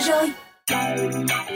[0.00, 1.55] rồi.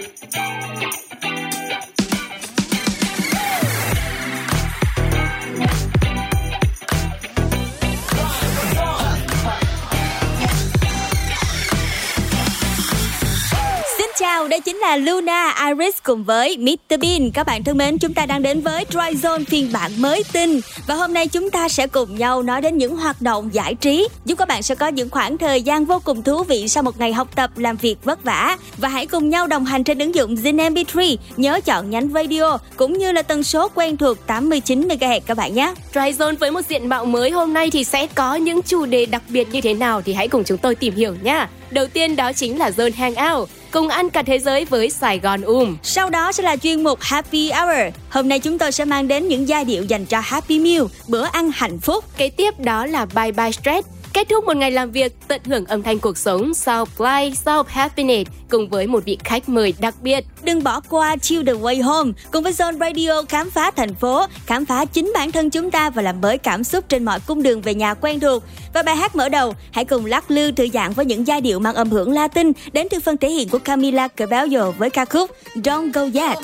[14.51, 17.31] Đó đây chính là Luna, Iris cùng với Mr Bean.
[17.31, 20.61] Các bạn thân mến, chúng ta đang đến với Dry Zone phiên bản mới tinh
[20.87, 24.09] và hôm nay chúng ta sẽ cùng nhau nói đến những hoạt động giải trí
[24.25, 26.99] giúp các bạn sẽ có những khoảng thời gian vô cùng thú vị sau một
[26.99, 30.15] ngày học tập làm việc vất vả và hãy cùng nhau đồng hành trên ứng
[30.15, 31.17] dụng Zin MP3.
[31.37, 35.55] Nhớ chọn nhánh video cũng như là tần số quen thuộc 89 MHz các bạn
[35.55, 35.75] nhé.
[35.93, 39.07] Dry Zone với một diện mạo mới hôm nay thì sẽ có những chủ đề
[39.07, 41.47] đặc biệt như thế nào thì hãy cùng chúng tôi tìm hiểu nhé.
[41.71, 45.43] Đầu tiên đó chính là Zone Hangout cùng ăn cả thế giới với Sài Gòn
[45.43, 45.77] Um.
[45.83, 47.95] Sau đó sẽ là chuyên mục Happy Hour.
[48.11, 51.25] Hôm nay chúng tôi sẽ mang đến những giai điệu dành cho Happy Meal, bữa
[51.25, 52.05] ăn hạnh phúc.
[52.17, 55.65] Kế tiếp đó là Bye Bye Stress Kết thúc một ngày làm việc, tận hưởng
[55.65, 59.95] âm thanh cuộc sống South Fly, South Happiness cùng với một vị khách mời đặc
[60.03, 60.25] biệt.
[60.43, 64.27] Đừng bỏ qua Chill the Way Home cùng với Zone Radio khám phá thành phố,
[64.47, 67.43] khám phá chính bản thân chúng ta và làm mới cảm xúc trên mọi cung
[67.43, 68.43] đường về nhà quen thuộc.
[68.75, 71.59] Và bài hát mở đầu, hãy cùng lắc lư thư giãn với những giai điệu
[71.59, 75.31] mang âm hưởng Latin đến từ phần thể hiện của Camila Cabello với ca khúc
[75.55, 76.39] Don't Go Yet.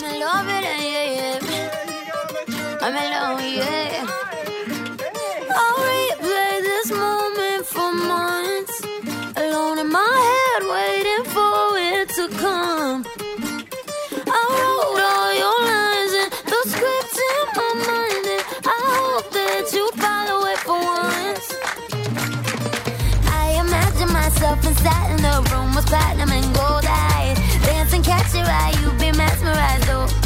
[2.81, 4.46] I'm alone, yeah.
[6.27, 8.83] Replay this moment for months.
[9.37, 13.07] Alone in my head, waiting for it to come.
[14.27, 19.73] I wrote all your lines and the scripts in my mind, and I hope that
[19.73, 21.47] you follow it for once.
[23.31, 28.47] I imagine myself inside in the room with platinum and gold eyes, dancing, catch your
[28.47, 29.91] eye, you be mesmerized.
[29.91, 30.26] Oh.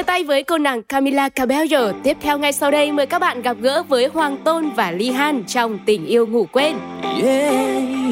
[0.00, 1.92] Chia tay với cô nàng Camila Cabello.
[2.02, 5.10] Tiếp theo ngay sau đây mời các bạn gặp gỡ với Hoàng Tôn và Ly
[5.10, 6.76] Han trong Tình yêu ngủ quên.
[7.02, 7.54] Yeah,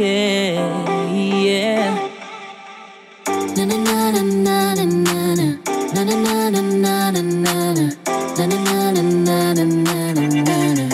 [0.01, 0.59] yeah,
[1.45, 1.95] yeah.
[3.57, 5.45] Na na na na na na na na.
[5.95, 7.89] Na na na na na na na na.
[8.39, 8.57] Na na
[8.93, 9.55] na na
[10.75, 10.88] na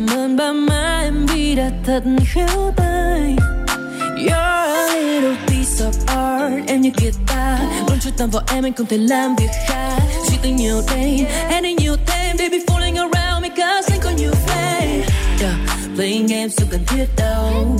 [0.00, 2.02] Cảm ơn ba má em vì đã thật
[2.32, 3.36] khéo tay.
[4.16, 8.72] You're a little piece of art, Em như guitar Muốn chú tâm vào em, anh
[8.72, 9.98] không thể làm việc khác.
[10.28, 12.36] Suy tư nhiều đêm anh đi nhiều thêm.
[12.38, 15.02] Baby, falling around me Cause anh có nhiều phê
[15.40, 15.54] yeah.
[15.96, 17.78] playing games không cần thiết đâu.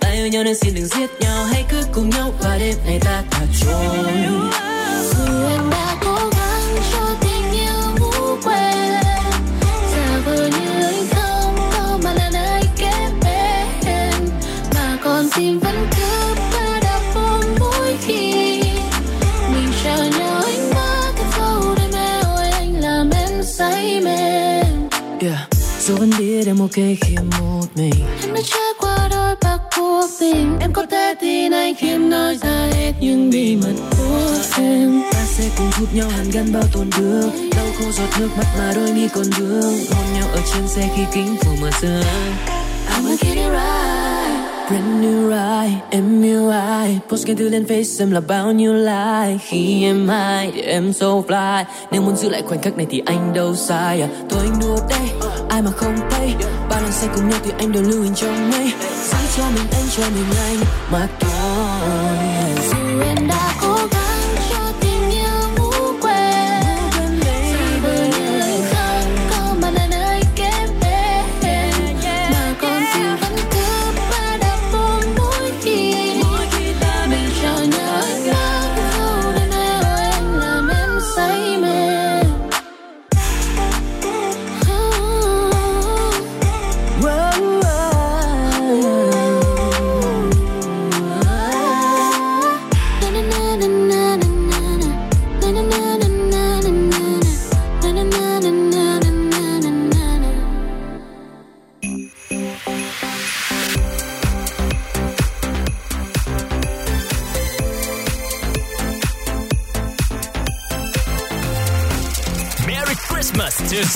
[0.00, 1.44] Ta yêu nhau nên xin đừng giết nhau.
[1.44, 4.83] Hãy cứ cùng nhau qua đêm này ta thả trôi.
[25.86, 27.94] Dù vẫn biết em ok khi em một mình.
[28.22, 32.10] Em đã trải qua đôi bạc của mình em có thể tin anh khi em
[32.10, 35.02] nói ra hết những bí mật của em.
[35.12, 38.46] Ta sẽ cùng giúp nhau hàn gắn bao tuần đường đau khô giọt nước mắt
[38.58, 42.02] mà đôi mi còn vương hôn nhau ở trên xe khi kính phủ mở sương
[42.88, 44.03] I'm gonna get it right
[44.68, 47.00] Brand new ride, em yêu ai?
[47.08, 49.38] Post cái thư lên face em là bao nhiêu like?
[49.40, 51.64] Khi em hai thì em so fly.
[51.90, 54.08] Nếu muốn giữ lại khoảnh khắc này thì anh đâu sai à?
[54.30, 56.34] Thôi anh đùa đây, ai mà không thấy
[56.70, 58.72] Ba lần say cùng nhau thì anh đều lưu hình trong mây.
[59.10, 60.56] Giữ cho mình anh cho mình anh.
[60.92, 62.23] Mà thôi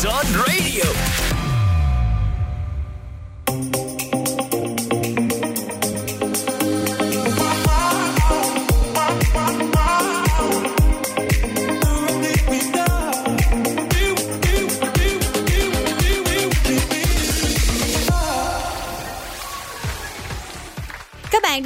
[0.01, 0.28] Christmas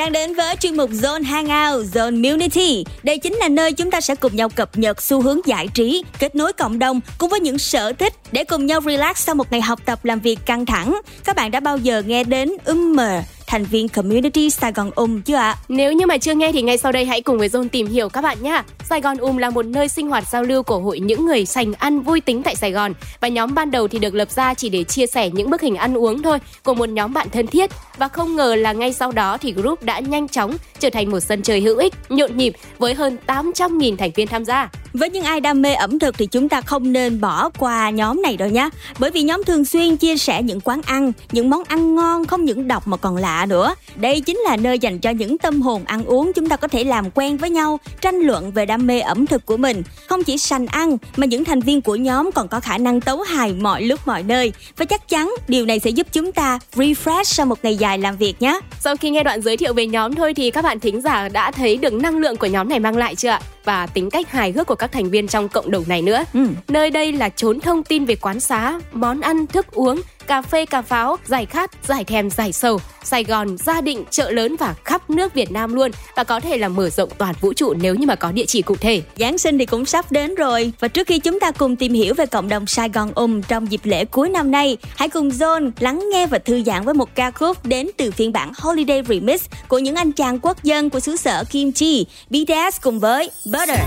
[0.03, 2.85] đang đến với chuyên mục Zone Hangout, Zone Community.
[3.03, 6.05] Đây chính là nơi chúng ta sẽ cùng nhau cập nhật xu hướng giải trí,
[6.19, 9.53] kết nối cộng đồng cùng với những sở thích để cùng nhau relax sau một
[9.53, 11.01] ngày học tập làm việc căng thẳng.
[11.25, 15.37] Các bạn đã bao giờ nghe đến Ummer thành viên community Sài Gòn Um chưa
[15.37, 15.57] ạ?
[15.69, 18.09] Nếu như mà chưa nghe thì ngay sau đây hãy cùng với Zone tìm hiểu
[18.09, 18.63] các bạn nhé.
[18.85, 21.73] Sài Gòn Um là một nơi sinh hoạt giao lưu của hội những người sành
[21.75, 24.69] ăn vui tính tại Sài Gòn và nhóm ban đầu thì được lập ra chỉ
[24.69, 27.71] để chia sẻ những bức hình ăn uống thôi của một nhóm bạn thân thiết
[27.99, 31.21] và không ngờ là ngay sau đó thì group đã nhanh chóng trở thành một
[31.21, 34.71] sân chơi hữu ích, nhộn nhịp với hơn 800.000 thành viên tham gia.
[34.93, 38.23] Với những ai đam mê ẩm thực thì chúng ta không nên bỏ qua nhóm
[38.23, 38.69] này đâu nhé.
[38.99, 42.45] Bởi vì nhóm thường xuyên chia sẻ những quán ăn, những món ăn ngon không
[42.45, 43.75] những độc mà còn lạ nữa.
[43.97, 46.85] Đây chính là nơi dành cho những tâm hồn ăn uống chúng ta có thể
[46.85, 49.83] làm quen với nhau, tranh luận về đam mê ẩm thực của mình.
[50.09, 53.21] Không chỉ sành ăn mà những thành viên của nhóm còn có khả năng tấu
[53.21, 54.53] hài mọi lúc mọi nơi.
[54.77, 58.17] Và chắc chắn điều này sẽ giúp chúng ta refresh sau một ngày dài làm
[58.17, 58.61] việc nhé.
[58.81, 61.51] Sau khi nghe đoạn giới thiệu về nhóm thôi thì các bạn thính giả đã
[61.51, 63.41] thấy được năng lượng của nhóm này mang lại chưa ạ?
[63.65, 66.25] Và tính cách hài hước của các thành viên trong cộng đồng này nữa.
[66.35, 66.41] Ừ.
[66.69, 70.67] Nơi đây là chốn thông tin về quán xá, món ăn, thức uống, cà phê
[70.67, 74.75] cà pháo, giải khát, giải thèm, giải sầu, Sài Gòn, gia định, chợ lớn và
[74.85, 77.95] khắp nước Việt Nam luôn và có thể là mở rộng toàn vũ trụ nếu
[77.95, 79.03] như mà có địa chỉ cụ thể.
[79.17, 82.15] Giáng sinh thì cũng sắp đến rồi Và trước khi chúng ta cùng tìm hiểu
[82.15, 85.71] về cộng đồng Sài Gòn Um trong dịp lễ cuối năm nay Hãy cùng Zone
[85.81, 89.45] lắng nghe và thư giãn với một ca khúc đến từ phiên bản Holiday Remix
[89.69, 93.81] của những anh chàng quốc dân của xứ sở Kim Chi BTS cùng với Butter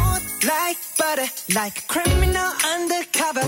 [0.46, 3.46] like butter, like a criminal undercover.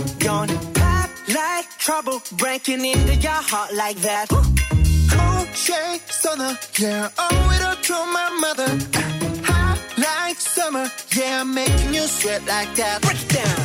[1.34, 4.30] Like trouble, breaking into your heart like that.
[4.30, 8.70] Cold shade stunner, yeah, owe it all to my mother.
[9.44, 13.02] Hot like summer, yeah, making you sweat like that.
[13.02, 13.58] Break it down.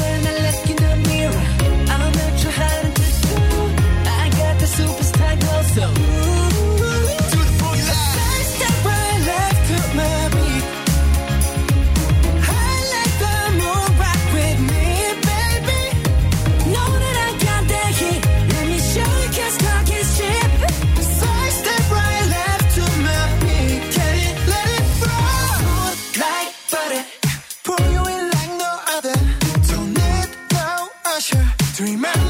[0.00, 1.44] When I look in the mirror,
[1.92, 3.36] I'm not sure how to do.
[4.06, 6.03] I got the superstar glow, so.
[31.74, 32.23] dream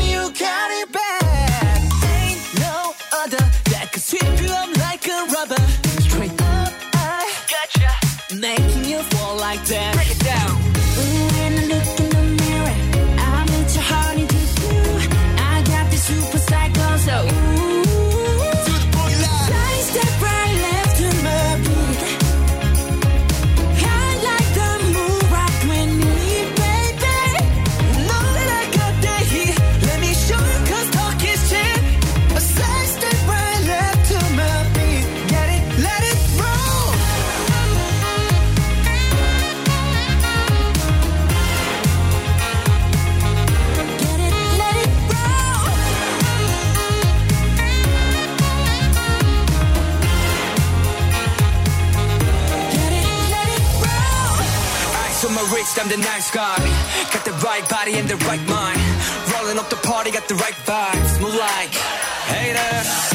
[55.80, 56.58] I'm the nice guy.
[57.12, 58.78] Got the right body and the right mind.
[59.32, 61.20] Rolling up the party, got the right vibes.
[61.20, 61.74] Move like
[62.28, 63.13] haters.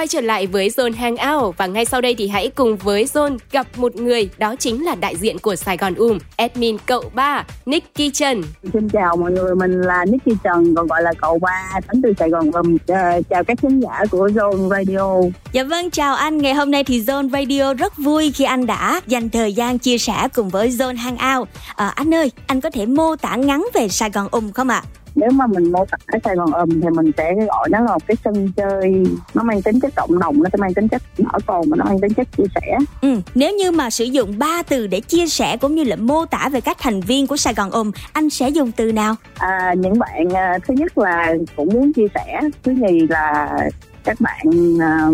[0.00, 3.38] Quay trở lại với Zone Hangout và ngay sau đây thì hãy cùng với Zone
[3.52, 7.44] gặp một người đó chính là đại diện của Sài Gòn Um, admin cậu ba
[7.66, 8.42] Nicky Trần.
[8.72, 12.12] Xin chào mọi người, mình là Nicky Trần, còn gọi là cậu ba, đến từ
[12.18, 12.50] Sài Gòn.
[12.86, 15.30] Ờ, chào các khán giả của Zone Radio.
[15.52, 16.38] Dạ vâng, chào anh.
[16.38, 19.98] Ngày hôm nay thì Zone Radio rất vui khi anh đã dành thời gian chia
[19.98, 21.48] sẻ cùng với Zone Hangout.
[21.76, 24.82] À, anh ơi, anh có thể mô tả ngắn về Sài Gòn Um không ạ?
[25.14, 28.06] Nếu mà mình mô tả Sài Gòn Ầm thì mình sẽ gọi nó là một
[28.06, 31.40] cái sân chơi, nó mang tính chất cộng đồng, nó sẽ mang tính chất bảo
[31.46, 32.78] tồn và nó mang tính chất chia sẻ.
[33.02, 36.26] Ừ, nếu như mà sử dụng ba từ để chia sẻ cũng như là mô
[36.26, 39.14] tả về các thành viên của Sài Gòn Um, anh sẽ dùng từ nào?
[39.38, 43.56] À, những bạn à, thứ nhất là cũng muốn chia sẻ, thứ nhì là
[44.04, 44.46] các bạn
[44.80, 45.08] à,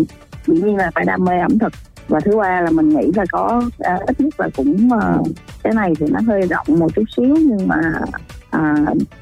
[0.47, 1.73] dĩ nhiên là phải đam mê ẩm thực
[2.07, 5.17] và thứ ba là mình nghĩ là có à, ít nhất là cũng à,
[5.63, 7.81] cái này thì nó hơi rộng một chút xíu nhưng mà
[8.49, 8.75] à,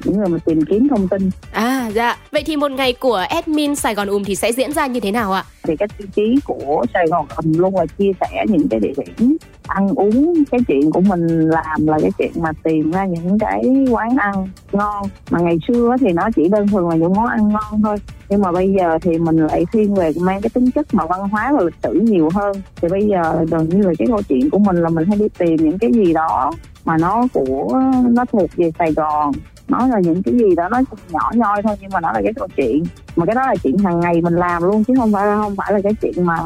[0.04, 1.30] những người mà tìm kiếm thông tin.
[1.52, 4.86] À dạ, vậy thì một ngày của admin Sài Gòn Um thì sẽ diễn ra
[4.86, 5.44] như thế nào ạ?
[5.66, 8.92] thì cái tiêu chí của Sài Gòn ầm luôn là chia sẻ những cái địa
[8.96, 10.44] điểm ăn uống.
[10.50, 14.48] Cái chuyện của mình làm là cái chuyện mà tìm ra những cái quán ăn
[14.72, 15.08] ngon.
[15.30, 17.96] Mà ngày xưa thì nó chỉ đơn thuần là những món ăn ngon thôi.
[18.28, 21.28] Nhưng mà bây giờ thì mình lại thiên về mang cái tính chất mà văn
[21.28, 22.62] hóa và lịch sử nhiều hơn.
[22.76, 25.28] Thì bây giờ gần như là cái câu chuyện của mình là mình hay đi
[25.38, 26.52] tìm những cái gì đó
[26.86, 29.32] mà nó của, nó thuộc về Sài Gòn.
[29.68, 32.32] Nó là những cái gì đó, nó nhỏ nhoi thôi, nhưng mà nó là cái
[32.36, 32.84] câu chuyện.
[33.16, 35.72] Mà cái đó là chuyện hàng ngày mình làm luôn, chứ không phải không phải
[35.72, 36.38] là cái chuyện mà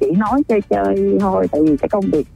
[0.00, 1.46] chỉ nói chơi chơi thôi.
[1.52, 2.26] Tại vì cái công việc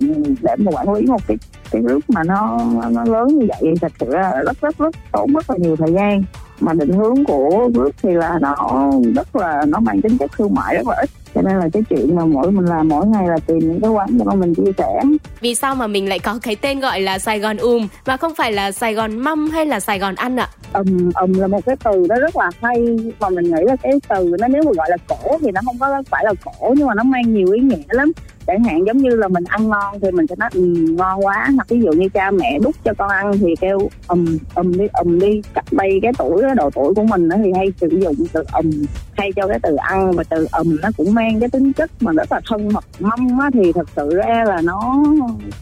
[0.43, 1.37] để mà quản lý một cái
[1.71, 2.61] cái group mà nó
[2.91, 5.93] nó lớn như vậy thật sự là rất rất rất tốn rất là nhiều thời
[5.93, 6.23] gian.
[6.61, 10.55] Mà định hướng của group thì là nó rất là, nó mang tính chất thương
[10.55, 13.28] mại rất là ít cho nên là cái chuyện mà mỗi mình làm mỗi ngày
[13.28, 15.00] là tìm những cái quán cho mình chia sẻ.
[15.40, 18.35] Vì sao mà mình lại có cái tên gọi là Sài Gòn Um mà không
[18.35, 20.49] phải là Sài Gòn Măm hay là Sài Gòn Ăn ạ?
[20.73, 23.93] ầm ầm là một cái từ nó rất là hay và mình nghĩ là cái
[24.09, 26.87] từ nó nếu mà gọi là cổ thì nó không có phải là cổ nhưng
[26.87, 28.12] mà nó mang nhiều ý nghĩa lắm.
[28.47, 31.49] Chẳng hạn giống như là mình ăn ngon thì mình sẽ nói ừ, ngon quá.
[31.57, 34.85] Hoặc ví dụ như cha mẹ đút cho con ăn thì kêu ầm ầm đi
[34.93, 35.43] ầm đi.
[35.55, 38.45] Cắt bay cái tuổi cái độ tuổi của mình đó thì hay sử dụng từ
[38.52, 38.71] ầm
[39.16, 42.12] thay cho cái từ ăn và từ ầm nó cũng mang cái tính chất mà
[42.12, 45.04] rất là thân mật mâm á thì thật sự ra là nó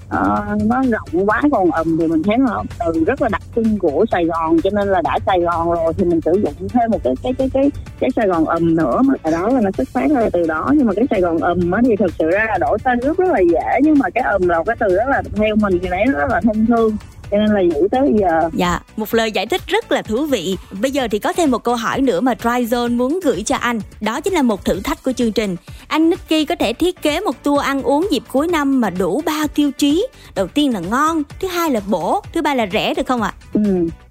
[0.06, 3.78] uh, nó rộng quá còn ầm thì mình thấy là từ rất là đặc trưng
[3.78, 6.90] của Sài Gòn cho nên là đã Sài Gòn rồi thì mình sử dụng thêm
[6.90, 9.70] một cái cái cái cái cái Sài Gòn ầm nữa mà tại đó là nó
[9.76, 10.70] xuất phát ra từ đó.
[10.76, 13.18] Nhưng mà cái Sài Gòn ầm á thì thật sự ra là đổi tên rất
[13.18, 15.78] rất là dễ nhưng mà cái ầm là một cái từ rất là theo mình
[15.82, 16.96] thì đấy rất là thân thương
[17.34, 20.56] cho nên là giữ tới giờ Dạ, một lời giải thích rất là thú vị.
[20.80, 23.80] Bây giờ thì có thêm một câu hỏi nữa mà Tryzone muốn gửi cho anh.
[24.00, 25.56] Đó chính là một thử thách của chương trình.
[25.88, 29.22] Anh Nicky có thể thiết kế một tour ăn uống dịp cuối năm mà đủ
[29.26, 30.06] ba tiêu chí.
[30.34, 33.32] Đầu tiên là ngon, thứ hai là bổ, thứ ba là rẻ được không ạ?
[33.54, 33.60] ừ,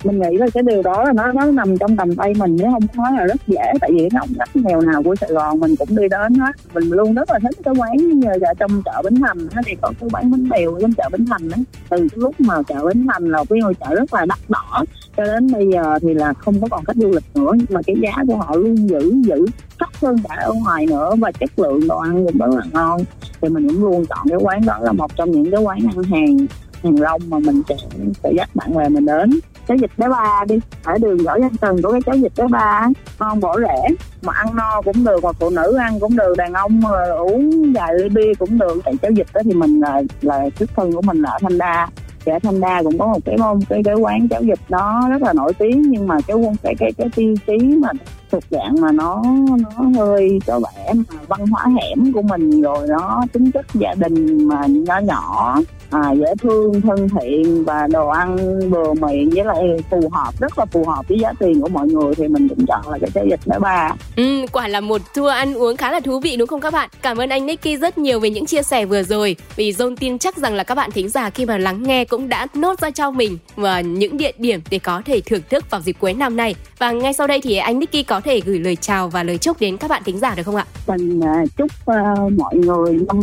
[0.03, 2.65] mình nghĩ là cái điều đó là nó nó nằm trong tầm tay mình chứ
[2.71, 5.59] không nói là rất dễ tại vì cái ngóc ngách nghèo nào của Sài Gòn
[5.59, 8.81] mình cũng đi đến hết mình luôn rất là thích cái quán như ở trong
[8.85, 11.57] chợ Bến Thành á, thì có cái quán bánh bèo trong chợ Bến Thành á
[11.89, 14.83] từ cái lúc mà chợ Bến Thành là cái ngôi chợ rất là đắt đỏ.
[15.17, 17.81] Cho đến bây giờ thì là không có còn khách du lịch nữa nhưng mà
[17.87, 19.45] cái giá của họ luôn giữ giữ
[19.79, 23.01] thấp hơn cả ở ngoài nữa và chất lượng đồ ăn cũng rất là ngon.
[23.41, 26.03] Thì mình cũng luôn chọn cái quán đó là một trong những cái quán ăn
[26.03, 26.37] hàng
[26.83, 27.75] hàng rong mà mình sẽ,
[28.23, 29.39] sẽ dắt bạn bè mình đến.
[29.67, 32.47] Cháo vịt bé ba đi ở đường võ văn tần của cái cháo vịt bé
[32.47, 32.89] ba
[33.19, 33.87] ngon bổ rẻ
[34.21, 37.73] mà ăn no cũng được mà phụ nữ ăn cũng được đàn ông ờ, uống
[37.73, 38.81] vài ly bia cũng được.
[38.85, 41.57] Tại cháo vịt đó thì mình là là xuất thân của mình là ở thanh
[41.57, 41.87] đa
[42.25, 45.07] dạ ở thanh đa cũng có một cái môn, cái cái quán cháo vịt đó
[45.09, 47.89] rất là nổi tiếng, nhưng mà cái quân, cái cái cái tiêu chí mà
[48.31, 49.23] thuộc dạng mà nó
[49.59, 53.93] nó hơi có vẻ mà văn hóa hẻm của mình rồi, nó tính chất gia
[53.93, 55.61] đình mà nhỏ nhỏ
[55.93, 60.59] à, dễ thương thân thiện và đồ ăn vừa miệng với lại phù hợp rất
[60.59, 63.09] là phù hợp với giá tiền của mọi người thì mình cũng chọn là cái
[63.13, 66.37] trái vịt bé ba Ừ, quả là một tour ăn uống khá là thú vị
[66.37, 66.89] đúng không các bạn?
[67.01, 69.35] Cảm ơn anh Nicky rất nhiều về những chia sẻ vừa rồi.
[69.55, 72.29] Vì John tin chắc rằng là các bạn thính giả khi mà lắng nghe cũng
[72.29, 75.81] đã nốt ra cho mình và những địa điểm để có thể thưởng thức vào
[75.81, 76.55] dịp cuối năm này.
[76.79, 79.59] Và ngay sau đây thì anh Nicky có thể gửi lời chào và lời chúc
[79.59, 80.65] đến các bạn thính giả được không ạ?
[80.87, 83.19] mình à, chúc à, mọi người năm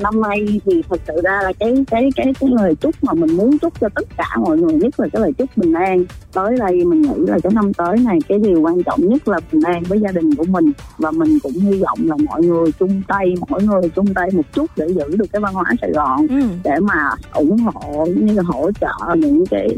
[0.00, 3.36] năm nay thì thật sự ra là cái cái cái cái lời chúc mà mình
[3.36, 6.04] muốn chúc cho tất cả mọi người nhất là cái lời chúc bình an.
[6.32, 9.40] Tới đây mình nghĩ là cái năm tới này cái điều quan trọng nhất là
[9.52, 10.72] bình an với gia đình của mình.
[10.98, 14.52] Và mình cũng hy vọng là mọi người chung tay mỗi người chung tay một
[14.52, 16.26] chút để giữ được cái văn hóa Sài Gòn.
[16.28, 16.40] Ừ.
[16.64, 19.76] để mà ủng hộ như là hỗ trợ những cái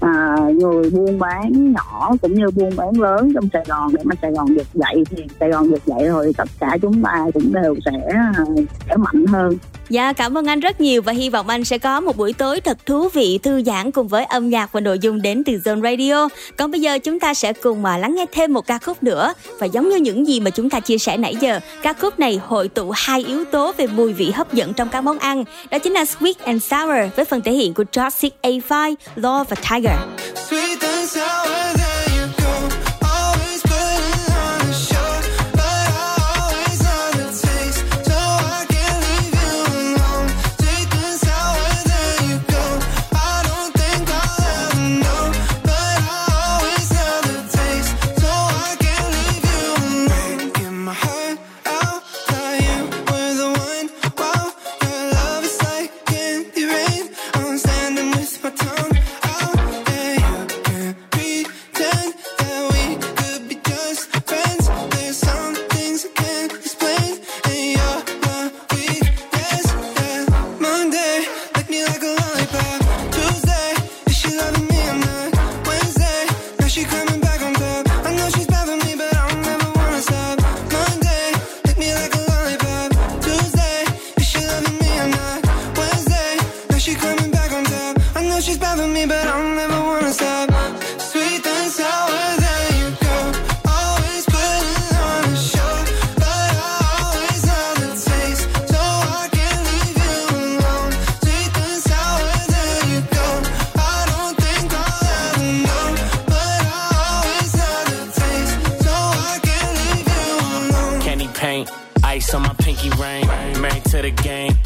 [0.00, 4.14] à, người buôn bán nhỏ cũng như buôn bán lớn trong Sài Gòn để mà
[4.22, 7.52] Sài Gòn vực dậy thì Sài Gòn vực dậy rồi tất cả chúng ta cũng
[7.52, 8.44] đều sẽ à,
[8.88, 9.58] sẽ mạnh hơn
[9.88, 12.60] Dạ cảm ơn anh rất nhiều và hy vọng anh sẽ có một buổi tối
[12.60, 15.82] thật thú vị thư giãn cùng với âm nhạc và nội dung đến từ Zone
[15.82, 16.28] Radio.
[16.56, 19.34] Còn bây giờ chúng ta sẽ cùng mà lắng nghe thêm một ca khúc nữa
[19.58, 22.40] và giống như những gì mà chúng ta chia sẻ nãy giờ, ca khúc này
[22.46, 25.78] hội tụ hai yếu tố về mùi vị hấp dẫn trong các món ăn, đó
[25.78, 29.83] chính là sweet and sour với phần thể hiện của Toxic A5, Law và Tiger.
[29.84, 30.80] Sweet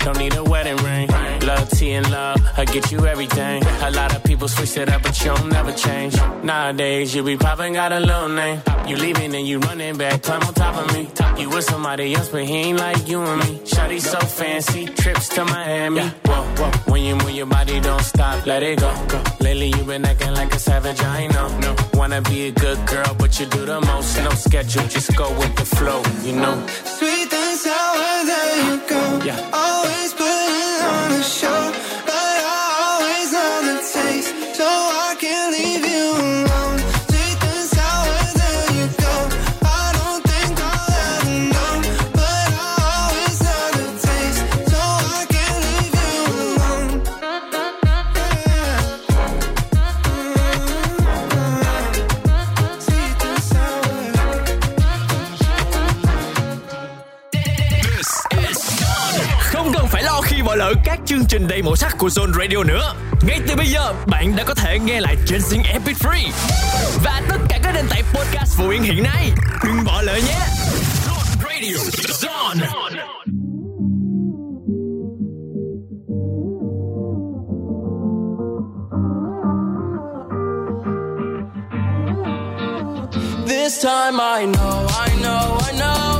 [0.08, 1.06] don't need a wedding ring.
[1.42, 3.62] Love tea and love, I get you everything.
[3.82, 6.14] A lot of people switch it up, but you don't never change.
[6.42, 8.62] Nowadays, you be popping, got a little name.
[8.86, 11.10] You leaving and you running back, climb on top of me.
[11.40, 13.58] You with somebody else, but he ain't like you and me.
[13.72, 16.00] Shawty so fancy, trips to Miami.
[16.00, 16.70] Whoa, whoa.
[16.90, 18.90] When you move your body, don't stop, let it go.
[19.08, 19.22] go.
[19.40, 21.48] Lately, you been acting like a savage, I know.
[21.58, 21.76] No.
[21.94, 24.16] Wanna be a good girl, but you do the most.
[24.24, 26.56] No schedule, just go with the flow, you know.
[26.96, 29.24] Sweet and sour, there you go.
[29.24, 29.50] Yeah.
[29.52, 29.77] Always
[62.08, 62.94] của Zone Radio nữa.
[63.22, 66.30] Ngay từ bây giờ, bạn đã có thể nghe lại trên Zing MP3
[67.04, 69.30] và tất cả các nền tảng podcast phổ biến hiện nay.
[69.64, 70.38] Đừng bỏ lỡ nhé.
[71.06, 71.76] Zone Radio,
[72.20, 72.66] Zone.
[83.48, 86.17] This time I know, I know, I know.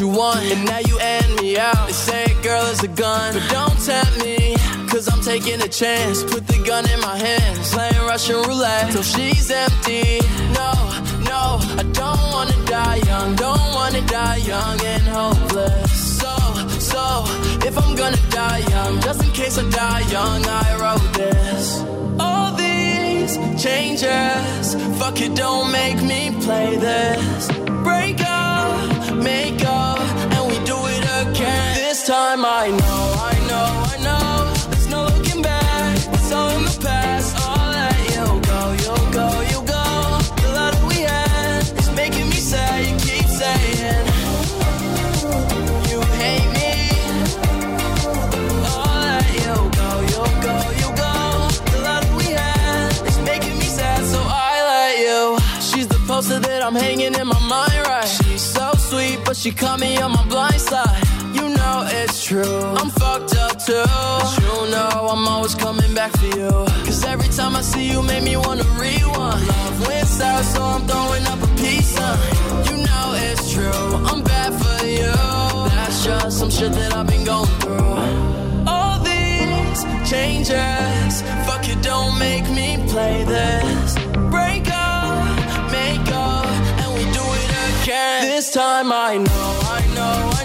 [0.00, 1.86] You want, and now you end me out.
[1.86, 4.56] They say girl is a gun, but don't tempt me.
[4.88, 6.22] Cause I'm taking a chance.
[6.22, 10.20] Put the gun in my hands, playing Russian roulette till she's empty.
[10.54, 10.72] No,
[11.30, 15.92] no, I don't wanna die young, don't wanna die young and hopeless.
[16.20, 16.34] So,
[16.78, 17.24] so,
[17.68, 21.84] if I'm gonna die young, just in case I die young, I wrote this.
[22.18, 27.48] All these changes, fuck it, don't make me play this.
[27.84, 28.35] Break up
[29.16, 29.98] make up,
[30.34, 31.74] and we do it again.
[31.74, 34.15] This time I know, I know, I know.
[59.36, 61.02] She caught me on my blind side.
[61.34, 62.60] You know it's true.
[62.80, 63.84] I'm fucked up too.
[63.84, 66.50] But you know I'm always coming back for you.
[66.86, 69.46] Cause every time I see you, make me wanna rewind.
[69.46, 72.18] Love went south, so I'm throwing up a peace sign.
[72.68, 73.90] You know it's true.
[74.10, 75.12] I'm bad for you.
[75.76, 78.64] That's just some shit that I've been going through.
[78.66, 83.94] All these changes, fuck you, don't make me play this.
[84.30, 84.55] Break
[88.36, 90.35] This time I know, I know,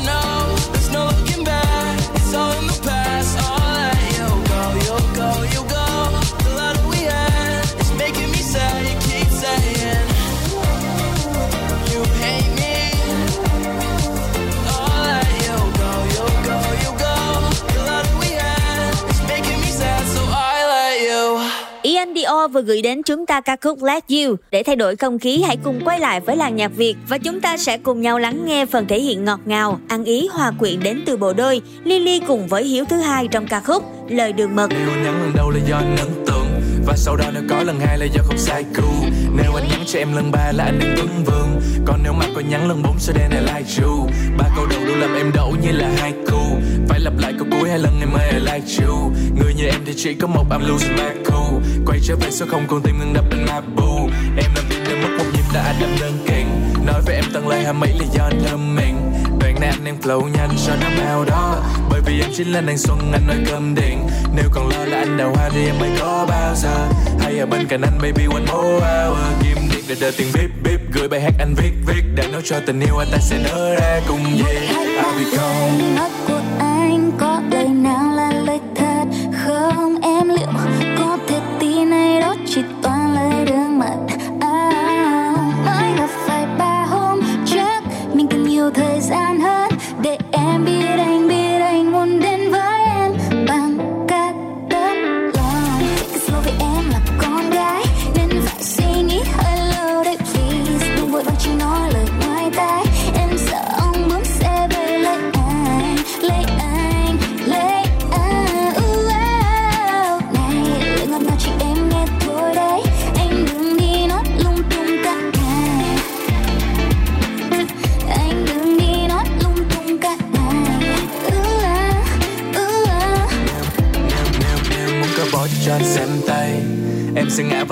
[22.32, 24.36] Leo vừa gửi đến chúng ta ca khúc Let You.
[24.52, 27.41] Để thay đổi không khí, hãy cùng quay lại với làng nhạc Việt và chúng
[27.41, 30.80] ta sẽ cùng nhau lắng nghe phần thể hiện ngọt ngào, ăn ý hòa quyện
[30.80, 34.56] đến từ bộ đôi Lily cùng với Hiếu thứ hai trong ca khúc Lời đường
[34.56, 34.67] mật.
[34.70, 36.46] Nếu nhắn lần đầu là do anh ấn tượng
[36.91, 39.80] và sau đó nếu có lần hai là do không sai cú Nếu anh nhắn
[39.88, 42.84] cho em lần ba là anh đang tuấn vương Còn nếu mà có nhắn lần
[42.84, 44.10] bốn, sẽ đen là like you.
[44.38, 46.58] Ba câu đầu đủ làm em đổ như là hai cu.
[46.88, 49.12] Phải lặp lại câu cuối hai lần em ơi I like you.
[49.39, 51.62] Người như em thì chỉ có một, I'm losing my cool.
[51.86, 54.10] Quay trở về số không, còn tim ngừng đập bên bu.
[54.38, 56.45] Em làm việc đến mất một nhịp đã anh đâm đơn kiện
[56.86, 58.95] Nói với em tăng lời hai mấy là do anh thơm mình.
[59.41, 61.63] Đoạn này anh flow nhanh cho năm ao đó.
[61.89, 64.08] Bởi vì em chính là nàng xuân, anh nói cơm điện.
[64.36, 66.88] Nếu còn lo là anh đào hoa thì em mới có bao giờ?
[67.19, 69.17] Hay ở bên cạnh anh, baby, one more hour.
[69.43, 72.04] Kim điện để đợi tiền bíp bíp Gửi bài hát anh viết viết.
[72.15, 74.67] Để nói cho tình yêu anh ta sẽ nở ra cùng về
[75.01, 76.20] I'll be gone.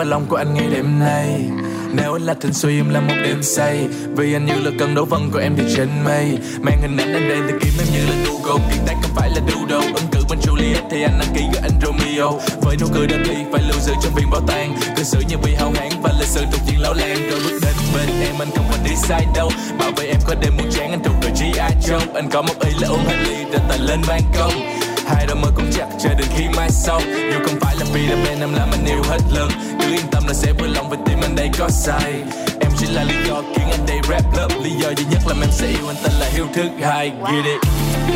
[0.09, 1.49] Lòng của anh ngay đêm nay.
[1.93, 3.87] Nếu anh là thịnh suy, em là một đêm say.
[4.15, 6.37] Vì anh như là cơn đấu vân của em thì trên mây.
[6.61, 8.65] Mang hình ảnh anh đây thì kiếm em như là Google.
[8.71, 9.91] Kiệt tác không phải là doodle.
[9.93, 12.39] Ứng cử bên Juliet thì anh đăng ký với anh Romeo.
[12.61, 14.75] Với nụ cười đơn thi phải lưu giữ trong viện bảo tàng.
[14.97, 17.59] Cư xử như vì hao hán và lịch sử thuộc diện lão lan Rồi bước
[17.61, 19.51] đến bên em, anh không còn đi sai đâu.
[19.79, 22.13] Bảo vệ em có đêm muốn chán anh thuộc đội gi Joe.
[22.13, 24.78] Anh có một ý là uống hai ly rồi tài lên ban công
[25.09, 27.01] hai đôi mơ cũng chặt chờ đến khi mai sau.
[27.33, 29.49] Dù không phải là vì đam mê em làm anh yêu hết lần.
[29.81, 32.13] Cứ yên tâm là sẽ vui lòng với tim anh đây có sai
[32.61, 35.35] em chỉ là lý do khiến anh đây rap lớp lý do duy nhất là
[35.41, 37.09] em sẽ yêu anh tên là hiếu thứ hai.
[37.09, 37.61] Get it?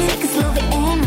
[0.07, 1.02] Take a slow vì em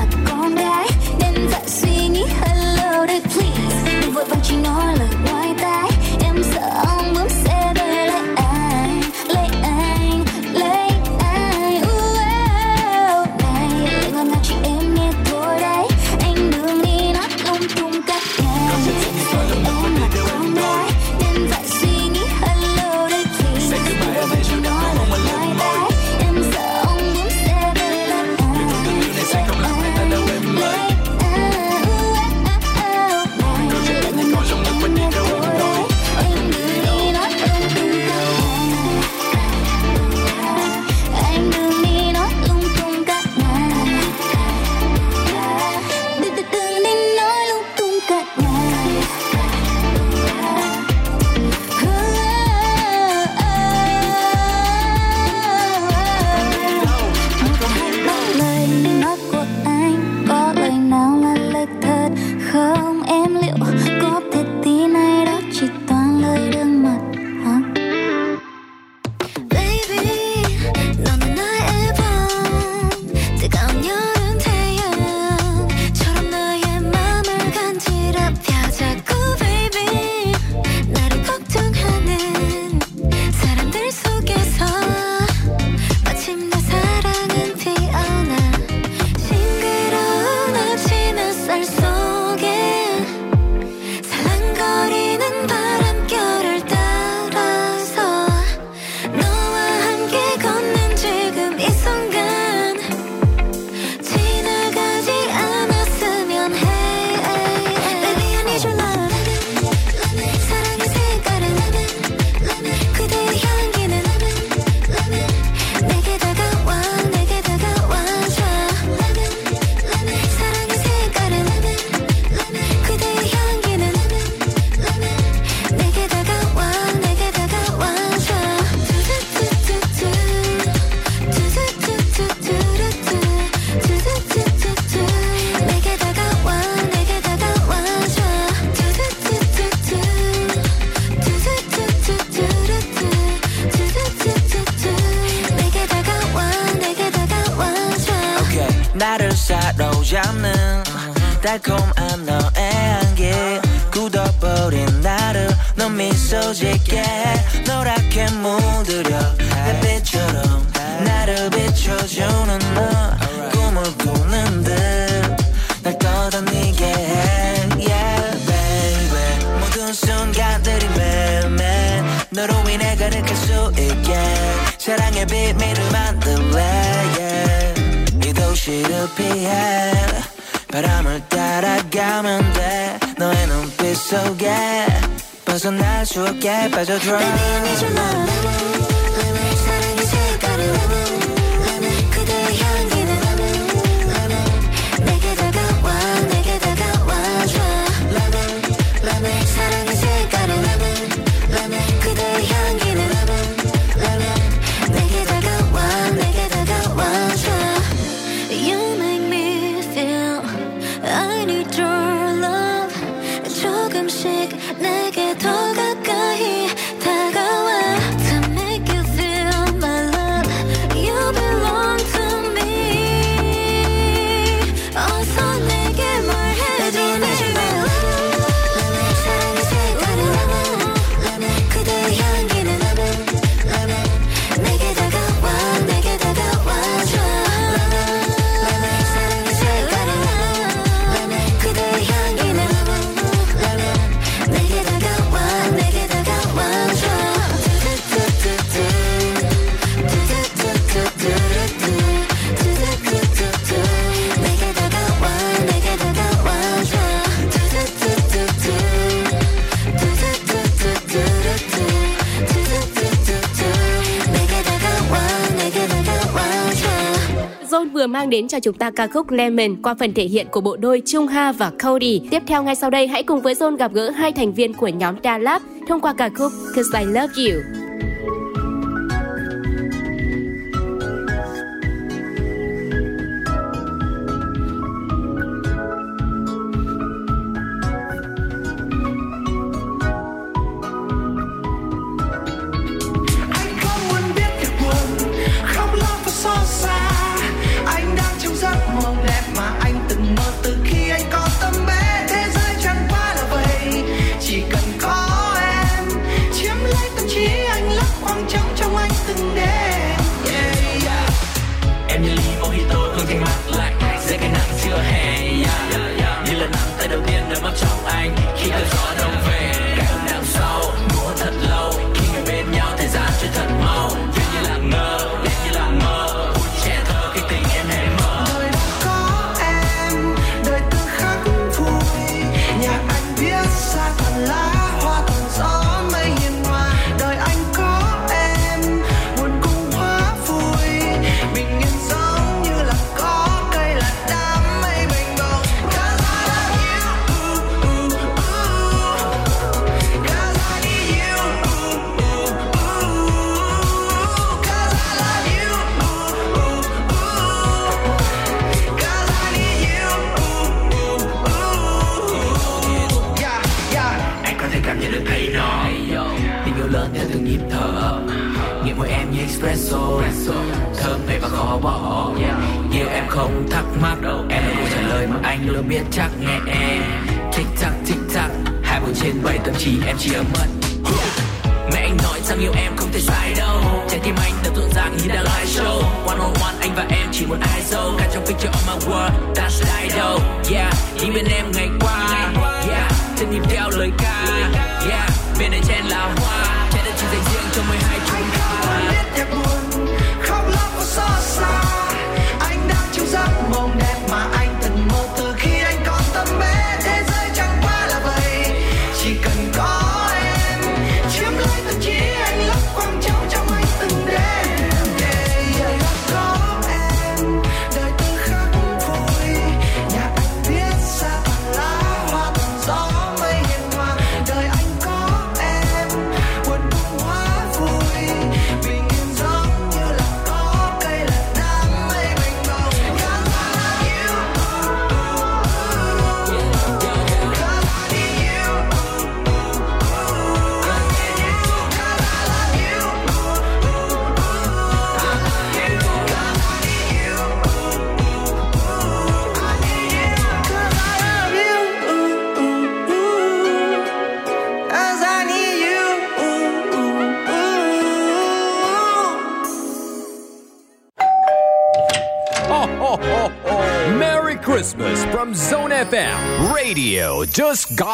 [268.56, 271.52] cho chúng ta ca khúc Lemon qua phần thể hiện của bộ đôi Trung Ha
[271.52, 272.20] và Cody.
[272.30, 274.88] Tiếp theo ngay sau đây, hãy cùng với Zone gặp gỡ hai thành viên của
[274.88, 277.75] nhóm Da Lab thông qua ca khúc Cause I Love You.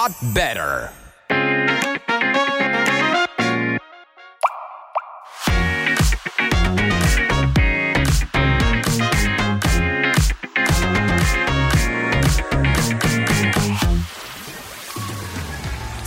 [0.03, 0.89] Lot better.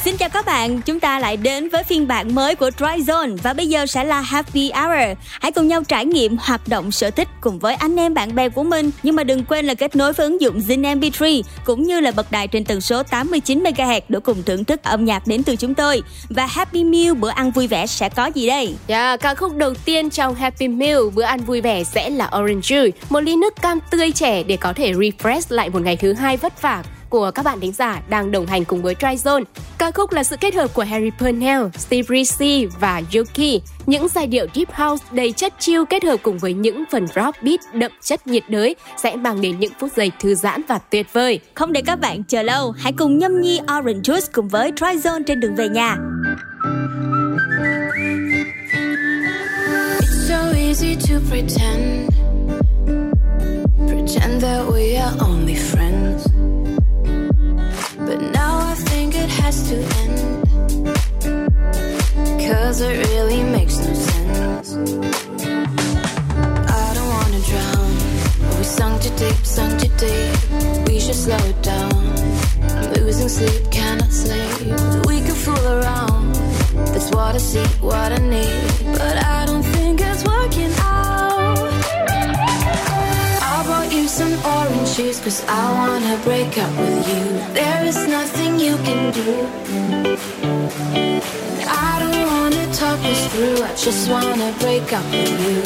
[0.03, 3.37] Xin chào các bạn, chúng ta lại đến với phiên bản mới của Dry Zone
[3.43, 5.17] và bây giờ sẽ là Happy Hour.
[5.45, 8.49] Hãy cùng nhau trải nghiệm hoạt động sở thích cùng với anh em bạn bè
[8.49, 8.91] của mình.
[9.03, 12.11] Nhưng mà đừng quên là kết nối với ứng dụng Zin MP3 cũng như là
[12.11, 15.55] bật đài trên tần số 89 MHz để cùng thưởng thức âm nhạc đến từ
[15.55, 16.01] chúng tôi.
[16.29, 18.65] Và Happy Meal bữa ăn vui vẻ sẽ có gì đây?
[18.65, 22.25] Yeah, Dạ, ca khúc đầu tiên trong Happy Meal bữa ăn vui vẻ sẽ là
[22.25, 25.95] Orange Juice, một ly nước cam tươi trẻ để có thể refresh lại một ngày
[25.95, 26.83] thứ hai vất vả
[27.15, 29.43] của các bạn thính giả đang đồng hành cùng với Tryzone.
[29.77, 33.61] Ca khúc là sự kết hợp của Harry Purnell, Steve Ritchie và Yuki.
[33.85, 37.43] Những giai điệu deep house đầy chất chill kết hợp cùng với những phần rock
[37.43, 41.13] beat đậm chất nhiệt đới sẽ mang đến những phút giây thư giãn và tuyệt
[41.13, 41.39] vời.
[41.53, 45.23] Không để các bạn chờ lâu, hãy cùng nhâm nhi Orange Juice cùng với Tryzone
[45.23, 45.97] trên đường về nhà.
[49.99, 52.09] It's so easy to pretend,
[53.87, 56.24] pretend that we are only friends.
[58.05, 60.17] But now I think it has to end,
[62.39, 64.75] cause it really makes no sense.
[66.81, 67.91] I don't wanna drown,
[68.39, 70.87] but we sunk too deep, sunk too deep.
[70.87, 71.93] We should slow it down.
[72.77, 74.71] I'm losing sleep, cannot sleep.
[75.07, 76.35] We could fool around.
[76.93, 78.97] That's what I see, what I need.
[78.99, 81.04] But I don't think it's working out.
[84.15, 87.23] Some orange juice, cause I wanna break up with you.
[87.53, 89.29] There is nothing you can do.
[91.67, 95.61] I don't wanna talk this through, I just wanna break up with you.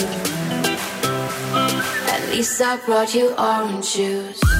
[2.14, 4.59] At least I brought you orange juice.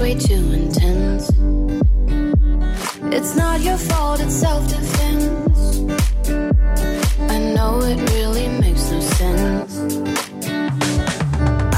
[0.00, 1.28] Way too intense.
[3.14, 5.80] It's not your fault, it's self defense.
[7.34, 9.72] I know it really makes no sense.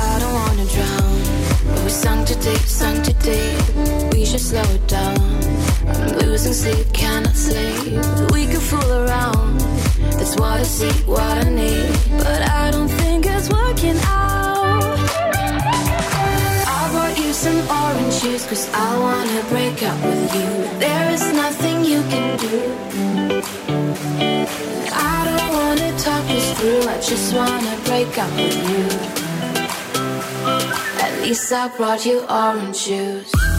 [0.08, 1.14] I don't wanna drown,
[1.66, 4.12] but we sunk too deep, sunk too deep.
[4.12, 5.18] We should slow it down.
[5.88, 8.00] I'm losing sleep, cannot sleep.
[8.32, 9.58] We could fool around.
[10.18, 11.90] That's what I see, what I need.
[12.18, 14.21] But I don't think it's working out.
[18.22, 20.78] Cause I wanna break up with you.
[20.78, 22.72] There is nothing you can do.
[24.92, 28.84] I don't wanna talk this through, I just wanna break up with you.
[31.02, 33.51] At least I brought you orange juice.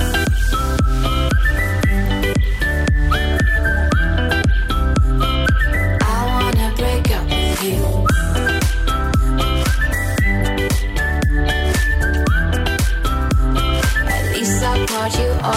[15.45, 15.49] I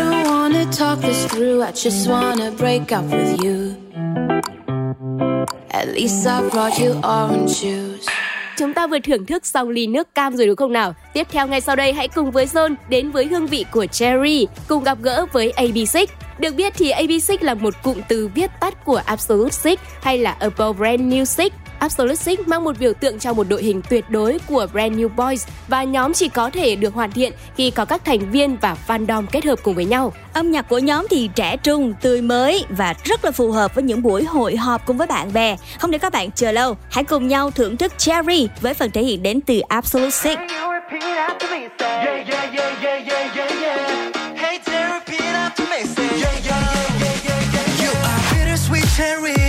[0.00, 3.76] don't want to talk this through, I just wanna break up with you.
[5.70, 7.81] At least I brought you orange juice.
[8.56, 10.94] Chúng ta vừa thưởng thức xong ly nước cam rồi đúng không nào?
[11.14, 14.46] Tiếp theo ngay sau đây hãy cùng với Zone đến với hương vị của Cherry,
[14.68, 16.06] cùng gặp gỡ với AB6.
[16.38, 20.36] Được biết thì AB6 là một cụm từ viết tắt của Absolute Six hay là
[20.40, 21.52] Above Brand New Six.
[21.82, 25.08] Absolute Six mang một biểu tượng cho một đội hình tuyệt đối của Brand New
[25.08, 28.76] Boys và nhóm chỉ có thể được hoàn thiện khi có các thành viên và
[28.86, 30.12] fandom kết hợp cùng với nhau.
[30.32, 33.84] Âm nhạc của nhóm thì trẻ trung, tươi mới và rất là phù hợp với
[33.84, 35.56] những buổi hội họp cùng với bạn bè.
[35.78, 39.02] Không để các bạn chờ lâu, hãy cùng nhau thưởng thức Cherry với phần thể
[39.02, 40.36] hiện đến từ Absolute Six.
[40.38, 40.50] Yeah,
[42.28, 44.16] yeah, yeah, yeah, yeah, yeah, yeah.
[44.36, 45.84] Hey, Terry, repeat after me.
[45.84, 47.80] Say, yeah, yeah, yeah, yeah, yeah, yeah.
[47.80, 49.41] You are bittersweet cherry.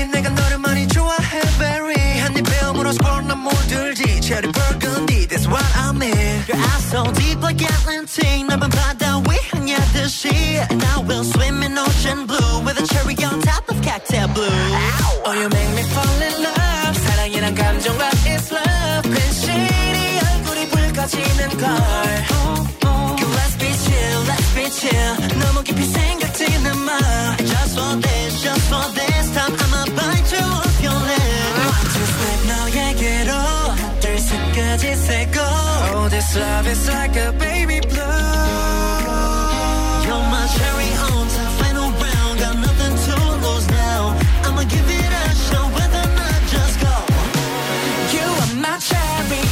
[4.32, 6.44] Cherry burgundy, that's what I mean.
[6.49, 8.44] Your eyes so deep like Atlantic.
[8.49, 10.28] 넓은 바다 위 향하듯이.
[10.70, 14.49] And I will swim in ocean blue with a cherry on top of cocktail blue.
[15.24, 16.96] Oh, you make me fall in love.
[17.07, 19.09] 사랑이란 감정과 it's love.
[19.09, 22.32] 괜시리 얼굴이 붉어지는 걸.
[36.32, 38.01] this love is like a baby blue.
[40.07, 42.34] You're my cherry on top, final round.
[42.40, 44.16] Got nothing to lose now.
[44.44, 46.94] I'ma give it a shot, whether or not just go.
[48.14, 49.42] You are my cherry.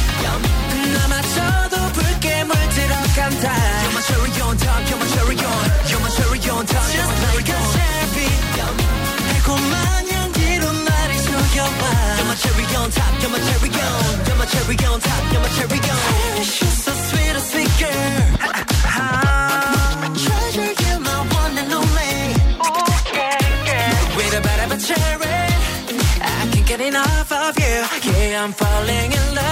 [0.93, 3.53] 남아져도 붉게 물들어간 달.
[3.83, 5.65] You're my cherry on top, you're my cherry on.
[5.89, 7.63] You're my cherry on top, you're my cherry on.
[7.75, 8.29] cherry.
[9.29, 11.81] 달콤한 향기로 나를 속여봐.
[12.17, 14.00] You're my cherry on top, you're my cherry on.
[14.52, 15.98] My cherry on top, you're my cherry on.
[16.36, 18.20] Irish, you're so sweet, a sweet girl.
[20.24, 22.14] Treasure, you're my one and only.
[22.60, 23.38] Ooh, yeah,
[23.70, 24.16] yeah.
[24.16, 25.40] With a bit of a cherry,
[26.20, 28.12] I can't get enough of you.
[28.12, 29.51] Yeah, I'm falling in love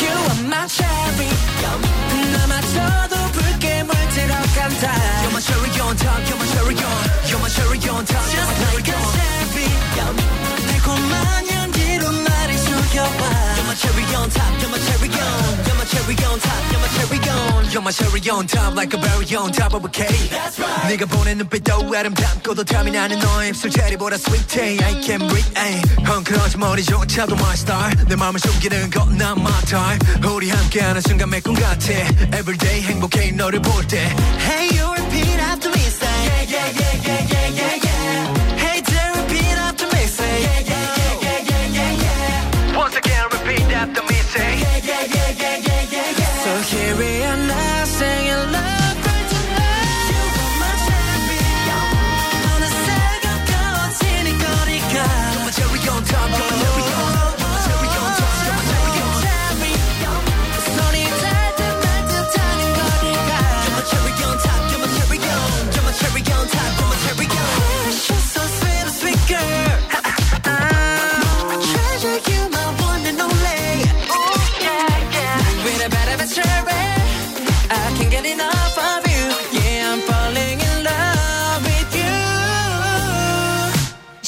[0.00, 1.28] You are my cherry
[2.32, 4.84] 남아져도 붉게 물들어간 달
[5.22, 8.46] You're my cherry on top, you're my cherry on You're my cherry on top, you're
[8.46, 9.28] my cherry on
[10.68, 13.22] 달콤한 향기로 나를 속여봐
[13.56, 15.18] You're my cherry on top, you're my cherry on
[15.66, 18.94] You're my cherry on top, you're my cherry on You're my cherry on top like
[18.94, 23.18] a berry on top of a cake That's right 네가 보낸 눈빛도 아름답고도 탐이 나는
[23.18, 25.82] 너의 입술 체리보다 sweetie I can't breathe ay.
[26.06, 31.54] 헝클어진 머리조차도 my star 내 마음을 숨기는 건 not my time 우리 함께하는 순간 매꿈
[31.54, 31.92] 같아
[32.36, 33.98] Everyday 행복해 너를 볼때
[34.46, 39.12] Hey you repeat after me say Yeah yeah yeah yeah yeah yeah yeah Hey dear
[39.16, 44.02] repeat after me say Yeah yeah yeah yeah yeah yeah yeah Once again repeat after
[44.04, 44.81] me say Yeah yeah yeah yeah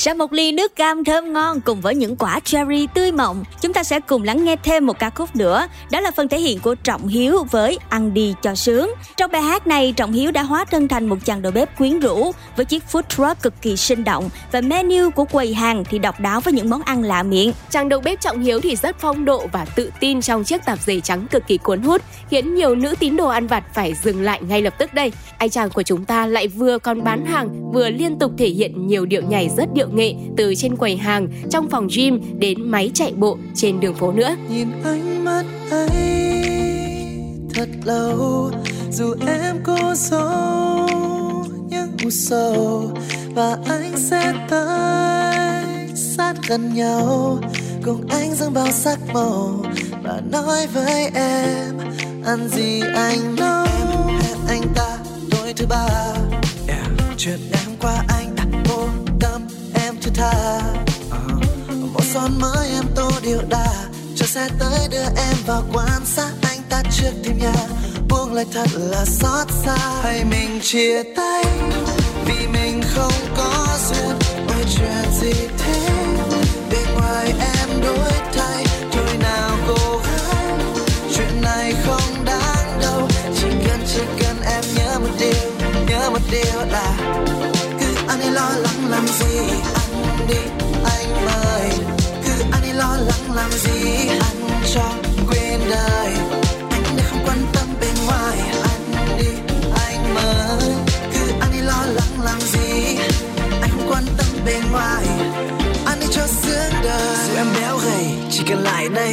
[0.06, 3.74] Sau một ly nước cam thơm ngon cùng với những quả cherry tươi mọng, chúng
[3.74, 5.68] ta sẽ cùng lắng nghe thêm một ca khúc nữa.
[5.91, 8.89] Đó là phần thể hiện của Trọng Hiếu với Ăn đi cho sướng.
[9.18, 11.99] Trong bài hát này, Trọng Hiếu đã hóa thân thành một chàng đầu bếp quyến
[11.99, 15.99] rũ với chiếc food truck cực kỳ sinh động và menu của quầy hàng thì
[15.99, 17.53] độc đáo với những món ăn lạ miệng.
[17.70, 20.80] Chàng đầu bếp Trọng Hiếu thì rất phong độ và tự tin trong chiếc tạp
[20.82, 24.22] dề trắng cực kỳ cuốn hút, khiến nhiều nữ tín đồ ăn vặt phải dừng
[24.22, 25.12] lại ngay lập tức đây.
[25.38, 28.88] Anh chàng của chúng ta lại vừa còn bán hàng, vừa liên tục thể hiện
[28.88, 32.91] nhiều điệu nhảy rất điệu nghệ từ trên quầy hàng, trong phòng gym đến máy
[32.93, 34.36] chạy bộ trên đường phố nữa.
[34.50, 36.16] nhìn ánh mắt ấy
[37.54, 38.52] thật lâu
[38.91, 40.88] dù em có giấu
[41.70, 42.91] những u sầu
[43.36, 47.38] và anh sẽ tới sát gần nhau
[47.84, 49.64] cùng anh dâng bao sắc màu
[50.04, 51.78] và nói với em
[52.26, 54.98] ăn gì anh nấu em hẹn anh ta
[55.32, 55.88] tối thứ ba
[56.68, 56.88] yeah.
[57.18, 58.85] chuyện em qua anh đã vô
[60.06, 60.60] em tha.
[61.93, 63.68] Một son mới em tô điệu đà
[64.16, 67.53] cho xe tới đưa em vào quan sát anh ta trước thêm nhà.
[68.10, 69.78] Buông lời thật là xót xa.
[70.03, 71.43] Hay mình chia tay
[72.26, 74.16] vì mình không có duyên
[74.47, 75.89] ôi chuyện gì thế?
[76.72, 80.45] Bên ngoài em đổi thay thôi nào cô gái?
[81.16, 85.51] Chuyện này không đáng đâu, chỉ cần chỉ cần em nhớ một điều,
[85.88, 86.97] nhớ một điều là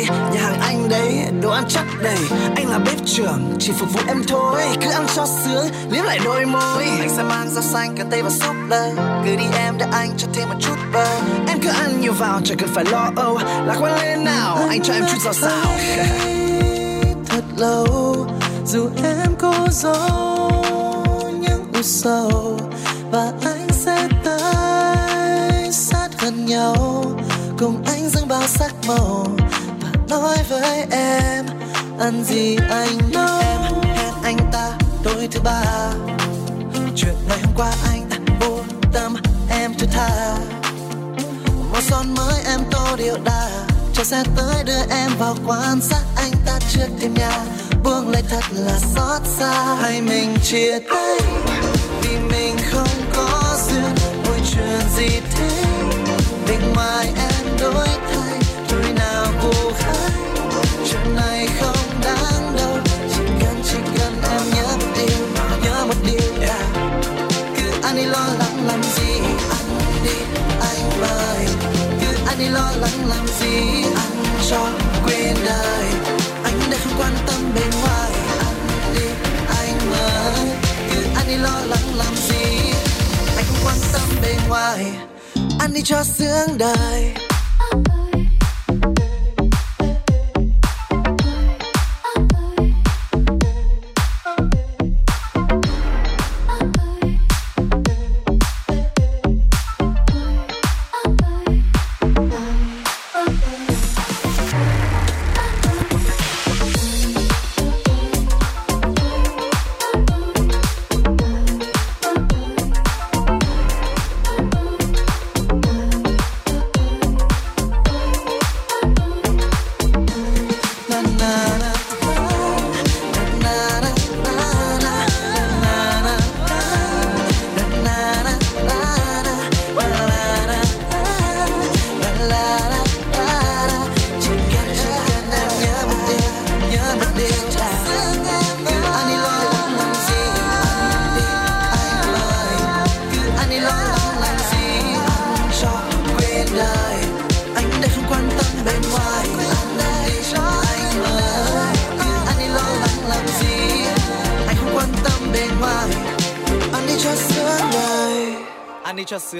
[0.09, 2.19] đây nhà hàng anh đấy đồ ăn chắc đầy.
[2.57, 4.63] Anh là bếp trưởng chỉ phục vụ em thôi.
[4.81, 6.85] Cứ ăn cho sướng liếm lại đôi môi.
[6.85, 8.91] Anh sẽ mang rau xanh cà tây và súp lơ
[9.25, 11.07] cứ đi em để anh cho thêm một chút bơ
[11.49, 13.39] em cứ ăn nhiều vào chẳng cần phải lo âu.
[13.39, 15.75] Lạc quan lên nào anh cho em chút rau xào.
[17.29, 18.17] Thật lâu
[18.67, 20.65] dù em cố giấu
[21.41, 22.59] những u sầu.
[23.11, 27.05] Và anh sẽ tới sát gần nhau.
[27.59, 29.27] Cùng anh dâng bao sắc màu
[30.13, 31.47] nói với em,
[31.99, 33.61] ăn gì anh nói em,
[33.97, 34.71] hẹn anh ta
[35.03, 35.63] tối thứ ba.
[36.97, 38.59] Chuyện ngày hôm qua anh đã vô
[38.93, 39.17] tâm,
[39.51, 40.37] em chưa tha.
[41.73, 43.49] Một son mới em tô điệu đà
[43.95, 46.03] cho xe tới đưa em vào quan sát.
[46.17, 47.45] Anh ta trước thêm nhà,
[47.85, 49.77] buông lời thật là xót xa.
[49.81, 51.21] Hay mình chia tay,
[52.03, 53.95] vì mình không có duyên
[54.27, 55.65] ôi chuyện gì thế?
[56.49, 58.12] Bên ngoài em đối thay
[72.77, 74.69] lắng làm gì anh cho
[75.05, 75.85] quên đời.
[76.45, 78.13] Anh đã không quan tâm bên ngoài.
[78.39, 79.07] Anh đi,
[79.49, 80.49] anh ơi
[80.91, 82.73] cứ anh đi lo lắng làm gì
[83.37, 84.85] anh không quan tâm bên ngoài.
[85.59, 87.15] Anh đi cho sướng đời.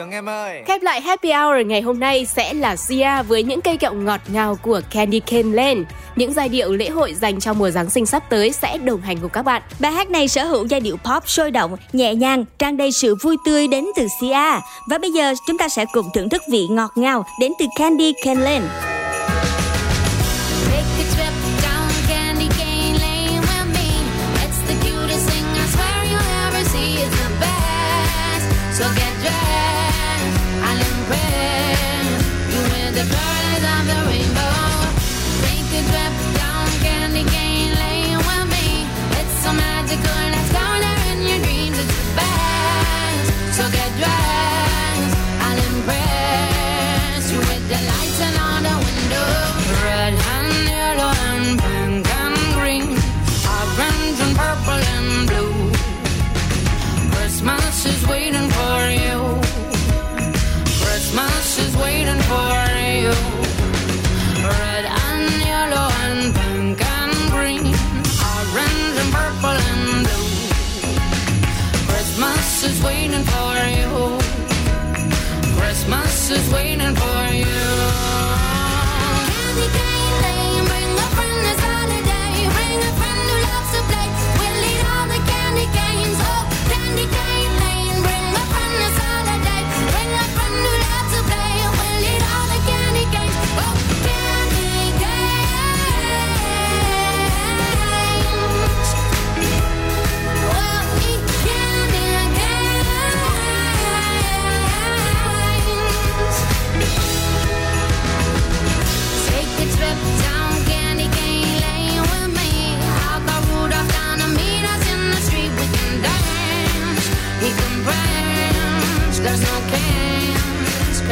[0.03, 3.61] Sướng em ơi Khép lại Happy Hour ngày hôm nay sẽ là Sia với những
[3.61, 5.81] cây kẹo ngọt ngào của Candy Cane Lane.
[6.17, 9.19] Những giai điệu lễ hội dành cho mùa Giáng sinh sắp tới sẽ đồng hành
[9.19, 9.63] cùng các bạn.
[9.79, 13.15] Bài hát này sở hữu giai điệu pop sôi động, nhẹ nhàng, tràn đầy sự
[13.23, 14.61] vui tươi đến từ Sia.
[14.89, 18.13] Và bây giờ chúng ta sẽ cùng thưởng thức vị ngọt ngào đến từ Candy
[18.25, 18.92] Cane Lane.
[76.33, 77.45] Is waiting for you.
[79.29, 79.82] Candy cane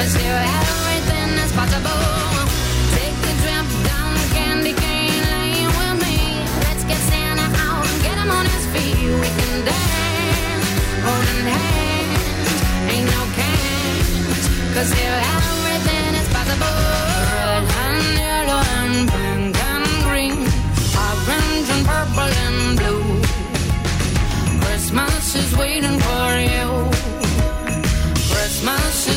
[0.02, 2.00] everything possible.
[2.96, 6.40] Take a trip down candy cane lane with me.
[6.64, 8.96] Let's get Santa out and get him on his feet.
[8.96, 10.68] We can dance,
[11.04, 12.60] holding hands.
[12.92, 14.44] Ain't no cans,
[14.74, 14.90] cause
[15.36, 16.76] everything is possible.
[17.44, 20.38] Red and yellow and pink and green,
[20.96, 23.04] orange and purple and blue.
[24.64, 26.88] Christmas is waiting for you.
[28.32, 29.09] Christmas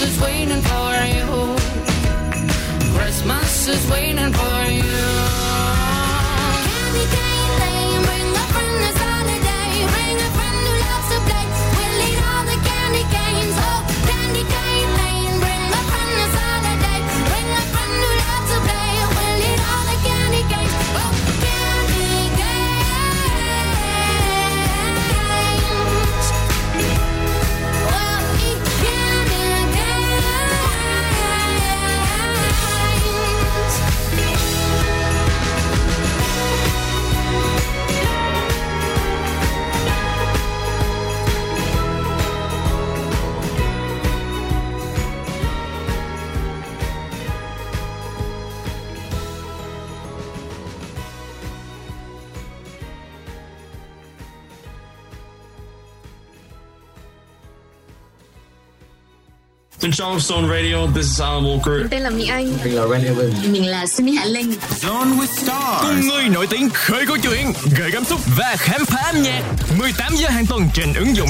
[0.00, 1.56] is waiting for you.
[2.94, 5.17] Christmas is waiting for you.
[60.00, 61.78] Of Stone Radio, this is Alan Walker.
[61.78, 62.52] Mình tên là Mỹ Anh.
[62.64, 63.46] Mình là Randy Evans.
[63.46, 64.54] Mình là Sunny Hạ Linh.
[64.80, 68.84] Zone with Stars Cùng người nổi tiếng khơi câu chuyện Gợi cảm xúc và khám
[68.84, 69.42] phá âm nhạc
[69.78, 71.28] 18 giờ hàng tuần trên ứng dụng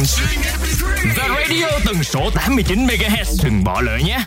[1.16, 4.18] Và radio tần số 89 MHz Đừng bỏ lỡ nhé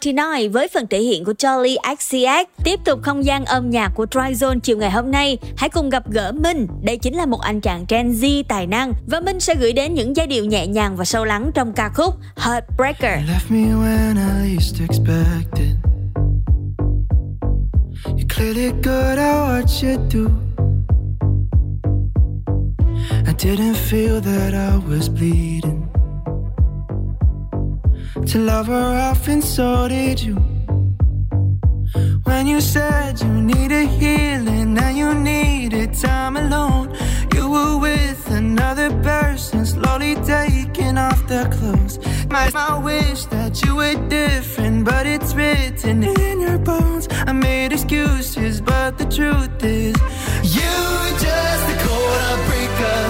[0.00, 2.64] 1999 với phần thể hiện của Charlie XCX.
[2.64, 6.10] Tiếp tục không gian âm nhạc của Tryzone chiều ngày hôm nay, hãy cùng gặp
[6.10, 6.66] gỡ Minh.
[6.82, 9.94] Đây chính là một anh chàng Gen Z tài năng và Minh sẽ gửi đến
[9.94, 13.18] những giai điệu nhẹ nhàng và sâu lắng trong ca khúc Heartbreaker.
[13.18, 15.76] You left me when I least expected.
[18.06, 20.20] You clearly good at what you do.
[23.26, 25.79] I didn't feel that I was bleeding.
[28.26, 30.36] To love her off, and so did you.
[32.24, 36.94] When you said you needed healing and you needed time alone,
[37.34, 41.98] you were with another person, slowly taking off their clothes.
[42.28, 47.08] My, my wish that you were different, but it's written in your bones.
[47.10, 49.96] I made excuses, but the truth is,
[50.44, 50.72] you
[51.26, 53.00] just a cold heartbreaker.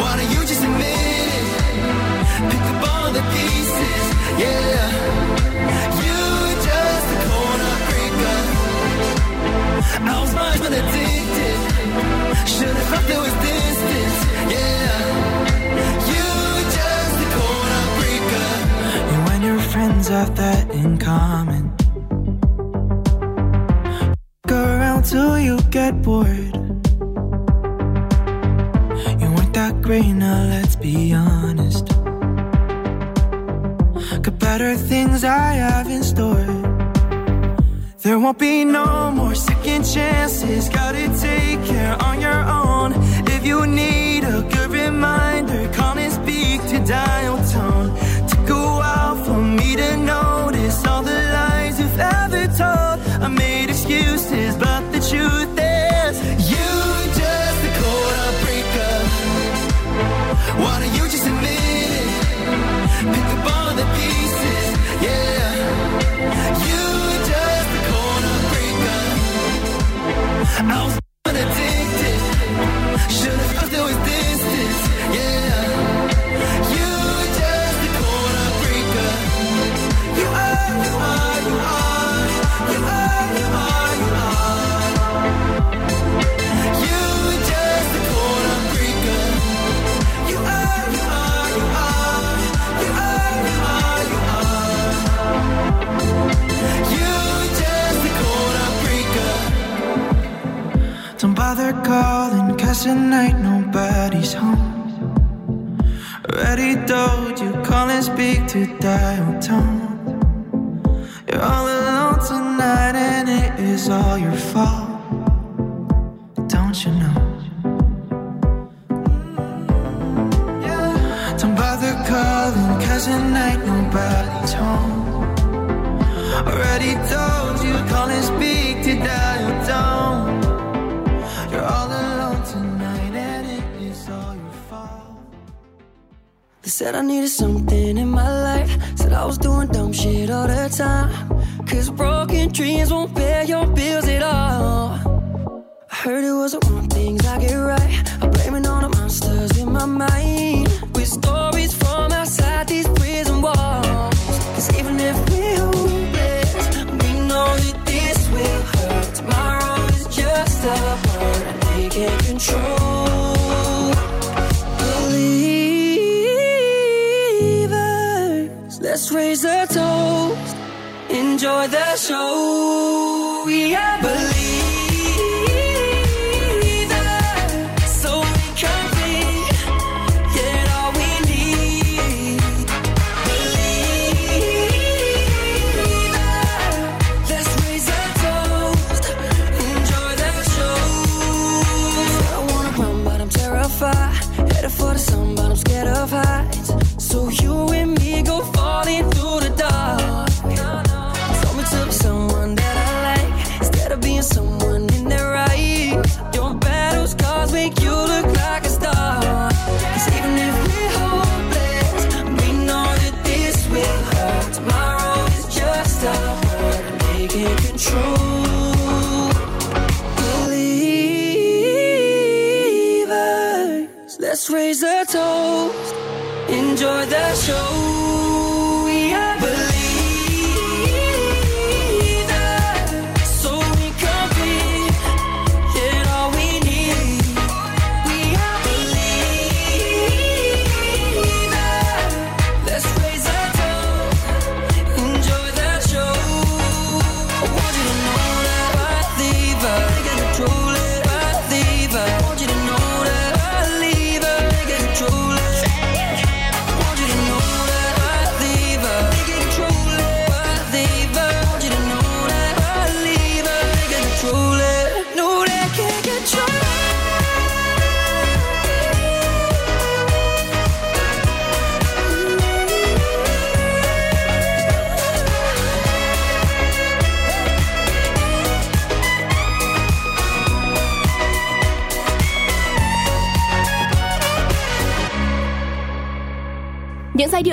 [0.00, 1.11] Why don't you just admit
[3.12, 4.06] the pieces,
[4.42, 4.86] yeah.
[6.04, 8.40] You were just a cold heartbreaker.
[10.00, 11.58] I was much more addicted.
[12.52, 14.20] Should've thought there was distance,
[14.54, 14.96] yeah.
[16.12, 18.50] You were just a cold heartbreaker.
[19.12, 21.64] You and your friends have that in common.
[24.46, 26.54] Go around till you get bored.
[29.20, 32.01] You weren't that great, now let's be honest.
[34.22, 36.46] Got better things I have in store.
[38.02, 40.68] There won't be no more second chances.
[40.68, 42.92] Gotta take care on your own.
[43.26, 47.88] If you need a good reminder, call and speak to dial tone.
[48.28, 52.96] Took a while for me to notice all the lies you've ever told.
[53.24, 54.71] I made excuses, but
[70.64, 72.18] I was addicted.
[73.10, 74.01] Should've thought there was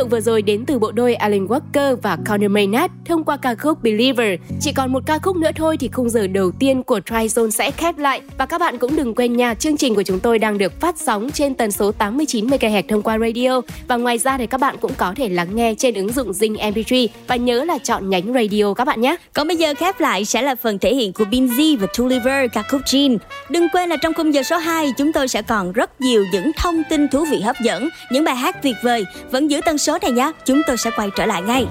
[0.09, 3.83] vừa rồi đến từ bộ đôi Alan Walker và Conor Maynard thông qua ca khúc
[3.83, 4.39] Believer.
[4.61, 7.71] Chỉ còn một ca khúc nữa thôi thì khung giờ đầu tiên của Tryzone sẽ
[7.71, 10.57] khép lại và các bạn cũng đừng quên nha, chương trình của chúng tôi đang
[10.57, 14.47] được phát sóng trên tần số 89 MHz thông qua radio và ngoài ra thì
[14.47, 17.77] các bạn cũng có thể lắng nghe trên ứng dụng Zing MP3 và nhớ là
[17.77, 19.15] chọn nhánh radio các bạn nhé.
[19.33, 22.63] Còn bây giờ khép lại sẽ là phần thể hiện của Binz và Tuliver ca
[22.63, 23.17] khúc Jean.
[23.49, 26.51] Đừng quên là trong khung giờ số 2 chúng tôi sẽ còn rất nhiều những
[26.57, 29.05] thông tin thú vị hấp dẫn, những bài hát tuyệt vời.
[29.31, 31.65] Vẫn giữ tần số này nhé, chúng tôi sẽ quay trở lại ngay.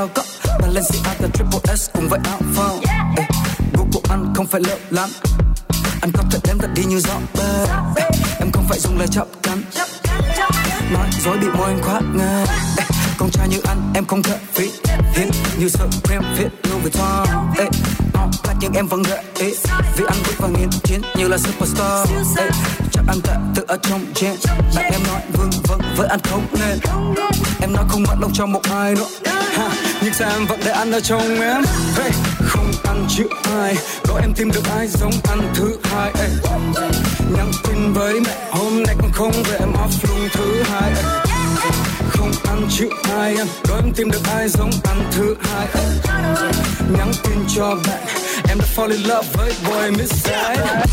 [0.00, 0.24] Cao cấp
[0.60, 2.78] Balenciaga Triple S cùng với áo phao.
[3.16, 3.24] Ê,
[3.74, 5.10] Gu của anh không phải lợ lắm.
[6.00, 7.66] Anh cắp thật đếm thật đi như gió bê.
[8.38, 9.62] Em không phải dùng lời chậm cắn.
[10.92, 12.46] Nói dối bị môi anh khoát ngang
[12.76, 12.84] Ê,
[13.18, 14.70] Con trai như anh em không thợ phí
[15.14, 15.30] Hiến.
[15.58, 17.28] Như sợ cream fit Louis Vuitton
[17.58, 17.64] Ê,
[18.60, 19.54] nhưng em vẫn gợi ý.
[19.96, 22.08] Vì anh bước vào nghiên chiến như là superstar.
[22.38, 22.48] Ê,
[22.92, 24.34] Chắc anh tệ tự ở trong gen
[24.76, 26.78] Bạn em nói vương vâng với anh không nên.
[27.60, 29.30] Em nói không mất lòng cho một ai nữa.
[29.56, 29.68] Ha,
[30.02, 31.62] Nhưng sao em vẫn để anh ở trong em?
[31.96, 33.24] Hey, Không ăn chữ
[33.60, 33.76] ai.
[34.08, 36.28] Có em tìm được ai giống anh thứ hai ê.
[37.36, 41.29] Nhắn tin với mẹ hôm nay con không về em off luôn thứ hai ê.
[42.44, 42.88] Ăn chữ
[43.18, 45.66] ai em Có em tìm được ai giống anh thứ hai.
[46.98, 48.00] Nhắn tin cho bạn
[48.48, 50.84] Em đã fall in love với boy miss side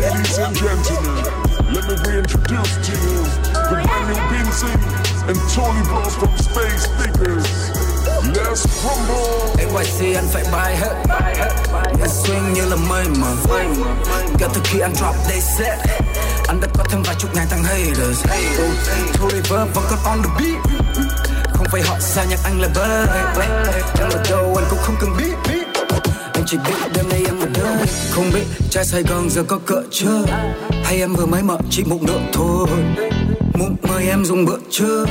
[0.00, 1.24] Ladies and gentlemen,
[1.74, 4.72] let me reintroduce to you the brand new Benzy
[5.26, 7.80] and Tony Blows from Space Figures.
[8.34, 9.40] Let's rumble.
[9.56, 10.94] NYC anh phải bay hết
[12.00, 13.28] Anh swing như là mây mà
[14.38, 15.78] Kể từ khi anh drop day set
[16.50, 18.24] anh đã có thêm vài chục ngàn thằng haters.
[18.24, 18.72] Oh,
[19.12, 20.58] Thu reverb vẫn còn on the beat.
[21.52, 22.68] Không phải họ sao nhạc anh là
[23.36, 23.48] bay
[23.98, 25.52] Em ở đâu anh cũng không cần biết.
[26.32, 29.58] Anh chỉ biết đêm nay em ở đây Không biết trai Sài Gòn giờ có
[29.66, 30.24] cỡ chưa?
[30.84, 32.68] Hay em vừa mới mở chỉ mụn nữa thôi?
[33.54, 35.04] Muốn mời em dùng bữa trưa.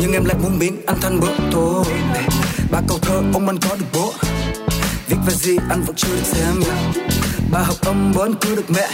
[0.00, 1.84] Nhưng em lại muốn biến ăn thân bữa tối.
[2.70, 4.12] Ba câu thơ, ông anh có được bố.
[5.08, 6.62] Viết về gì, anh vẫn chưa được xem.
[7.52, 8.88] Ba học âm bốn cứ được mẹ.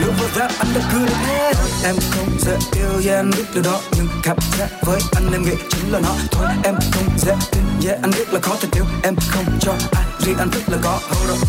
[0.00, 1.52] Lúc vừa rap anh đã cứ hết.
[1.84, 3.80] Em không dễ yêu yeah anh biết điều đó.
[3.96, 6.14] Nhưng cảm giác với anh em nghĩ chính là nó.
[6.30, 9.72] Thôi em không dễ tin yeah anh biết là khó tình yêu Em không cho
[9.92, 11.48] ai riêng anh thức là có hold up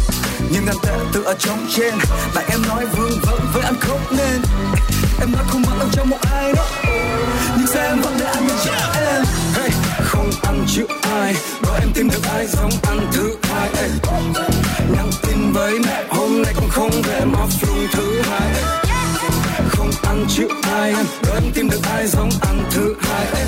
[0.52, 1.94] Nhưng anh tệ tự ở trong trên.
[2.36, 4.42] Bạn em nói vương vấn với anh không nên.
[5.20, 6.66] Em nói không mất đâu cho một ai đó.
[7.58, 9.24] Nhưng sao em vẫn để anh nhận cho em?
[9.54, 9.70] Hey,
[10.04, 11.36] Không ăn chịu ai.
[11.64, 13.70] Đó em tìm được ai giống anh thứ hai.
[13.76, 13.90] Hey.
[14.90, 16.04] Nhắn tin với mẹ.
[16.10, 18.52] Hôm nay cũng không về mà phùng thứ hai.
[19.70, 23.26] Không ăn chịu ai em đợi tìm được ai giống ăn thứ hai.
[23.34, 23.48] Em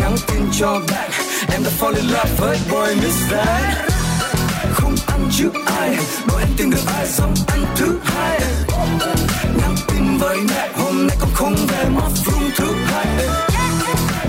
[0.00, 1.10] Nhắn tin cho bạn
[1.52, 3.90] Em đã fall in love với boy miss that
[4.74, 5.96] Không ăn chịu ai
[6.28, 8.40] Đó em tìm được ai giống ăn thứ hai.
[9.58, 13.06] Nhắn tin với mẹ, hôm nay cũng không về mà phùng thứ hai.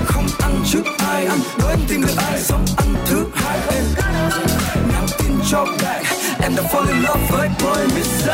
[0.06, 3.60] Không ăn trước ai ăn đợi em tìm được ai giống ăn thứ hai.
[3.70, 3.84] Em
[4.92, 5.85] Nhắn tin cho bạn
[6.58, 8.26] Em fall in love với boy miss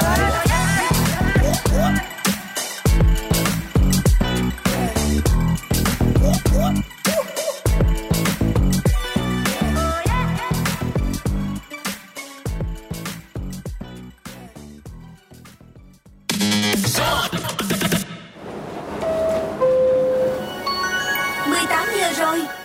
[22.02, 22.61] giờ rồi.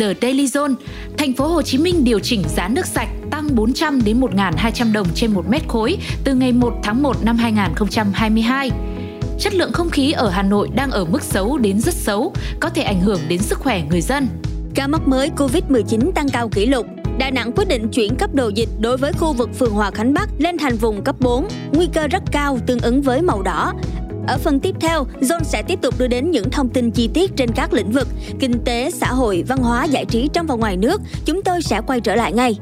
[0.00, 0.74] The Daily Zone.
[1.18, 5.06] Thành phố Hồ Chí Minh điều chỉnh giá nước sạch tăng 400 đến 1.200 đồng
[5.14, 8.70] trên 1 mét khối từ ngày 1 tháng 1 năm 2022.
[9.38, 12.68] Chất lượng không khí ở Hà Nội đang ở mức xấu đến rất xấu, có
[12.68, 14.28] thể ảnh hưởng đến sức khỏe người dân.
[14.74, 16.86] Ca mắc mới Covid-19 tăng cao kỷ lục.
[17.18, 20.14] Đà Nẵng quyết định chuyển cấp độ dịch đối với khu vực phường Hòa Khánh
[20.14, 23.72] Bắc lên thành vùng cấp 4, nguy cơ rất cao tương ứng với màu đỏ.
[24.26, 27.30] Ở phần tiếp theo, John sẽ tiếp tục đưa đến những thông tin chi tiết
[27.36, 28.08] trên các lĩnh vực
[28.40, 31.00] kinh tế, xã hội, văn hóa, giải trí trong và ngoài nước.
[31.24, 32.58] Chúng tôi sẽ quay trở lại ngay.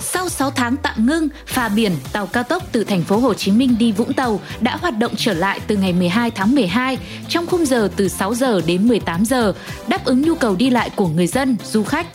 [0.00, 3.52] Sau 6 tháng tạm ngưng, phà biển, tàu cao tốc từ thành phố Hồ Chí
[3.52, 6.98] Minh đi Vũng Tàu đã hoạt động trở lại từ ngày 12 tháng 12
[7.28, 9.52] trong khung giờ từ 6 giờ đến 18 giờ,
[9.88, 12.06] đáp ứng nhu cầu đi lại của người dân, du khách.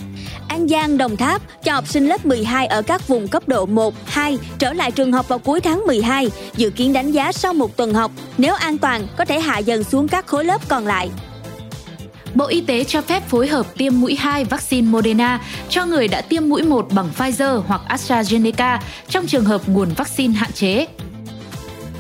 [0.48, 3.94] An Giang, Đồng Tháp cho học sinh lớp 12 ở các vùng cấp độ 1,
[4.06, 7.78] 2 trở lại trường học vào cuối tháng 12, dự kiến đánh giá sau một
[7.78, 8.12] tuần học.
[8.38, 11.10] Nếu an toàn, có thể hạ dần xuống các khối lớp còn lại.
[12.36, 15.40] Bộ Y tế cho phép phối hợp tiêm mũi 2 vaccine Moderna
[15.70, 18.80] cho người đã tiêm mũi 1 bằng Pfizer hoặc AstraZeneca
[19.10, 20.88] trong trường hợp nguồn vaccine hạn chế.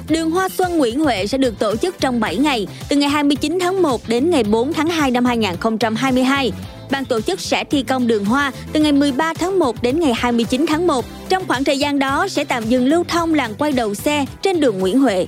[0.09, 3.59] Đường Hoa Xuân Nguyễn Huệ sẽ được tổ chức trong 7 ngày, từ ngày 29
[3.61, 6.51] tháng 1 đến ngày 4 tháng 2 năm 2022.
[6.91, 10.13] Ban tổ chức sẽ thi công đường hoa từ ngày 13 tháng 1 đến ngày
[10.13, 11.05] 29 tháng 1.
[11.29, 14.59] Trong khoảng thời gian đó sẽ tạm dừng lưu thông làn quay đầu xe trên
[14.59, 15.27] đường Nguyễn Huệ.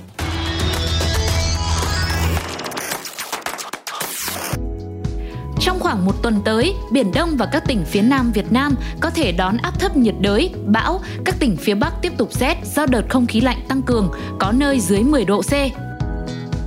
[5.60, 9.10] Trong khoảng một tuần tới, Biển Đông và các tỉnh phía Nam Việt Nam có
[9.10, 11.00] thể đón áp thấp nhiệt đới, bão.
[11.24, 14.52] Các tỉnh phía Bắc tiếp tục rét do đợt không khí lạnh tăng cường, có
[14.52, 15.52] nơi dưới 10 độ C.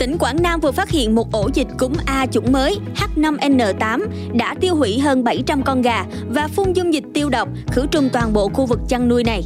[0.02, 4.00] Tỉnh Quảng Nam vừa phát hiện một ổ dịch cúm A chủng mới H5N8
[4.34, 8.10] đã tiêu hủy hơn 700 con gà và phun dung dịch tiêu độc khử trùng
[8.14, 9.44] toàn bộ khu vực chăn nuôi này.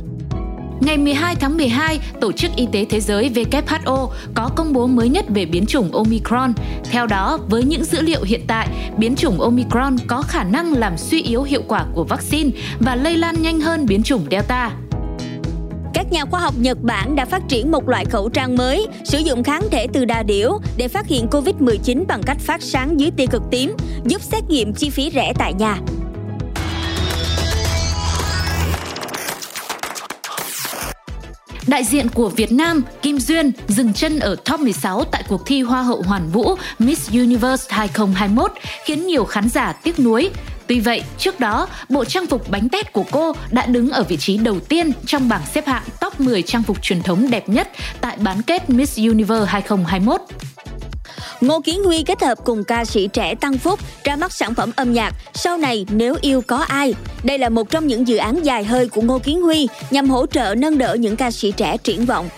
[0.81, 5.09] Ngày 12 tháng 12, Tổ chức Y tế Thế giới WHO có công bố mới
[5.09, 6.53] nhất về biến chủng Omicron.
[6.91, 10.97] Theo đó, với những dữ liệu hiện tại, biến chủng Omicron có khả năng làm
[10.97, 12.49] suy yếu hiệu quả của vaccine
[12.79, 14.71] và lây lan nhanh hơn biến chủng Delta.
[15.95, 19.17] Các nhà khoa học Nhật Bản đã phát triển một loại khẩu trang mới sử
[19.17, 23.11] dụng kháng thể từ đà điểu để phát hiện Covid-19 bằng cách phát sáng dưới
[23.11, 23.75] tia cực tím,
[24.05, 25.77] giúp xét nghiệm chi phí rẻ tại nhà.
[31.67, 35.61] Đại diện của Việt Nam, Kim Duyên, dừng chân ở top 16 tại cuộc thi
[35.61, 38.51] Hoa hậu Hoàn vũ Miss Universe 2021
[38.85, 40.29] khiến nhiều khán giả tiếc nuối.
[40.67, 44.17] Tuy vậy, trước đó, bộ trang phục bánh tét của cô đã đứng ở vị
[44.17, 47.67] trí đầu tiên trong bảng xếp hạng top 10 trang phục truyền thống đẹp nhất
[48.01, 50.21] tại bán kết Miss Universe 2021.
[51.41, 54.71] Ngô Kiến Huy kết hợp cùng ca sĩ trẻ Tăng Phúc ra mắt sản phẩm
[54.75, 56.93] âm nhạc Sau này nếu yêu có ai.
[57.23, 60.25] Đây là một trong những dự án dài hơi của Ngô Kiến Huy nhằm hỗ
[60.25, 62.29] trợ nâng đỡ những ca sĩ trẻ triển vọng.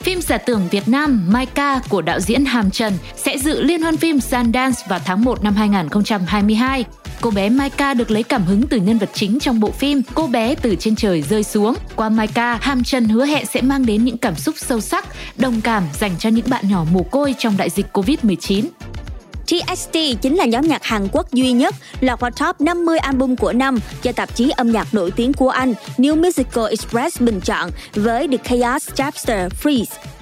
[0.00, 3.96] Phim giả tưởng Việt Nam Maika của đạo diễn Hàm Trần sẽ dự liên hoan
[3.96, 6.84] phim Sundance vào tháng 1 năm 2022.
[7.20, 10.26] Cô bé Maika được lấy cảm hứng từ nhân vật chính trong bộ phim Cô
[10.26, 11.74] bé từ trên trời rơi xuống.
[11.96, 15.06] Qua Maika, Hàm Trần hứa hẹn sẽ mang đến những cảm xúc sâu sắc,
[15.36, 18.64] đồng cảm dành cho những bạn nhỏ mồ côi trong đại dịch Covid-19.
[19.46, 19.92] TXT
[20.22, 23.78] chính là nhóm nhạc Hàn Quốc duy nhất lọt vào top 50 album của năm
[24.02, 28.28] do tạp chí âm nhạc nổi tiếng của Anh New Musical Express bình chọn với
[28.28, 30.15] The Chaos Chapter Freeze.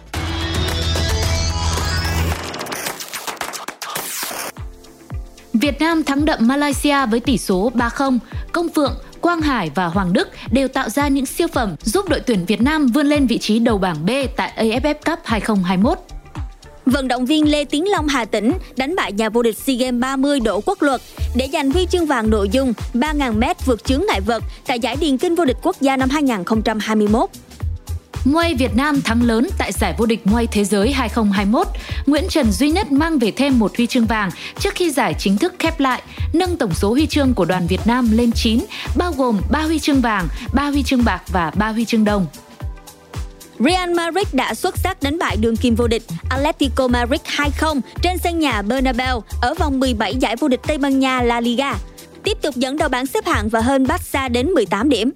[5.64, 8.18] Việt Nam thắng đậm Malaysia với tỷ số 3-0.
[8.52, 12.20] Công Phượng, Quang Hải và Hoàng Đức đều tạo ra những siêu phẩm giúp đội
[12.20, 15.98] tuyển Việt Nam vươn lên vị trí đầu bảng B tại AFF Cup 2021.
[16.86, 20.00] Vận động viên Lê Tiến Long Hà Tĩnh đánh bại nhà vô địch SEA Games
[20.00, 21.00] 30 Đỗ Quốc Luật
[21.36, 25.18] để giành huy chương vàng nội dung 3.000m vượt chướng ngại vật tại giải điền
[25.18, 27.30] kinh vô địch quốc gia năm 2021.
[28.24, 31.66] Muay Việt Nam thắng lớn tại giải vô địch Muay Thế giới 2021.
[32.06, 35.38] Nguyễn Trần Duy Nhất mang về thêm một huy chương vàng trước khi giải chính
[35.38, 36.02] thức khép lại,
[36.32, 38.60] nâng tổng số huy chương của đoàn Việt Nam lên 9,
[38.96, 42.26] bao gồm 3 huy chương vàng, 3 huy chương bạc và 3 huy chương đồng.
[43.58, 48.18] Real Madrid đã xuất sắc đánh bại đường kim vô địch Atletico Madrid 2-0 trên
[48.18, 51.74] sân nhà Bernabeu ở vòng 17 giải vô địch Tây Ban Nha La Liga.
[52.22, 55.10] Tiếp tục dẫn đầu bảng xếp hạng và hơn Barca đến 18 điểm.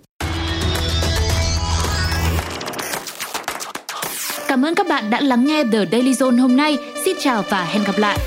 [4.48, 6.78] Cảm ơn các bạn đã lắng nghe The Daily Zone hôm nay.
[7.04, 8.18] Xin chào và hẹn gặp lại.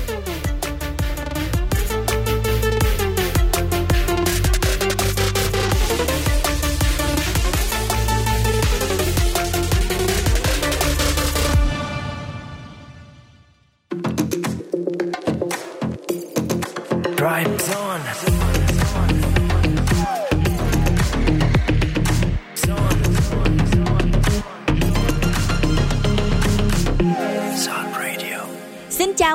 [17.16, 17.81] Drive zone.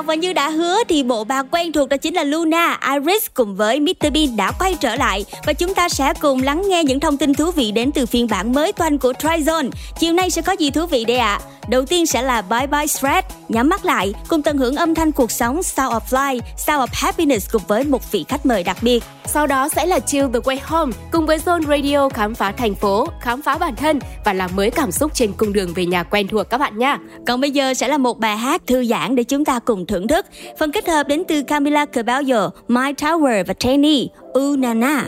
[0.08, 3.56] Và như đã hứa thì bộ ba quen thuộc đó chính là Luna, Iris cùng
[3.56, 7.00] với Mr Bean đã quay trở lại và chúng ta sẽ cùng lắng nghe những
[7.00, 9.70] thông tin thú vị đến từ phiên bản mới toanh của Tryzone.
[9.98, 11.40] Chiều nay sẽ có gì thú vị đây ạ?
[11.68, 15.12] Đầu tiên sẽ là Bye Bye Shred, nhắm mắt lại cùng tận hưởng âm thanh
[15.12, 18.76] cuộc sống Sound of Life, Sound of Happiness cùng với một vị khách mời đặc
[18.82, 19.04] biệt.
[19.26, 22.74] Sau đó sẽ là Chill the Way Home cùng với Zone Radio khám phá thành
[22.74, 26.02] phố, khám phá bản thân và làm mới cảm xúc trên cung đường về nhà
[26.02, 26.98] quen thuộc các bạn nha.
[27.26, 30.08] Còn bây giờ sẽ là một bài hát thư giãn để chúng ta cùng thưởng
[30.08, 30.26] thức.
[30.58, 35.04] Phần kết hợp đến từ Camila Cabello, My Tower và Tiny, Unana.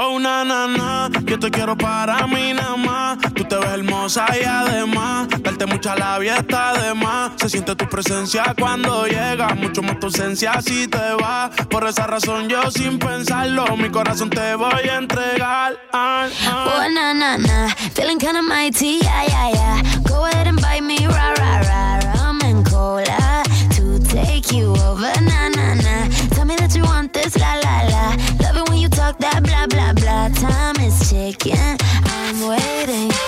[0.00, 3.18] Oh, na, yo te quiero para mí nada más.
[3.34, 7.32] Tú te ves hermosa y además, darte mucha labia está de más.
[7.34, 11.50] Se siente tu presencia cuando llega, mucho más tu ausencia si te vas.
[11.68, 15.76] Por esa razón yo sin pensarlo, mi corazón te voy a entregar.
[15.92, 16.74] Ah, ah.
[16.76, 17.74] Oh, na, na, na.
[17.94, 19.82] Feeling kinda mighty, yeah, yeah, yeah.
[20.08, 22.22] Go ahead and bite me, rah, rah, rah.
[22.22, 23.42] Rum and cola
[23.74, 25.38] to take you over, na.
[27.08, 28.16] Want this, la, la, la.
[28.42, 30.28] Love it when you talk that blah, blah, blah.
[30.28, 33.27] Time is ticking, I'm waiting.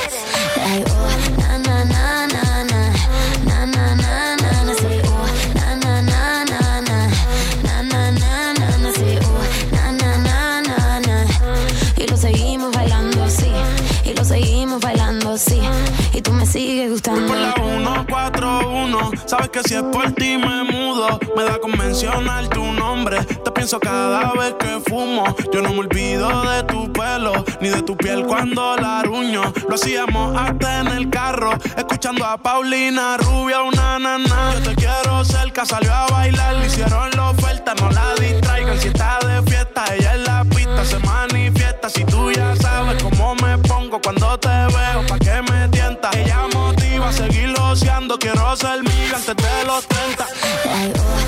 [16.51, 17.28] Sigues gustando.
[17.28, 21.20] Por la 141, sabes que si es por ti me mudo.
[21.36, 23.24] Me da con mencionar tu nombre.
[23.24, 25.24] Te pienso cada vez que fumo.
[25.53, 29.42] Yo no me olvido de tu pelo, ni de tu piel cuando la ruño.
[29.68, 34.55] Lo hacíamos hasta en el carro, escuchando a Paulina Rubia, una nana.
[34.55, 38.76] Yo te quiero cerca, salió a bailar, le hicieron la oferta, no la distraigan.
[38.80, 41.88] Si está de fiesta, ella en la pista se manifiesta.
[41.88, 45.68] Si tú ya sabes cómo me pongo cuando te veo, pa' que me
[47.70, 51.19] oceando, quiero ser miga antes de los 30.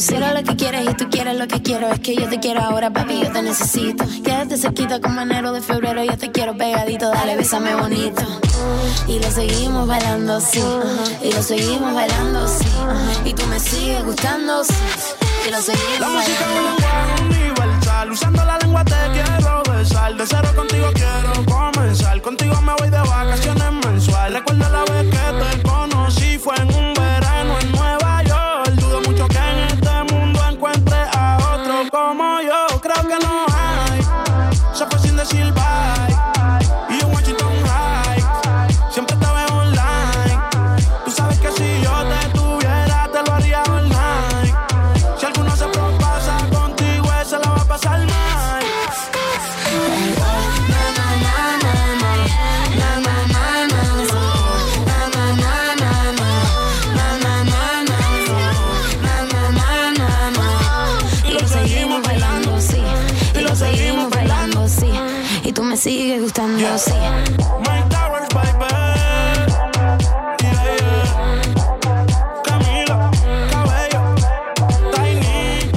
[0.00, 2.40] Si era lo que quieres y tú quieres lo que quiero, es que yo te
[2.40, 4.04] quiero ahora, papi, yo te necesito.
[4.24, 8.22] Quédate cerquita como enero de febrero, yo te quiero pegadito, dale, bésame bonito.
[9.06, 10.62] Y lo seguimos bailando, sí.
[11.22, 12.66] Y lo seguimos bailando, sí.
[13.24, 14.74] Y tú me sigues gustando, sí.
[15.46, 17.36] Y lo La seguimos música es un bailando.
[17.36, 18.10] universal.
[18.12, 20.16] Usando la lengua te quiero besar.
[20.16, 22.20] De cero contigo quiero comenzar.
[22.20, 24.32] Contigo me voy de vacaciones mensual.
[24.34, 26.38] Recuerdo la vez que te conocí.
[26.38, 27.13] Fue en un verano
[66.78, 66.92] sí.
[67.90, 68.74] Towers, baby.
[70.42, 71.46] Yeah, yeah.
[72.44, 73.10] Camila,
[73.50, 74.02] Cabello,
[74.92, 75.70] Tiny.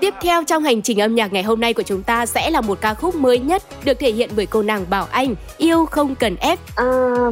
[0.00, 2.60] Tiếp theo trong hành trình âm nhạc ngày hôm nay của chúng ta sẽ là
[2.60, 6.14] một ca khúc mới nhất được thể hiện bởi cô nàng Bảo Anh, Yêu không
[6.14, 6.58] cần ép.
[6.76, 6.84] À,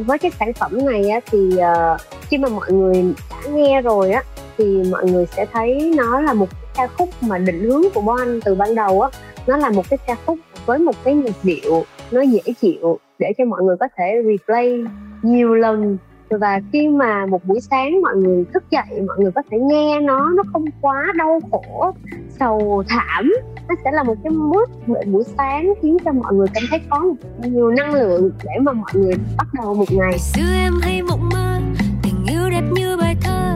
[0.05, 4.11] với cái sản phẩm này á, thì uh, khi mà mọi người đã nghe rồi
[4.11, 4.23] á
[4.57, 8.01] thì mọi người sẽ thấy nó là một cái ca khúc mà định hướng của
[8.01, 9.09] Bo Anh từ ban đầu á.
[9.47, 13.33] Nó là một cái ca khúc với một cái nhịp điệu nó dễ chịu để
[13.37, 14.83] cho mọi người có thể replay
[15.21, 15.97] nhiều lần.
[16.29, 19.99] Và khi mà một buổi sáng mọi người thức dậy, mọi người có thể nghe
[19.99, 21.91] nó nó không quá đau khổ,
[22.39, 23.33] sầu, thảm.
[23.69, 24.69] Nó sẽ là một cái mood
[25.05, 27.03] buổi sáng khiến cho mọi người cảm thấy có
[27.43, 31.29] nhiều năng lượng để mà mọi người bắt đầu một ngày xưa em hay mộng
[31.33, 31.59] mơ,
[32.03, 33.54] tình yêu đẹp như bài thơ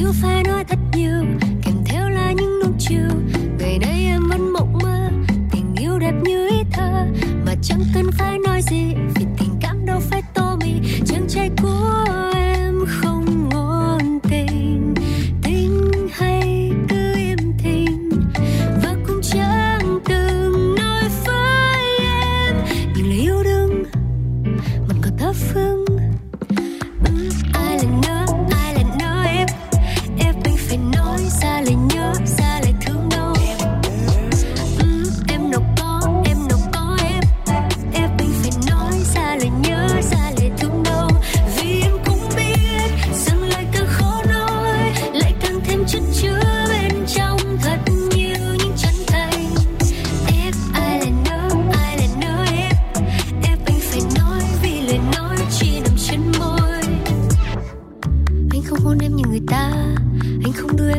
[0.00, 1.24] yêu phải nói thật nhiều,
[1.62, 3.08] kèm theo là những nụ chiều.
[3.58, 5.10] Ngày nay em vẫn mộng mơ,
[5.50, 7.06] tình yêu đẹp như ý thơ.
[7.46, 10.49] Mà chẳng cần phải nói gì, vì tình cảm đâu phải tô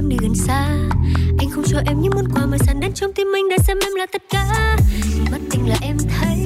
[0.01, 0.67] em đi gần xa.
[1.39, 3.77] Anh không cho em những món quà mà sẵn đến trong tim anh đã xem
[3.81, 4.77] em là tất cả.
[5.31, 6.40] Mắt tình là em thấy.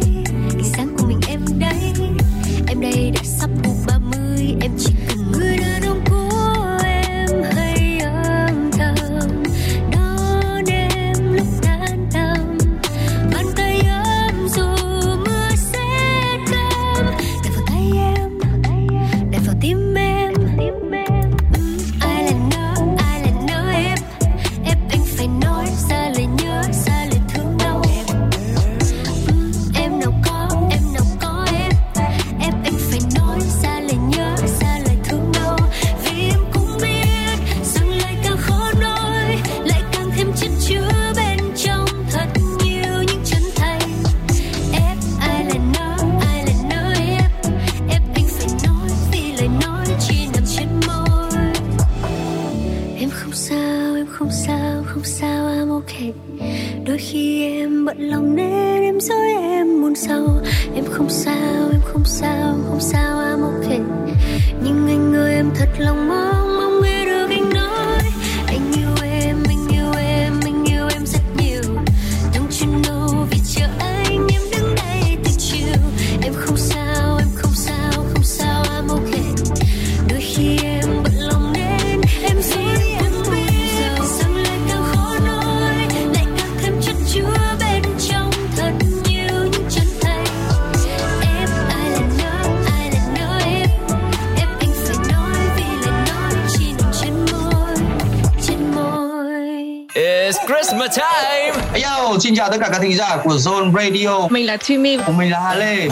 [102.35, 104.27] Xin chào tất cả các thính giả của Zone Radio.
[104.29, 105.87] Mình là Thùy Của mình là Hà Lê.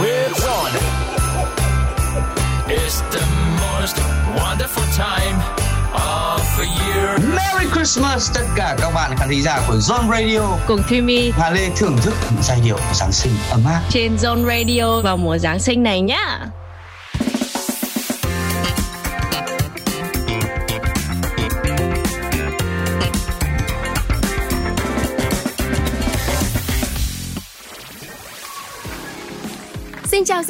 [2.67, 3.21] It's the
[3.61, 3.97] most
[4.35, 5.37] wonderful time
[5.93, 7.19] of the year.
[7.35, 10.41] Merry Christmas tất cả các bạn khán thính giả của Zone Radio.
[10.67, 13.81] Cùng Thùy Hà Lê thưởng thức những giai điệu của Giáng sinh ấm áp.
[13.89, 16.42] trên Zone Radio vào mùa Giáng sinh này nhá.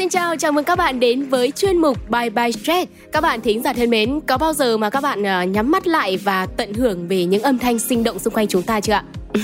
[0.04, 2.92] Xin chào chào, mừng các bạn đến với chuyên mục Bye Bye Stress.
[3.12, 5.88] Các bạn thính giả thân mến, có bao giờ mà các bạn ờ, nhắm mắt
[5.88, 8.94] lại và tận hưởng về những âm thanh sinh động xung quanh chúng ta chưa
[8.94, 9.04] ạ?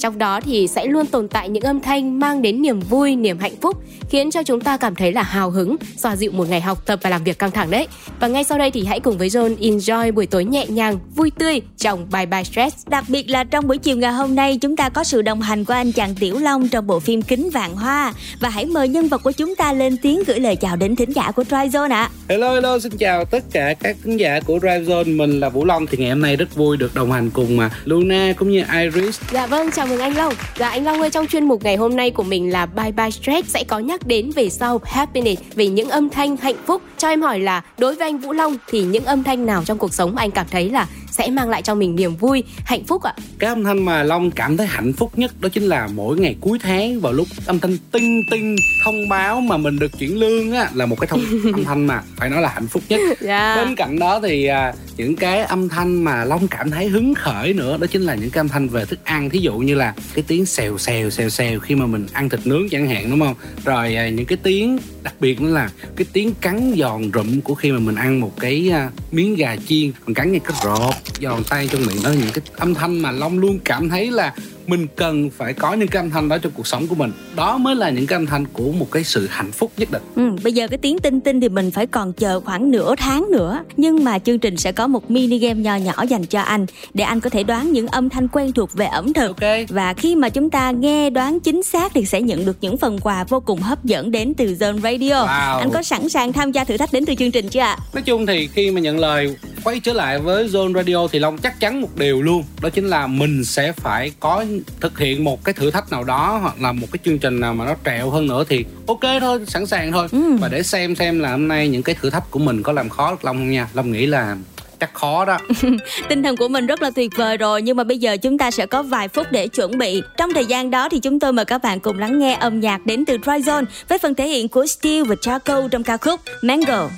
[0.00, 3.38] Trong đó thì sẽ luôn tồn tại những âm thanh mang đến niềm vui, niềm
[3.38, 3.76] hạnh phúc,
[4.10, 6.98] khiến cho chúng ta cảm thấy là hào hứng, xoa dịu một ngày học tập
[7.02, 7.86] và làm việc căng thẳng đấy.
[8.20, 11.30] Và ngay sau đây thì hãy cùng với John enjoy buổi tối nhẹ nhàng, vui
[11.38, 12.86] tươi trong Bye Bye Stress.
[12.88, 15.64] Đặc biệt là trong buổi chiều ngày hôm nay chúng ta có sự đồng hành
[15.64, 19.08] của anh chàng Tiểu Long trong bộ phim Kính Vạn Hoa và hãy mời nhân
[19.08, 21.92] vật của chúng ta lên tiếng gửi lời chào đến thính giả của Try Zone
[21.92, 22.10] ạ.
[22.28, 25.64] Hello hello xin chào tất cả các khán giả của Drive Zone Mình là Vũ
[25.64, 28.64] Long thì ngày hôm nay rất vui được đồng hành cùng mà Luna cũng như
[28.72, 30.34] Iris Dạ vâng, chào mừng anh Long.
[30.58, 33.10] Dạ anh Long ơi, trong chuyên mục ngày hôm nay của mình là Bye Bye
[33.10, 36.82] Stress sẽ có nhắc đến về sau happiness, về những âm thanh hạnh phúc.
[36.98, 39.78] Cho em hỏi là đối với anh Vũ Long thì những âm thanh nào trong
[39.78, 42.84] cuộc sống mà anh cảm thấy là sẽ mang lại cho mình niềm vui, hạnh
[42.84, 43.14] phúc ạ?
[43.38, 46.36] Cái âm thanh mà Long cảm thấy hạnh phúc nhất đó chính là mỗi ngày
[46.40, 50.52] cuối tháng vào lúc âm thanh tinh tinh thông báo mà mình được chuyển lương
[50.52, 51.20] á là một cái thông
[51.52, 53.00] âm thanh mà phải nói là hạnh phúc nhất.
[53.20, 53.56] Dạ.
[53.56, 57.52] Bên cạnh đó thì à, những cái âm thanh mà Long cảm thấy hứng khởi
[57.52, 59.79] nữa đó chính là những cái âm thanh về thức ăn thí dụ như là
[59.80, 63.10] là cái tiếng xèo xèo xèo xèo khi mà mình ăn thịt nướng chẳng hạn,
[63.10, 63.34] đúng không?
[63.64, 67.54] Rồi à, những cái tiếng đặc biệt nữa là cái tiếng cắn giòn rụm của
[67.54, 70.94] khi mà mình ăn một cái à, miếng gà chiên mình cắn nghe cái rộp,
[71.20, 74.34] giòn tay trong miệng đó những cái âm thanh mà long luôn cảm thấy là
[74.66, 77.12] mình cần phải có những cái âm thanh đó trong cuộc sống của mình.
[77.36, 80.02] Đó mới là những cái âm thanh của một cái sự hạnh phúc nhất định.
[80.16, 83.26] Ừ, bây giờ cái tiếng tinh tinh thì mình phải còn chờ khoảng nửa tháng
[83.30, 83.64] nữa.
[83.76, 87.04] Nhưng mà chương trình sẽ có một mini game nho nhỏ dành cho anh Để
[87.04, 89.36] anh có thể đoán những âm thanh quen thuộc về ẩm thực.
[89.68, 92.98] Và khi mà chúng ta nghe đoán chính xác Thì sẽ nhận được những phần
[92.98, 95.26] quà vô cùng hấp dẫn đến từ Zone Radio.
[95.26, 95.58] Wow.
[95.58, 97.76] Anh có sẵn sàng tham gia thử thách đến từ chương trình chưa ạ?
[97.94, 101.38] nói chung thì khi mà nhận lời quay trở lại với Zone Radio thì Long
[101.38, 102.44] chắc chắn một điều luôn.
[102.62, 104.44] Đó chính là mình sẽ phải có
[104.80, 107.54] thực hiện một cái thử thách nào đó hoặc là một cái chương trình nào
[107.54, 110.08] mà nó trẹo hơn nữa thì ok thôi sẵn sàng thôi.
[110.40, 112.88] Và để xem xem là hôm nay những cái thử thách của mình có làm
[112.88, 113.68] khó được Long không nha.
[113.74, 114.36] Long nghĩ là
[114.80, 115.38] chắc khó đó.
[116.08, 118.50] Tinh thần của mình rất là tuyệt vời rồi Nhưng mà bây giờ chúng ta
[118.50, 120.02] sẽ có vài phút để chuẩn bị.
[120.16, 122.86] Trong thời gian đó thì chúng tôi mời các bạn cùng lắng nghe âm nhạc
[122.86, 126.88] đến từ Tryzone Với phần thể hiện của Steel và Charco trong ca khúc Mango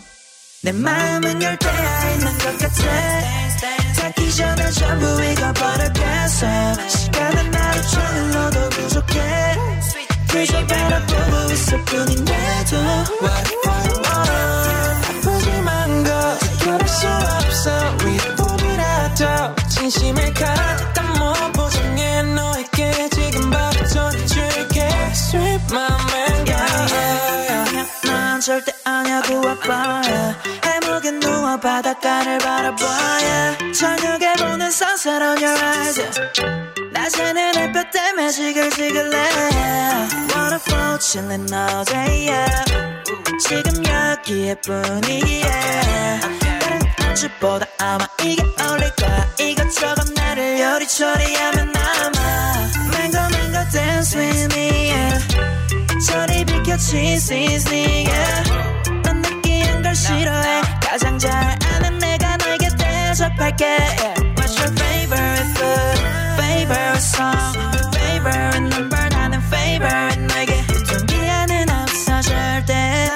[0.64, 4.00] 내 마음은 열대야 있는 것 같아.
[4.00, 6.46] 닿기 전에 전부 익어버렸겠어.
[6.88, 9.20] 시간은 나를 저질러도 부족해.
[10.30, 12.76] 그저 바라보고 있을 뿐인데도.
[12.76, 16.38] What I want 아프지만 거.
[16.38, 17.96] 지켜낼 수 없어.
[18.04, 20.91] 위로뿐이라도 진심을 가득
[28.42, 36.00] 절대 아냐고 아빠야 해묵에 누워 바닷가를 바라봐야 저녁에 보는 sunset on your eyes
[36.92, 39.18] 낮에는 햇볕 때문에 지글지글해.
[40.34, 42.64] Waterfall chillin' all day yeah.
[43.40, 46.20] 지금 여기에 뿐이야.
[46.20, 49.34] 다른 안주보다 아마 이게 어울릴 거야.
[49.38, 52.18] 이것저것 나를 요리처리하면 아마
[52.92, 55.61] Mango mango dance with me yeah.
[56.12, 58.50] 저리 비켜 cheese seasoning yeah.
[59.02, 61.32] 넌 느끼한 걸 싫어해 가장 잘
[61.64, 63.64] 아는 내가 너에게 대접할게.
[64.36, 65.98] What's your favorite food?
[66.36, 67.56] Favorite song?
[67.94, 69.08] Favorite number?
[69.08, 73.08] 나는 favorite 너에게 동기화는 없어 절대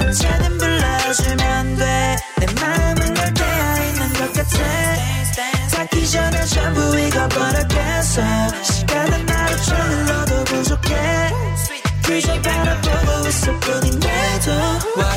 [0.00, 8.22] 언제든 불러주면 돼내 마음은 열대야 있는 것 같아 닿기 전에 전부 익어버렸겠어
[8.62, 11.47] 시간은 나를 저질러도 부족해
[12.07, 14.51] 그저 바라보고 있을 뿐인데도
[14.97, 15.16] What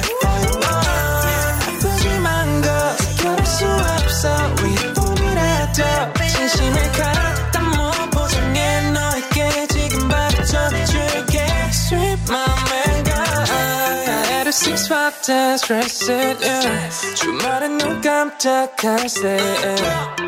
[14.50, 16.90] At a six five ten stress it yeah.
[17.14, 19.38] 주말엔 눈 깜짝할 새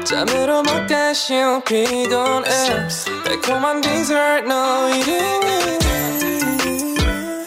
[0.05, 2.49] 잠으로 못 가 쉬운 피곤해
[3.25, 5.79] 달콤한 dessert 너 이름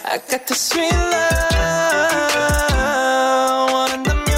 [0.04, 1.32] I got the sweet love
[3.72, 4.32] 원한다면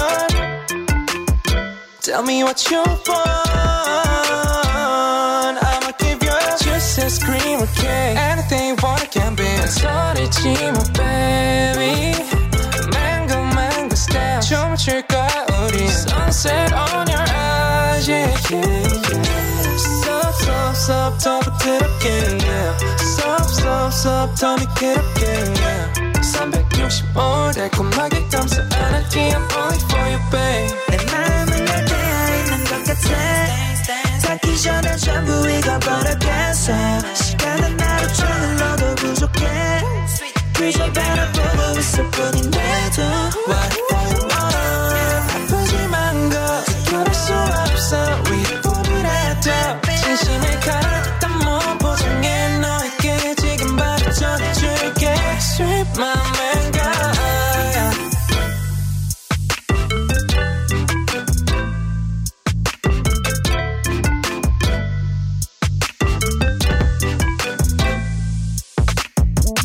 [2.01, 3.07] Tell me what you want
[5.61, 6.31] I'ma give you
[6.63, 7.01] juicy
[7.61, 8.15] okay.
[8.17, 8.77] Anything
[9.70, 9.80] be.
[9.80, 12.14] 소리치마, baby.
[12.92, 14.40] Mango, mango style.
[15.06, 15.86] 거야, 우리.
[15.86, 19.76] Sunset on your eyes, yeah, yeah, yeah.
[19.78, 22.08] Sup, sup, sup, 더 부드럽게,
[22.44, 22.76] yeah.
[22.98, 25.24] Sup, sup, sup, 더 미끄럽게,
[25.60, 26.22] yeah.
[26.22, 30.74] 365 달콤하게 감싸 안을게 I'm only for you, babe.
[30.88, 33.69] 내 마음은 널 빼앗는 것 같아
[34.30, 36.72] 닿기 전에 전부 익어버렸겠어.
[37.14, 39.44] 시간은 나를 쳐눌러도 부족해.
[40.56, 43.02] 그저 바라보고 있을 뿐인데도.
[43.48, 45.34] What you want.
[45.34, 48.22] 아프지만 거 지켜낼 수 없어.
[48.30, 49.50] 위로부라도
[50.00, 51.19] 진심을 가득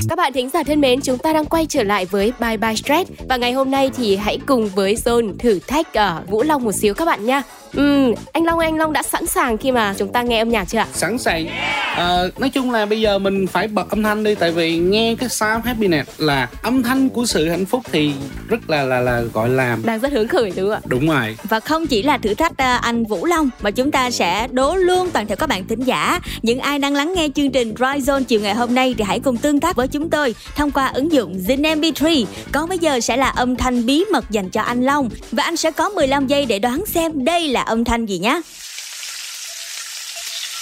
[0.10, 2.76] Các bạn thính giả thân mến, chúng ta đang quay trở lại với Bye Bye
[2.76, 6.64] Stress và ngày hôm nay thì hãy cùng với Zone thử thách ở Vũ Long
[6.64, 7.42] một xíu các bạn nha.
[7.74, 10.50] Ừm, anh Long ơi, anh Long đã sẵn sàng khi mà chúng ta nghe âm
[10.50, 10.88] nhạc chưa ạ?
[10.94, 11.48] sẵn sàng
[11.96, 15.16] Ờ, nói chung là bây giờ mình phải bật âm thanh đi tại vì nghe
[15.20, 18.12] cái sound happiness là âm thanh của sự hạnh phúc thì
[18.48, 20.82] rất là là là gọi là Đang rất hứng khởi đúng không ạ?
[20.86, 24.12] đúng rồi Và không chỉ là thử thách à, anh Vũ Long mà chúng ta
[24.12, 26.20] sẽ đố luôn toàn thể các bạn thính giả.
[26.42, 29.20] Những ai đang lắng nghe chương trình Dry Zone chiều ngày hôm nay thì hãy
[29.20, 32.26] cùng tương tác với chúng tôi thông qua ứng dụng Zin MP3.
[32.52, 35.58] Còn bây giờ sẽ là âm thanh bí mật dành cho anh Long và anh
[35.58, 38.42] sẽ có 15 giây để đoán xem đây là âm thanh gì nhé.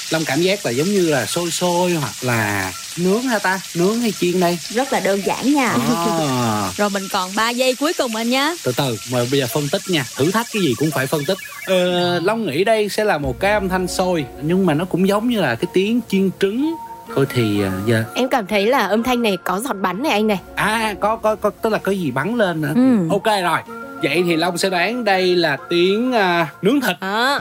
[0.10, 4.00] Long cảm giác là giống như là sôi sôi hoặc là nướng hả ta nướng
[4.00, 5.78] hay chiên đây Rất là đơn giản nha.
[6.20, 8.56] à, Rồi mình còn 3 giây cuối cùng anh nhé.
[8.64, 11.26] từ từ mà bây giờ phân tích nha thử thách cái gì cũng phải phân
[11.26, 14.86] tích ờ, Long nghĩ đây sẽ là một cái âm thanh sôi nhưng mà nó
[14.86, 16.76] cũng giống như là cái tiếng chiên trứng
[17.16, 20.12] thôi thì à, giờ Em cảm thấy là âm thanh này có giọt bắn này
[20.12, 20.40] anh này.
[20.56, 23.08] à có có có tức là có gì bắn lên nữa Ừ.
[23.12, 23.60] ok rồi
[24.04, 26.96] vậy thì long sẽ đoán đây là tiếng à, nướng thịt.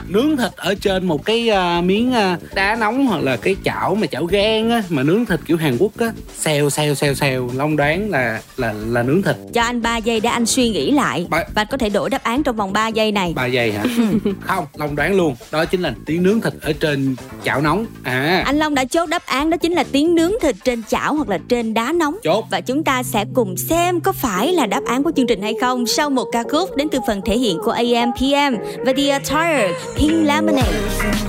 [0.07, 3.95] Nướng thịt ở trên một cái à, miếng à, đá nóng hoặc là cái chảo
[3.95, 6.11] mà chảo gan á mà nướng thịt kiểu hàn quốc á.
[6.37, 7.49] Xèo xèo xèo xèo.
[7.55, 9.35] Long đoán là là là nướng thịt.
[9.53, 12.23] Cho anh 3 giây để anh suy nghĩ lại và anh có thể đổi đáp
[12.23, 13.33] án trong vòng 3 giây này.
[13.35, 13.83] ba giây hả?
[14.41, 15.35] Không long đoán luôn.
[15.51, 17.85] Đó chính là tiếng nướng thịt ở trên chảo nóng.
[18.03, 18.43] À.
[18.45, 21.29] Anh Long đã chốt đáp án đó chính là tiếng nướng thịt trên chảo hoặc
[21.29, 22.15] là trên đá nóng.
[22.23, 22.45] Chốt.
[22.51, 25.53] Và chúng ta sẽ cùng xem có phải là đáp án của chương trình hay
[25.61, 29.73] không sau một ca khúc đến từ phần thể hiện của AM/PM và The Attire
[29.95, 30.79] Pink Lemonade.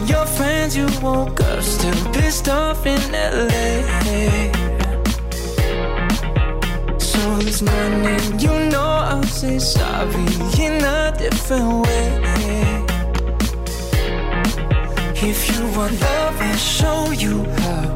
[0.09, 3.81] Your friends you woke up still pissed off in LA.
[6.99, 10.27] So this morning, you know I'll say sorry
[10.59, 12.11] in a different way.
[15.15, 17.95] If you want love, I'll show you how.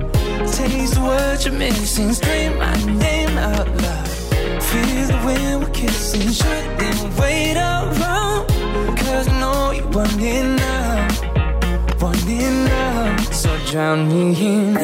[0.53, 3.98] Taste what you're missing, scream my name out loud.
[4.71, 8.47] Feel the wind we're kissing, shouldn't wait around.
[8.99, 11.09] Cause I know you want it now
[12.01, 13.17] want it now.
[13.33, 14.75] So drown me in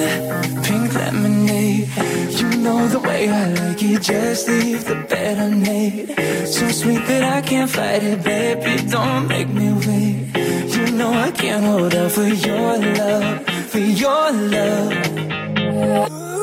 [0.62, 1.88] pink lemonade.
[2.38, 4.02] You know the way I like it.
[4.02, 6.08] Just leave the bed unmade.
[6.46, 8.82] So sweet that I can't fight it, baby.
[8.90, 10.74] Don't make me wait.
[10.74, 16.33] You know I can't hold out for your love, for your love.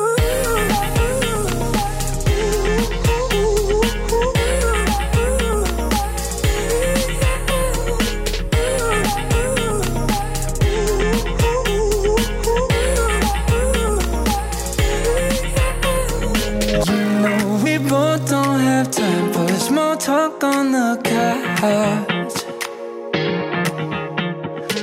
[20.02, 22.38] Talk on the couch.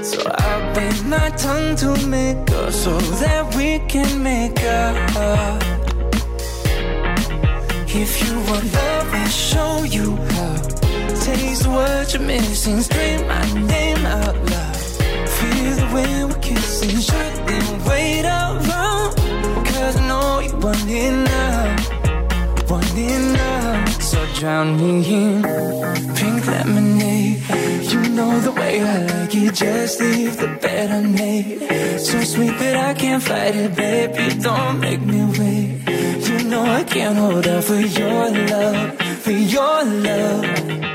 [0.04, 5.62] So I bite my tongue to make up so that we can make up.
[7.88, 10.56] If you want love, I'll show you how.
[11.24, 14.76] Taste what you're missing, scream my name out loud.
[15.36, 19.16] Feel the wind we're kissing, shouldn't wait around.
[19.66, 21.57] Cause I know you want it now,
[24.38, 25.42] drown me in
[26.14, 27.42] pink lemonade.
[27.90, 31.98] You know the way I like it, just leave the bed unmade.
[31.98, 34.40] So sweet that I can't fight it, baby.
[34.40, 36.28] Don't make me wait.
[36.28, 40.87] You know I can't hold out for your love, for your love.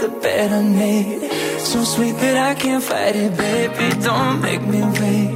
[0.00, 4.00] The bed I made So sweet that I can't fight it, baby.
[4.00, 5.30] Don't make me wait.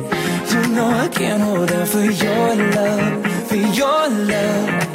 [0.52, 4.93] You know I can't hold out for your love, for your love.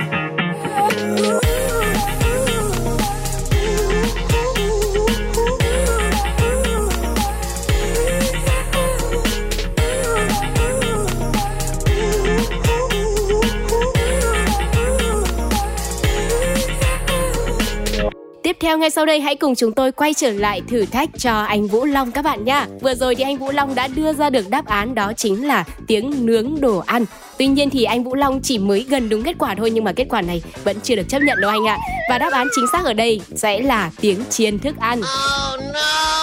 [18.59, 21.67] Theo ngay sau đây, hãy cùng chúng tôi quay trở lại thử thách cho anh
[21.67, 22.67] Vũ Long các bạn nha.
[22.81, 25.63] Vừa rồi thì anh Vũ Long đã đưa ra được đáp án, đó chính là
[25.87, 27.05] tiếng nướng đồ ăn.
[27.37, 29.91] Tuy nhiên thì anh Vũ Long chỉ mới gần đúng kết quả thôi, nhưng mà
[29.91, 31.77] kết quả này vẫn chưa được chấp nhận đâu anh ạ.
[32.09, 35.01] Và đáp án chính xác ở đây sẽ là tiếng chiên thức ăn.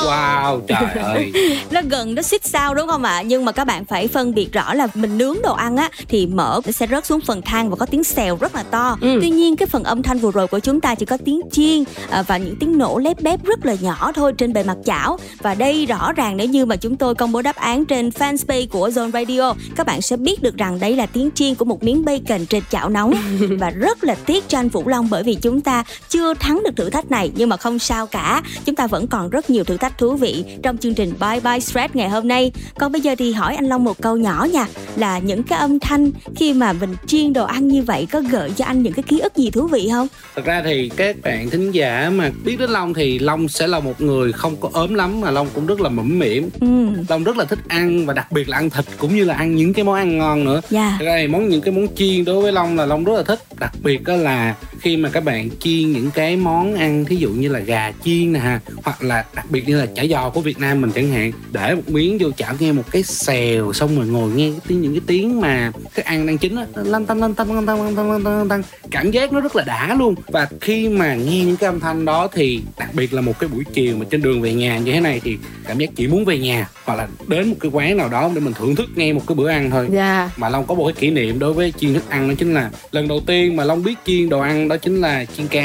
[0.06, 1.32] Wow, trời ơi.
[1.70, 4.52] nó gần nó xích sao đúng không ạ nhưng mà các bạn phải phân biệt
[4.52, 7.70] rõ là mình nướng đồ ăn á thì mỡ nó sẽ rớt xuống phần than
[7.70, 9.18] và có tiếng xèo rất là to Ừ.
[9.20, 11.84] tuy nhiên cái phần âm thanh vừa rồi của chúng ta chỉ có tiếng chiên
[12.10, 15.18] à, và những tiếng nổ lép bép rất là nhỏ thôi trên bề mặt chảo
[15.42, 18.66] và đây rõ ràng nếu như mà chúng tôi công bố đáp án trên fanpage
[18.68, 21.82] của Zone Radio các bạn sẽ biết được rằng đây là tiếng chiên của một
[21.84, 23.14] miếng bacon trên chảo nóng
[23.58, 25.75] và rất là tiếc cho anh Vũ Long bởi vì chúng ta
[26.08, 29.30] chưa thắng được thử thách này nhưng mà không sao cả chúng ta vẫn còn
[29.30, 32.52] rất nhiều thử thách thú vị trong chương trình Bye Bye Stress ngày hôm nay
[32.78, 34.66] còn bây giờ thì hỏi anh Long một câu nhỏ nha
[34.96, 38.50] là những cái âm thanh khi mà mình chiên đồ ăn như vậy có gợi
[38.56, 41.50] cho anh những cái ký ức gì thú vị không Thật ra thì các bạn
[41.50, 44.94] thính giả mà biết đến Long thì Long sẽ là một người không có ốm
[44.94, 46.50] lắm mà Long cũng rất là mẫm mỉm.
[46.60, 46.66] ừ
[47.08, 49.56] Long rất là thích ăn và đặc biệt là ăn thịt cũng như là ăn
[49.56, 50.60] những cái món ăn ngon nữa.
[50.70, 50.96] Dạ.
[50.98, 53.22] Thật ra thì món những cái món chiên đối với Long là Long rất là
[53.22, 53.40] thích.
[53.60, 57.48] Đặc biệt là khi mà các bạn chiên những cái món ăn thí dụ như
[57.48, 60.58] là gà chiên nè ha hoặc là đặc biệt như là chả giò của Việt
[60.58, 64.06] Nam mình chẳng hạn để một miếng vô chảo nghe một cái xèo xong rồi
[64.06, 67.20] ngồi nghe cái tiếng những cái tiếng mà cái ăn đang chín á lăn tăn
[67.20, 68.62] lăn tăn lăn tăn lăn tăn lăn tăn lăn tăn.
[68.90, 70.14] Cảm giác nó rất là đã luôn.
[70.26, 73.48] Và khi mà nghe những cái âm thanh đó thì đặc biệt là một cái
[73.48, 75.38] buổi chiều mà trên đường về nhà như thế này thì
[75.68, 78.40] cảm giác chỉ muốn về nhà hoặc là đến một cái quán nào đó để
[78.40, 79.88] mình thưởng thức nghe một cái bữa ăn thôi.
[79.92, 80.30] Dạ.
[80.36, 82.70] mà Long có một cái kỷ niệm đối với chiên thức ăn đó chính là
[82.92, 85.55] lần đầu tiên mà Long biết chiên đồ ăn đó chính là chiên cá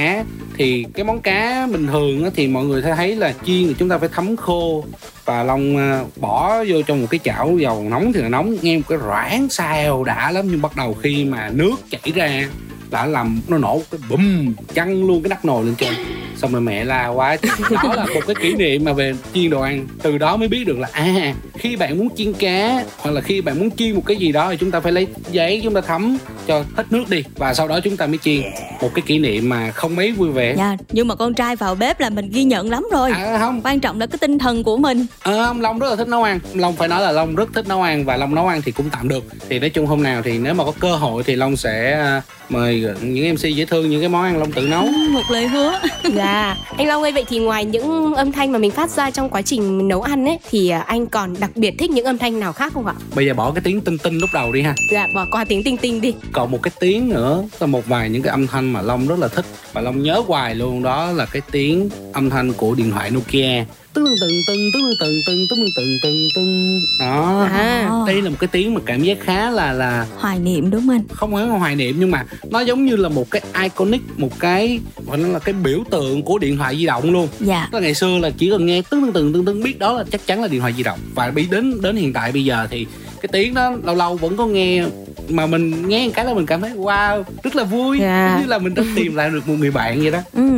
[0.57, 3.89] thì cái món cá bình thường thì mọi người sẽ thấy là chiên thì chúng
[3.89, 4.85] ta phải thấm khô
[5.25, 8.77] và Long à, bỏ vô trong một cái chảo dầu nóng thì là nóng, nghe
[8.77, 10.47] một cái rãng xào đã lắm.
[10.51, 12.47] Nhưng bắt đầu khi mà nước chảy ra
[12.91, 15.93] đã làm nó nổ cái bùm chăn luôn cái nắp nồi lên trên.
[16.37, 17.37] Xong rồi mẹ la quá
[17.69, 19.87] đó là một cái kỷ niệm mà về chiên đồ ăn.
[20.01, 23.41] Từ đó mới biết được là à khi bạn muốn chiên cá hoặc là khi
[23.41, 25.81] bạn muốn chiên một cái gì đó thì chúng ta phải lấy giấy chúng ta
[25.81, 27.23] thấm cho hết nước đi.
[27.35, 28.41] Và sau đó chúng ta mới chiên.
[28.81, 30.55] Một cái kỷ niệm mà không mấy vui vẻ.
[30.57, 33.11] Dạ nhưng mà con trai vào bếp là mình ghi nhận lắm rồi.
[33.11, 33.61] À, không.
[33.63, 35.05] Quan trọng là cái tinh thần của mình.
[35.23, 36.39] Ờ, ông Long rất là thích nấu ăn.
[36.53, 38.89] Long phải nói là Long rất thích nấu ăn và Long nấu ăn thì cũng
[38.89, 39.23] tạm được.
[39.49, 42.21] Thì nói chung hôm nào thì nếu mà có cơ hội thì Long sẽ à,
[42.49, 44.85] mời những MC dễ thương những cái món ăn Long tự nấu.
[44.85, 45.79] Một lời hứa.
[46.15, 49.29] Dạ, anh Long ơi vậy thì ngoài những âm thanh mà mình phát ra trong
[49.29, 52.39] quá trình nấu ăn ấy thì à, anh còn đặc biệt thích những âm thanh
[52.39, 52.93] nào khác không ạ?
[53.15, 54.75] bây giờ bỏ cái tiếng tinh tinh lúc đầu đi ha.
[54.93, 56.13] Dạ, bỏ qua tiếng tinh tinh đi.
[56.31, 59.19] còn một cái tiếng nữa là một vài những cái âm thanh mà Long rất
[59.19, 59.45] là thích.
[59.73, 63.65] Và Long nhớ hoài luôn đó là cái tiếng âm thanh của điện thoại Nokia
[63.93, 67.89] tưng tưng tưng tưng tưng tưng tưng tưng tưng tưng đó À.
[68.07, 70.89] đây là một cái tiếng mà cảm giác khá là là hoài niệm đúng không
[70.89, 74.39] anh không phải hoài niệm nhưng mà nó giống như là một cái iconic một
[74.39, 77.79] cái gọi nó là cái biểu tượng của điện thoại di động luôn dạ là
[77.79, 80.25] ngày xưa là chỉ cần nghe tưng tưng tưng tưng tưng biết đó là chắc
[80.27, 82.85] chắn là điện thoại di động và bị đến đến hiện tại bây giờ thì
[83.21, 84.83] cái tiếng đó lâu lâu vẫn có nghe
[85.31, 88.29] mà mình nghe một cái là mình cảm thấy wow rất là vui Dạ.
[88.33, 90.49] giống như là mình đã tìm lại được một người bạn vậy đó Ừ,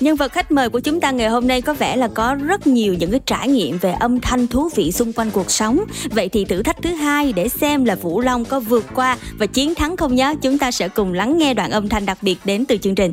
[0.00, 2.66] nhân vật khách mời của chúng ta ngày hôm nay có vẻ là có rất
[2.66, 5.78] nhiều những cái trải nghiệm về âm thanh thú vị xung quanh cuộc sống.
[6.10, 9.46] Vậy thì thử thách thứ hai để xem là Vũ Long có vượt qua và
[9.46, 10.34] chiến thắng không nhé.
[10.42, 13.12] Chúng ta sẽ cùng lắng nghe đoạn âm thanh đặc biệt đến từ chương trình.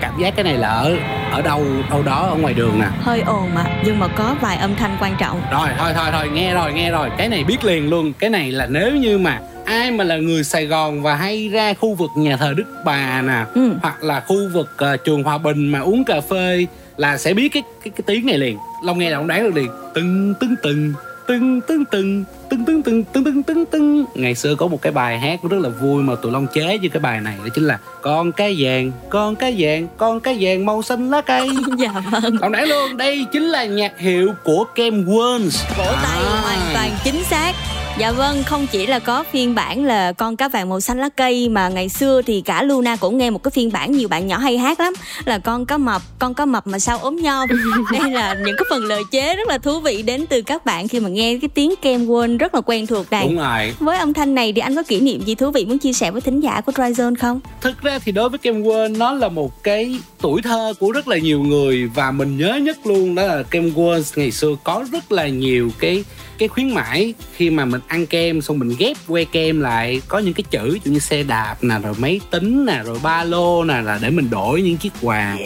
[0.00, 0.96] Cảm giác cái này là ở
[1.32, 2.86] ở đâu đâu đó ở ngoài đường nè.
[3.00, 5.40] Hơi ồn mà, nhưng mà có vài âm thanh quan trọng.
[5.52, 7.10] rồi thôi thôi thôi nghe rồi nghe rồi.
[7.18, 8.12] Cái này biết liền luôn.
[8.18, 11.74] Cái này là nếu như mà ai mà là người Sài Gòn và hay ra
[11.74, 13.72] khu vực nhà thờ Đức Bà nè Ừ.
[13.82, 16.66] hoặc là khu vực ờ, trường Hòa Bình mà uống cà phê
[16.96, 18.58] là sẽ biết cái cái, cái tiếng này liền.
[18.84, 19.68] Long nghe là ông đoán được liền.
[19.94, 20.92] Tưng tưng tưng
[21.26, 24.04] tưng tưng tưng tưng tưng tưng tưng tưng tưng tưng.
[24.14, 26.88] Ngày xưa có một cái bài hát rất là vui mà tụi Long chế với
[26.92, 30.66] cái bài này đó chính là con cá vàng con cá vàng con cá vàng
[30.66, 31.48] màu xanh lá cây.
[31.78, 32.36] Dạ vâng.
[32.40, 35.64] Long đoán luôn đây chính là nhạc hiệu của Kem Worms.
[35.78, 37.54] Vỗ tay hoàn toàn chính xác.
[37.98, 41.08] Dạ vâng, không chỉ là có phiên bản là con cá vàng màu xanh lá
[41.16, 44.26] cây mà ngày xưa thì cả Luna cũng nghe một cái phiên bản nhiều bạn
[44.26, 44.92] nhỏ hay hát lắm
[45.24, 47.48] là con cá mập, con cá mập mà sao ốm nhom.
[47.92, 50.88] Đây là những cái phần lời chế rất là thú vị đến từ các bạn
[50.88, 52.06] khi mà nghe cái tiếng kem
[52.38, 53.24] rất là quen thuộc này.
[53.26, 53.74] đúng rồi.
[53.78, 56.10] Với âm thanh này thì anh có kỷ niệm gì thú vị muốn chia sẻ
[56.10, 57.40] với thính giả của Dryzone không?
[57.60, 61.08] thực ra thì đối với kem quên nó là một cái tuổi thơ của rất
[61.08, 64.84] là nhiều người và mình nhớ nhất luôn đó là kem quên ngày xưa có
[64.92, 66.04] rất là nhiều cái
[66.38, 67.14] cái khuyến mãi.
[67.36, 70.78] Khi mà mình ăn kem xong mình ghép que kem lại có những cái chữ
[70.84, 74.30] như xe đạp nè rồi máy tính nè rồi ba lô nè là để mình
[74.30, 75.36] đổi những chiếc quà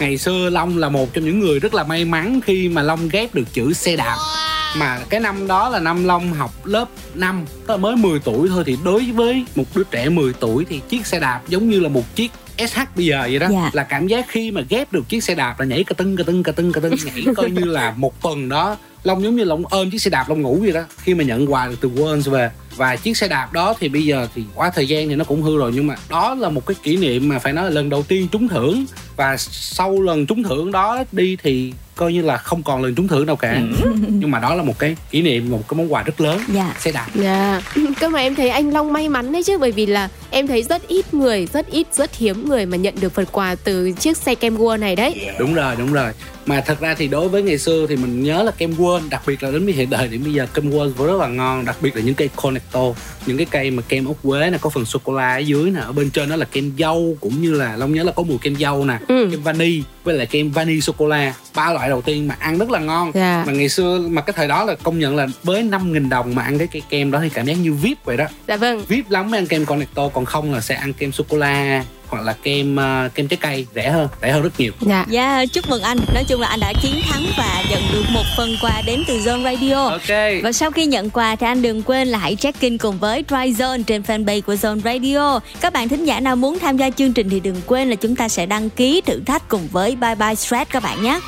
[0.00, 3.08] ngày xưa long là một trong những người rất là may mắn khi mà long
[3.08, 4.16] ghép được chữ xe đạp
[4.76, 8.48] mà cái năm đó là năm Long học lớp 5 tức là mới 10 tuổi
[8.48, 8.64] thôi.
[8.66, 11.88] Thì đối với một đứa trẻ 10 tuổi thì chiếc xe đạp giống như là
[11.88, 13.46] một chiếc SH bây giờ vậy đó.
[13.50, 13.70] Dạ.
[13.72, 16.22] là cảm giác khi mà ghép được chiếc xe đạp là nhảy cà tưng cà
[16.24, 18.76] tưng cà tưng cà tưng nhảy coi như là một tuần đó.
[19.04, 20.82] Long giống như là ông ôm chiếc xe đạp Long ngủ vậy đó.
[20.98, 22.50] Khi mà nhận quà được từ Worlds về
[22.80, 25.42] và chiếc xe đạp đó thì bây giờ thì quá thời gian thì nó cũng
[25.42, 25.72] hư rồi.
[25.74, 28.28] Nhưng mà đó là một cái kỷ niệm mà phải nói là lần đầu tiên
[28.32, 28.84] trúng thưởng.
[29.16, 33.08] Và sau lần trúng thưởng đó đi thì coi như là không còn lần trúng
[33.08, 33.60] thưởng nào cả.
[34.08, 36.74] Nhưng mà đó là một cái kỷ niệm một cái món quà rất lớn Dạ.
[36.78, 37.06] xe đạp.
[37.14, 37.62] Dạ,
[38.00, 40.62] cơ mà em thấy anh Long may mắn đấy chứ bởi vì là em thấy
[40.62, 44.16] rất ít người, rất ít, rất hiếm người mà nhận được phần quà từ chiếc
[44.16, 45.26] xe kem Gua này đấy.
[45.38, 46.12] đúng rồi đúng rồi.
[46.46, 49.22] Mà thật ra thì đối với ngày xưa thì mình nhớ là kem quên đặc
[49.26, 51.96] biệt là đến hiện đời đến bây giờ kem quên rất là ngon đặc biệt
[51.96, 52.28] là những cây
[52.72, 55.38] cornetto những cái cây mà kem ốc quế nè có phần sô cô la ở
[55.38, 58.12] dưới nè ở bên trên đó là kem dâu cũng như là long nhớ là
[58.12, 61.72] có mùi kem dâu nè kem vani với lại kem vani sô cô la ba
[61.72, 63.44] loại đầu tiên mà ăn rất là ngon Dạ.
[63.46, 66.42] mà ngày xưa mà cái thời đó là công nhận là với 5.000 đồng mà
[66.42, 68.84] ăn cái cây kem đó thì cảm giác như vip vậy đó Dạ vâng.
[68.88, 71.84] vip lắm mới ăn kem cornetto còn không là sẽ ăn kem sô cô la
[72.08, 75.04] hoặc là kem ờ, kem trái cây rẻ hơn rẻ hơn rất nhiều Dạ.
[75.08, 75.98] Dạ, chúc mừng anh.
[76.14, 79.18] Nói chung là anh đã chiến thắng và nhận được một phần quà đến từ
[79.18, 79.84] Zone Radio.
[79.88, 80.42] Ok.
[80.42, 83.36] Và sau khi nhận quà thì anh đừng quên là hãy check-in cùng với Dry
[83.36, 85.40] Zone trên fanpage của Zone Radio.
[85.60, 88.16] Các bạn thính giả nào muốn tham gia chương trình thì đừng quên là chúng
[88.16, 91.20] ta sẽ đăng ký thử thách cùng với Bye Bye Stress các bạn nhé.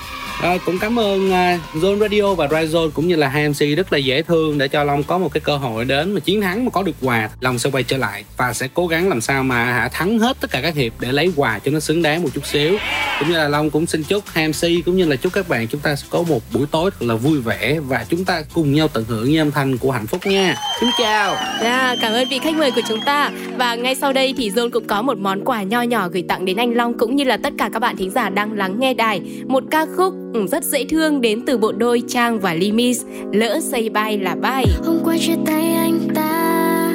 [0.42, 3.58] Rồi, cũng cảm ơn uh, Zone Radio và Dry Zone cũng như là hai MC
[3.76, 6.40] rất là dễ thương để cho Long có một cái cơ hội đến mà chiến
[6.40, 7.30] thắng mà có được quà.
[7.40, 10.36] Long sẽ quay trở lại và sẽ cố gắng làm sao mà hả, thắng hết
[10.40, 12.76] tất cả các hiệp để lấy quà cho nó xứng đáng một chút xíu.
[13.18, 15.68] Cũng như là Long cũng xin chúc hai MC cũng như là chúc các bạn
[15.68, 18.72] chúng ta sẽ có một buổi tối thật là vui vẻ và chúng ta cùng
[18.72, 20.54] nhau tận hưởng những âm thanh của hạnh phúc nha.
[20.80, 21.34] Xin chào.
[21.62, 23.30] Dạ, cảm ơn vị khách mời của chúng ta.
[23.56, 26.44] Và ngay sau đây thì Zone cũng có một món quà nho nhỏ gửi tặng
[26.44, 28.94] đến anh Long cũng như là tất cả các bạn thính giả đang lắng nghe
[28.94, 29.20] đài.
[29.46, 33.02] Một ca khúc Ừ, rất dễ thương đến từ bộ đôi Trang và Limis.
[33.32, 34.64] Lỡ say bay là bay.
[34.84, 36.92] Hôm qua chia tay anh ta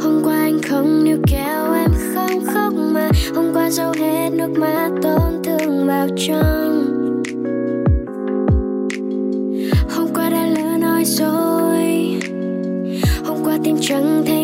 [0.00, 4.50] Hôm qua anh không níu kéo em, không khóc mà Hôm qua dâu hết nước
[4.58, 6.86] mắt tổn thương vào trong
[9.90, 12.16] Hôm qua đã lỡ nói rồi
[13.24, 14.35] Hôm qua tim chẳng thể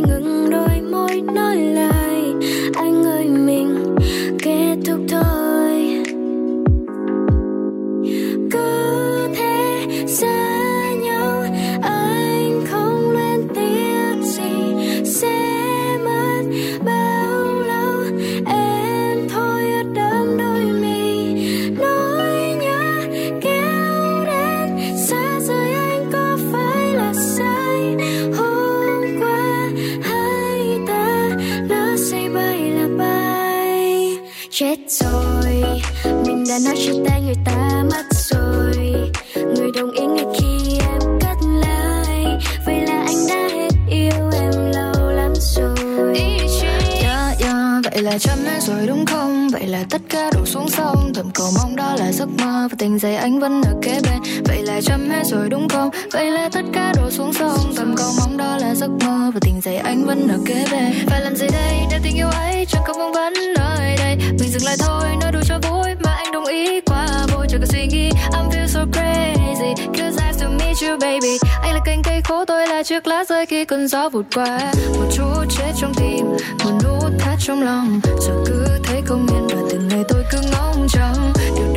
[52.82, 54.22] tình dày anh vẫn ở kế bên.
[54.44, 55.90] Vậy là chấm hết rồi đúng không?
[56.12, 57.72] Vậy là tất cả đổ xuống sông.
[57.76, 60.92] Tầm cầu mong đó là giấc mơ Và tình dày anh vẫn ở kế bên.
[61.06, 61.76] Phải làm gì đây?
[61.90, 64.16] Để tình yêu ấy Chẳng có mong vẫn nơi đây.
[64.16, 67.58] Mình dừng lại thôi nói đùa cho vui Mà anh đồng ý quá vui chưa
[67.58, 69.74] cần suy nghĩ, I'm feel so crazy.
[69.86, 71.38] Cause I have to meet you, baby.
[71.62, 74.72] Anh là cành cây khô, tôi là chiếc lá rơi khi cơn gió vụt qua.
[74.96, 76.26] Một chút chết trong tim,
[76.64, 78.00] Một nút thắt trong lòng.
[78.04, 81.32] Rồi cứ thấy không yên và từng ngày tôi cứ ngóng trông.
[81.56, 81.71] Điều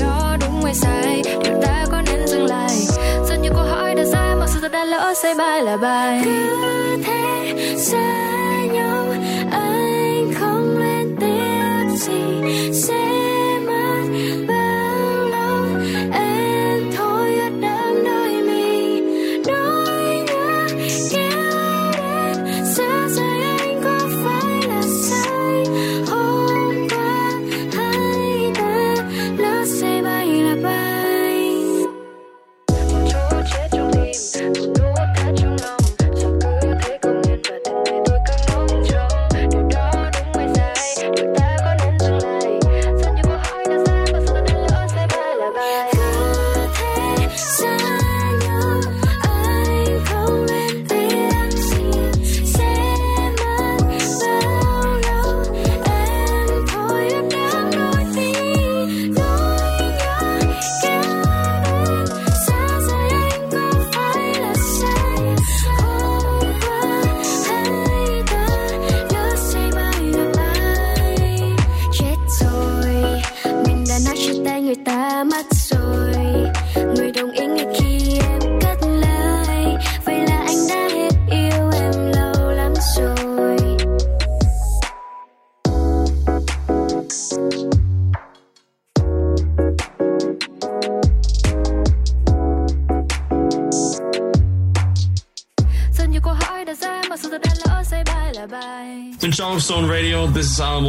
[0.81, 2.77] sai, Điều ta có nên dừng lại.
[3.30, 6.22] Rất nhiều câu hỏi đặt ra, Mặc dù tôi đã lỡ say bài là bài.
[6.26, 9.06] Cứ thế, xa nhau,
[9.52, 12.22] anh không lên tiếng gì.
[12.73, 13.35] Sẽ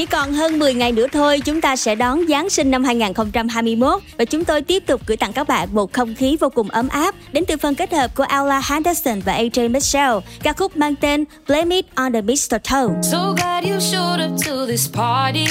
[0.00, 4.02] chỉ còn hơn 10 ngày nữa thôi, chúng ta sẽ đón Giáng sinh năm 2021
[4.18, 6.88] và chúng tôi tiếp tục gửi tặng các bạn một không khí vô cùng ấm
[6.88, 10.12] áp đến từ phần kết hợp của Ella Henderson và AJ Mitchell,
[10.42, 13.02] ca khúc mang tên Blame It on the Mistletoe.
[13.02, 15.46] So glad you showed up to this party.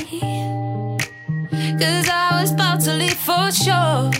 [1.79, 4.11] Cause I was about to leave for sure.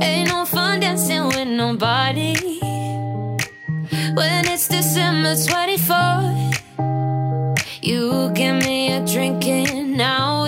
[0.00, 2.34] Ain't no fun dancing with nobody.
[4.16, 6.53] When it's December 24th,
[7.86, 8.30] you.
[8.34, 10.43] Give me a drink and now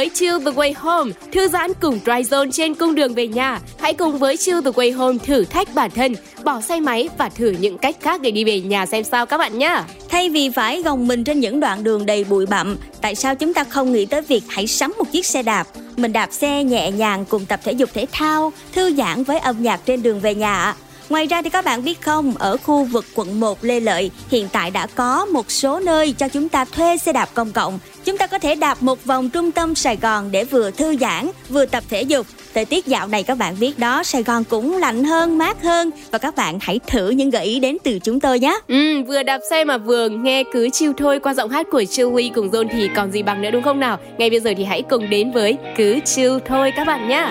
[0.00, 3.60] với Chill the Way Home, thư giãn cùng Dry Zone trên cung đường về nhà.
[3.80, 6.14] Hãy cùng với Chill the Way Home thử thách bản thân,
[6.44, 9.38] bỏ xe máy và thử những cách khác để đi về nhà xem sao các
[9.38, 9.82] bạn nhé.
[10.08, 13.54] Thay vì phải gồng mình trên những đoạn đường đầy bụi bặm, tại sao chúng
[13.54, 15.66] ta không nghĩ tới việc hãy sắm một chiếc xe đạp?
[15.96, 19.62] Mình đạp xe nhẹ nhàng cùng tập thể dục thể thao, thư giãn với âm
[19.62, 20.74] nhạc trên đường về nhà ạ.
[21.10, 24.48] Ngoài ra thì các bạn biết không, ở khu vực quận 1 Lê Lợi hiện
[24.52, 27.78] tại đã có một số nơi cho chúng ta thuê xe đạp công cộng.
[28.04, 31.30] Chúng ta có thể đạp một vòng trung tâm Sài Gòn để vừa thư giãn,
[31.48, 32.26] vừa tập thể dục.
[32.54, 35.90] Thời tiết dạo này các bạn biết đó, Sài Gòn cũng lạnh hơn, mát hơn
[36.10, 38.58] và các bạn hãy thử những gợi ý đến từ chúng tôi nhé.
[38.68, 42.30] Ừ, vừa đạp xe mà vừa nghe cứ chiêu thôi qua giọng hát của Chewy
[42.34, 43.98] cùng Zone thì còn gì bằng nữa đúng không nào?
[44.18, 47.26] Ngay bây giờ thì hãy cùng đến với cứ chiêu thôi các bạn nhé.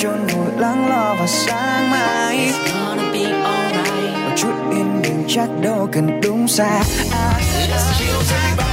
[0.00, 2.52] Chôn vùi lắng lo vào sáng mai.
[2.72, 4.24] Gonna be alright.
[4.24, 6.82] Một chút yên bình chắc đâu cần đúng sai
[7.12, 8.69] à, let's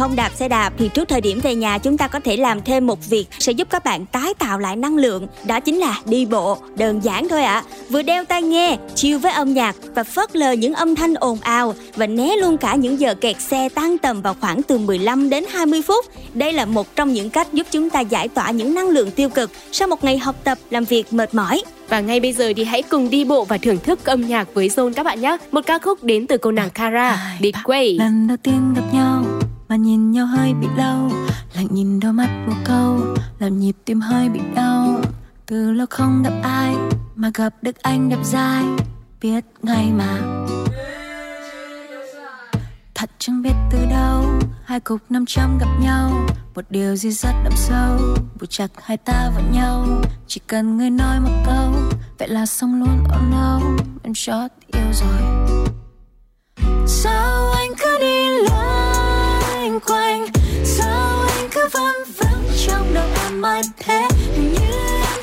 [0.00, 2.62] không đạp xe đạp thì trước thời điểm về nhà chúng ta có thể làm
[2.62, 5.26] thêm một việc sẽ giúp các bạn tái tạo lại năng lượng.
[5.44, 7.62] Đó chính là đi bộ, đơn giản thôi ạ.
[7.90, 11.38] Vừa đeo tai nghe, chill với âm nhạc và phớt lờ những âm thanh ồn
[11.40, 15.30] ào và né luôn cả những giờ kẹt xe tăng tầm vào khoảng từ 15
[15.30, 16.04] đến 20 phút.
[16.34, 19.28] Đây là một trong những cách giúp chúng ta giải tỏa những năng lượng tiêu
[19.28, 21.62] cực sau một ngày học tập làm việc mệt mỏi.
[21.88, 24.68] Và ngay bây giờ thì hãy cùng đi bộ và thưởng thức âm nhạc với
[24.68, 25.36] Zone các bạn nhé.
[25.52, 27.98] Một ca khúc đến từ cô nàng Kara, Big Way.
[27.98, 29.29] lần đầu tiên gặp nhau
[29.70, 31.10] mà nhìn nhau hơi bị lâu
[31.54, 33.00] lặng nhìn đôi mắt vô câu,
[33.38, 35.00] làm nhịp tim hơi bị đau.
[35.46, 36.76] Từ lâu không gặp ai,
[37.14, 38.64] mà gặp được anh đẹp dai,
[39.20, 40.18] biết ngay mà.
[42.94, 44.24] Thật chẳng biết từ đâu,
[44.64, 46.26] hai cục năm trăm gặp nhau.
[46.54, 47.98] Một điều gì rất đậm sâu
[48.40, 49.86] buộc chặt hai ta vào nhau.
[50.26, 51.72] Chỉ cần người nói một câu,
[52.18, 53.60] vậy là xong luôn oh no,
[54.02, 55.20] em chót yêu rồi.
[56.86, 58.09] Sao anh cứ đi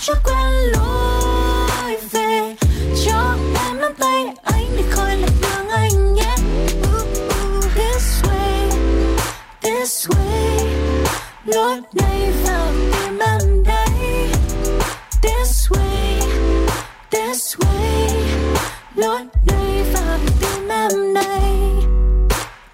[0.07, 2.55] Cho chưa quen lối về.
[3.05, 6.35] Cho em nắm tay anh để khỏi lạc đường anh nhé.
[6.81, 8.69] Ooh, ooh, this way
[9.61, 10.67] this way.
[11.45, 14.29] Lối này vào tim em đây.
[15.21, 16.21] This way
[17.11, 18.09] this way.
[18.95, 21.41] Lối này vào tim em đây.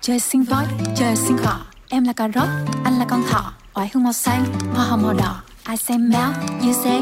[0.01, 0.65] Trời sinh voi
[0.95, 1.57] trời sinh cỏ
[1.89, 2.47] em là cà rốt
[2.83, 3.53] anh là con thỏ.
[3.73, 4.45] Oải hương màu xanh
[4.75, 6.29] hoa hồng màu đỏ ai xem méo
[6.61, 7.01] như thế?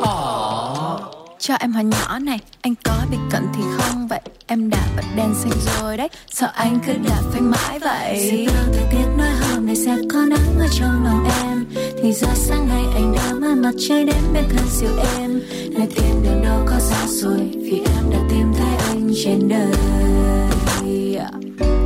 [1.40, 4.08] Cho em hỏi nhỏ này anh có bị cận thì không?
[4.08, 5.52] Vậy em đã bật đèn xanh
[5.82, 6.10] rồi đấy.
[6.32, 8.30] Sợ anh cứ đạp phanh mãi vậy.
[8.32, 11.66] Dự báo thời tiết nói hôm nay sẽ có nắng ở trong lòng em.
[12.04, 15.42] Thì ra sáng nay anh đã mang mặt trời đến bên thân siêu em.
[15.72, 19.74] Nơi tìm đường đâu có xa rồi Vì em đã tìm thấy anh trên đời.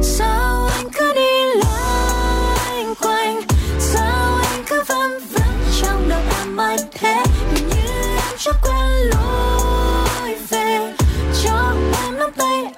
[0.04, 1.35] Sao anh cứ đi
[6.78, 7.24] đầu thế.
[7.54, 7.76] Hình như
[8.18, 10.94] em chưa quen lối về.
[11.44, 11.74] Cho
[12.04, 12.74] em nắm tay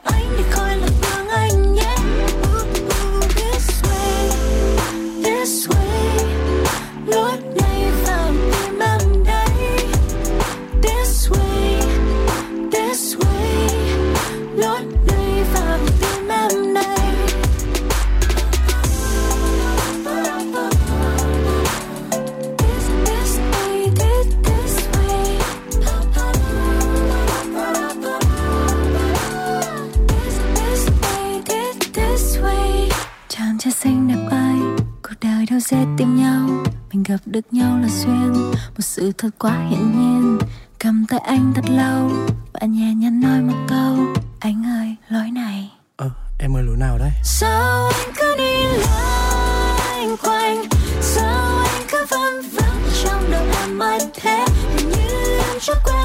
[37.17, 40.37] gặp được nhau là duyên Một sự thật quá hiển nhiên.
[40.79, 42.11] Cầm tay anh thật lâu
[42.53, 43.95] Và nhẹ nhàng nói một câu
[44.39, 45.71] Anh ơi, lối này.
[45.95, 47.09] Ờ, em ơi lối nào đấy?
[47.23, 50.63] Sao anh cứ đi loanh quanh?
[51.01, 53.77] Sao anh cứ vân vân trong đầu em?
[53.77, 54.45] Mãi thế
[54.77, 55.96] Hình như em chưa quen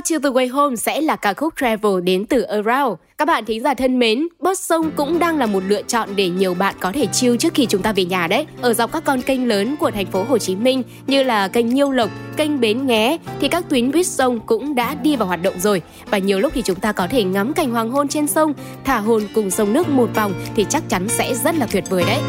[0.00, 2.96] đây to the Way Home sẽ là ca khúc Travel đến từ Around.
[3.18, 6.28] Các bạn thính giả thân mến, bớt sông cũng đang là một lựa chọn để
[6.28, 8.46] nhiều bạn có thể chill trước khi chúng ta về nhà đấy.
[8.60, 11.68] Ở dọc các con kênh lớn của thành phố Hồ Chí Minh như là kênh
[11.68, 15.42] Nhiêu Lộc, kênh Bến Nghé thì các tuyến buýt sông cũng đã đi vào hoạt
[15.42, 15.82] động rồi.
[16.10, 18.52] Và nhiều lúc thì chúng ta có thể ngắm cảnh hoàng hôn trên sông,
[18.84, 22.04] thả hồn cùng sông nước một vòng thì chắc chắn sẽ rất là tuyệt vời
[22.06, 22.20] đấy.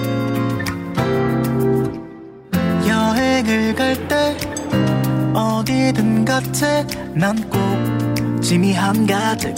[5.33, 6.83] 어디든 같아
[7.13, 7.61] 난 꼭
[8.41, 9.53] 짐이 한가득.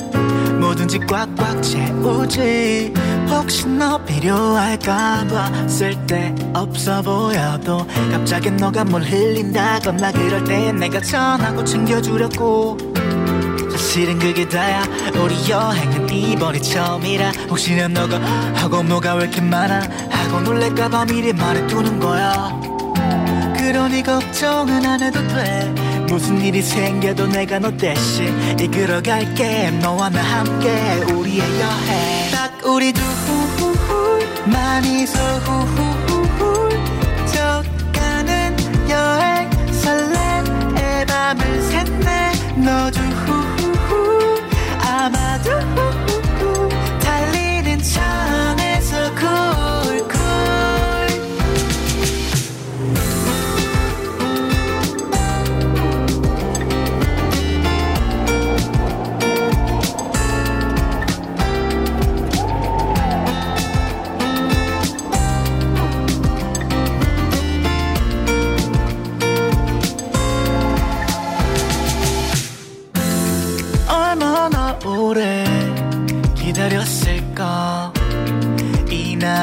[0.59, 2.93] 뭐든지 꽉꽉 채우지.
[3.29, 12.77] 혹시 너 필요할까봐 쓸데 없어 보여도 갑자기 너가 뭘 흘린다거나 그럴 땐 내가 전하고 챙겨주려고.
[13.71, 14.83] 사실은 그게 다야.
[15.15, 17.31] 우리 여행은 이번이 처음이라.
[17.49, 18.19] 혹시나 너가
[18.53, 19.81] 하고 뭐가 왜 이렇게 많아?
[20.09, 22.61] 하고 놀랄까봐 미리 말해두는 거야
[23.63, 25.73] 그러니 걱정은 안 해도 돼.
[26.09, 29.71] 무슨 일이 생겨도 내가 너 대신 이끌어갈게.
[29.81, 30.69] 너와 나 함께
[31.13, 32.31] 우리의 여행.
[32.31, 33.03] 딱 우리 둘
[34.45, 36.69] 많이서 후후후후
[37.25, 38.55] 져가는
[38.89, 42.99] 여행 설렘의 밤을 샜네 너도
[44.81, 45.49] 아마도
[46.99, 49.72] 달리는 차 안에서 쿨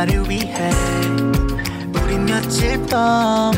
[0.00, 0.70] 이 날을 위해
[2.02, 3.52] 우린 며칠 밤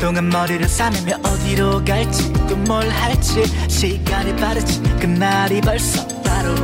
[0.00, 3.44] 동안 머리를 싸매며 어디로 갈지 또 뭘 할지.
[3.68, 6.54] 시간이 빠르지 그날이 벌써 바로.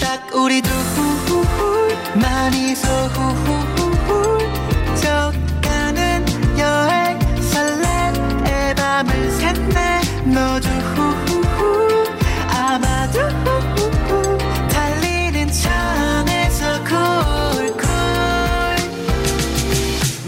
[0.00, 0.72] 딱 우리 둘
[2.14, 4.38] 많이서 후후후후
[4.96, 6.24] 져가는
[6.58, 10.68] 여행 설렘의 밤을 샜네 너도
[12.48, 13.18] 아마도
[14.70, 16.41] 달리는 차 안에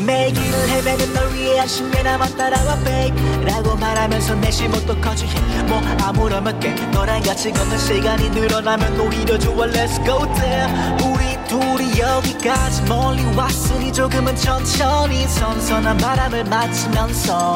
[0.05, 5.81] 매일 길을 헤매는 널 위해 한심해 나만 따라와 babe 라고 말하면서 내 심호도 커지게 뭐
[6.03, 10.69] 아무런 몇개 너랑 같이 걷는 시간이 늘어나면 오히려 좋아 let's go there.
[11.05, 17.55] 우리 둘이 여기까지 멀리 왔으니 조금은 천천히 선선한 바람을 맞으면서.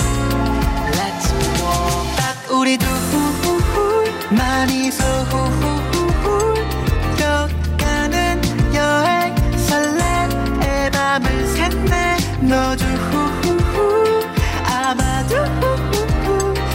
[0.92, 2.88] Let's walk 딱 우리 둘
[4.30, 4.90] 많이
[7.18, 8.40] 소려가는
[8.74, 12.84] 여행 설렘의 밤을 샜네 너도
[14.64, 15.34] 아마도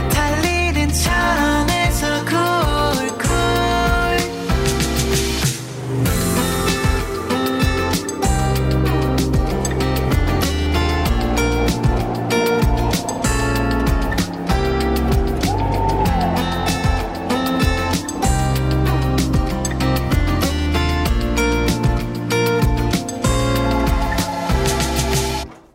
[0.09, 1.82] 달리는 차 안에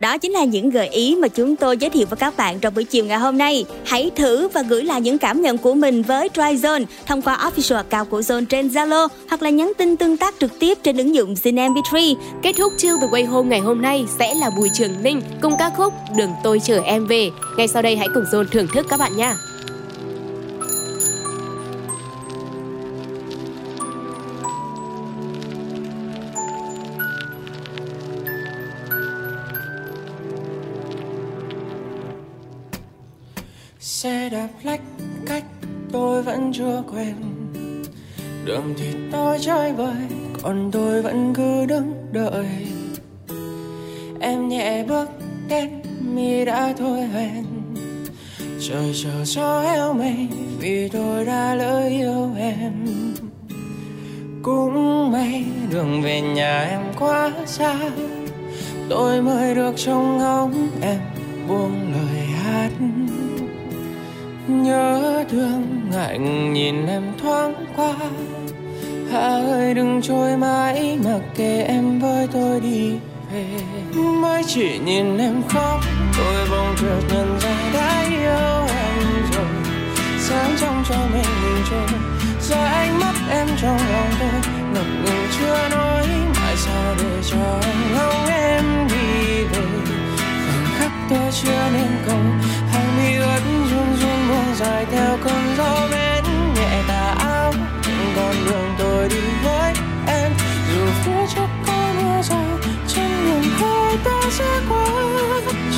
[0.09, 2.73] Đó chính là những gợi ý mà chúng tôi giới thiệu với các bạn trong
[2.75, 3.65] buổi chiều ngày hôm nay.
[3.85, 7.75] Hãy thử và gửi lại những cảm nhận của mình với Tryzone thông qua official
[7.75, 11.15] account của Zone trên Zalo hoặc là nhắn tin tương tác trực tiếp trên ứng
[11.15, 12.15] dụng Zin MP3.
[12.41, 15.53] Kết thúc Chill the Way Home ngày hôm nay sẽ là Bùi Trường Ninh cùng
[15.59, 17.29] ca khúc Đường tôi chở em về.
[17.57, 19.35] Ngay sau đây hãy cùng Zone thưởng thức các bạn nha.
[34.29, 34.81] Xe đạp lách
[35.25, 35.43] cách
[35.91, 37.15] tôi vẫn chưa quen
[38.45, 39.95] đường thì tôi chơi vơi
[40.43, 42.47] còn tôi vẫn cứ đứng đợi.
[44.19, 45.09] Em nhẹ bước
[45.49, 45.69] đến,
[46.13, 47.45] mi đã thôi hẹn.
[48.69, 50.27] Trời chờ gió heo mây
[50.59, 52.85] vì tôi đã lỡ yêu em.
[54.43, 57.79] Cũng may đường về nhà em quá xa,
[58.89, 60.99] tôi mới được trông ngóng em
[61.47, 62.71] buông lời hát
[64.49, 66.19] nhớ thương ngại
[66.53, 67.95] nhìn em thoáng qua.
[69.11, 72.93] Hạ ơi, đừng trôi mãi mặc kệ em với tôi đi
[73.33, 73.45] về.
[74.21, 75.79] Mới chỉ nhìn em khóc,
[76.17, 79.03] tôi bỗng chợt nhận ra đã yêu em
[79.33, 79.45] rồi.
[80.19, 81.99] Sáng trong cho mình mình trôi
[82.41, 87.59] Giờ ánh mắt em trong lòng tôi ngập ngừng chưa nói mãi sao để cho
[87.63, 89.61] anh ngóng em đi về.
[90.45, 92.17] Khoảnh khắc tôi chưa nên cầu
[93.29, 96.23] Hàng ướt run run buông dài theo cơn gió bên
[96.55, 97.53] nhẹ tà áo.
[97.83, 99.73] Còn con đường tôi đi với
[100.07, 100.31] em,
[100.73, 104.85] dù phía trước có mưa rào chân đường hai ta sẽ qua.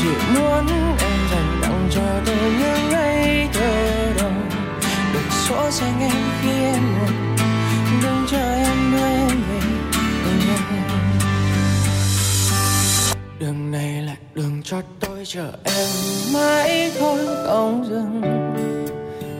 [0.02, 0.68] Chỉ muốn
[1.00, 4.32] em dành tặng cho tôi những ngày thơ đầu
[5.14, 7.36] được số xanh em khi em buồn
[8.04, 9.60] đừng chờ em đưa em về
[13.40, 14.84] đường này là đường chót
[15.22, 15.88] tôi chờ em
[16.34, 18.22] mãi thôi, không dừng.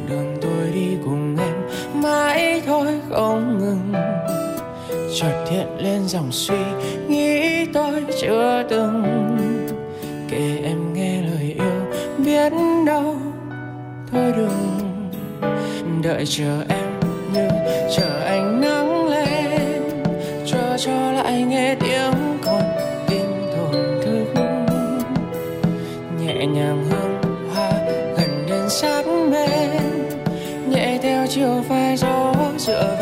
[0.10, 1.56] Đường tôi đi cùng em
[2.02, 3.94] mãi thôi, không ngừng.
[5.20, 6.58] Chợt hiện lên dòng suy
[7.08, 9.04] nghĩ tôi chưa từng
[10.30, 12.54] kể em nghe lời yêu biết
[12.86, 13.16] đâu
[14.12, 14.80] thôi đừng.
[16.04, 17.00] Đợi chờ em
[17.34, 17.48] như
[17.98, 19.82] chờ ánh nắng lên
[20.46, 22.01] chờ cho lại nghe tiếng
[26.42, 27.22] nhẹ nhàng hương
[27.54, 27.72] hoa
[28.18, 29.82] gần đến sát bên
[30.70, 33.01] nhẹ theo chiều vai gió dựa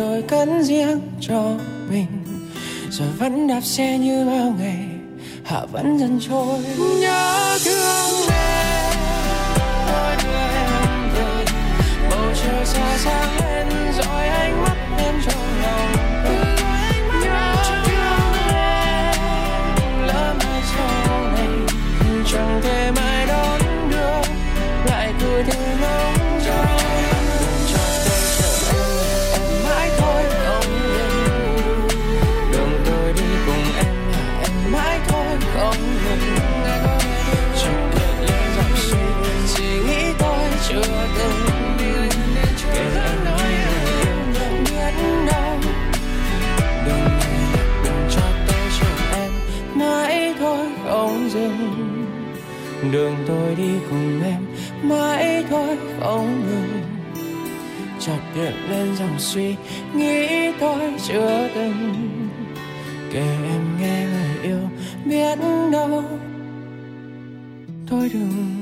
[0.00, 1.42] tôi cắn riêng cho
[1.90, 2.06] mình.
[2.90, 4.86] Rồi vẫn đạp xe như bao ngày,
[5.44, 6.58] hạ vẫn dần trôi.
[7.00, 8.94] Nhớ thương em,
[9.86, 10.70] tôi đưa em.
[11.14, 11.44] Về
[12.10, 14.39] bầu trời xa sáng lên rồi em
[52.92, 54.46] đường tôi đi cùng em,
[54.82, 56.82] mãi thôi, không ngừng.
[58.00, 59.54] Chợt hiện lên dòng suy
[59.94, 61.94] nghĩ tôi chưa từng
[63.12, 64.60] kể em nghe lời yêu
[65.04, 65.38] biết
[65.72, 66.04] đâu.
[67.86, 68.59] Thôi đừng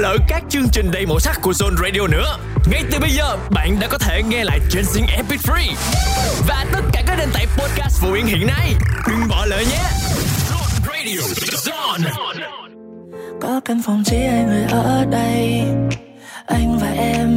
[0.00, 2.36] lỡ các chương trình đầy màu sắc của Zone Radio nữa.
[2.70, 5.74] Ngay từ bây giờ, bạn đã có thể nghe lại trên Zing MP3
[6.48, 8.74] và tất cả các nền tảng podcast phổ biến hiện nay.
[9.08, 9.82] Đừng bỏ lỡ nhé.
[10.50, 11.20] Zone Radio,
[11.64, 12.10] Zone.
[13.40, 15.62] Có căn phòng chỉ hai người ở đây
[16.46, 17.28] Anh và em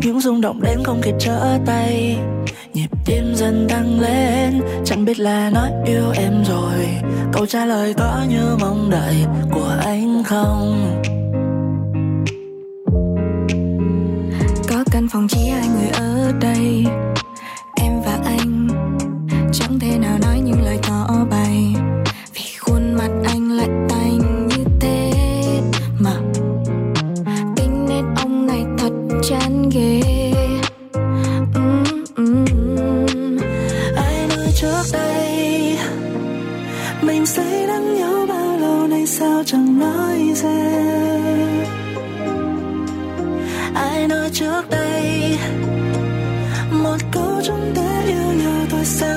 [0.00, 2.18] Những rung động đến không kịp trở tay
[2.72, 6.86] Nhịp tim dần tăng lên Chẳng biết là nói yêu em rồi
[7.32, 9.16] Câu trả lời có như mong đợi
[9.50, 11.02] của anh không
[14.96, 16.84] căn phòng chỉ hai người ở đây.
[17.74, 18.68] Em và anh,
[19.52, 21.35] Chẳng thể nào nói những lời tỏ bày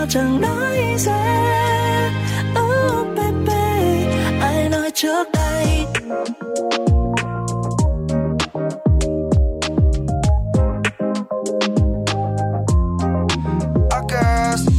[0.09, 2.11] chẳng nói ra.
[2.59, 4.05] Oh baby
[4.41, 5.85] Ai nói trước đây?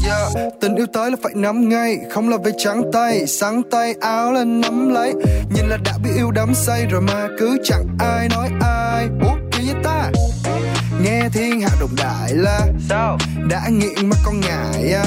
[0.05, 0.53] Yeah.
[0.61, 3.27] Tình yêu tới là phải nắm ngay, Không là về trắng tay.
[3.27, 5.13] Sáng tay, áo lên nắm lấy.
[5.55, 9.09] Nhìn là đã biết yêu đắm say rồi mà cứ chẳng ai nói ai.
[9.23, 9.40] Ủa?
[11.21, 13.19] Nghe thiên hạ đồng đại là Sao?
[13.49, 15.05] Đã nghiện mà con ngại à.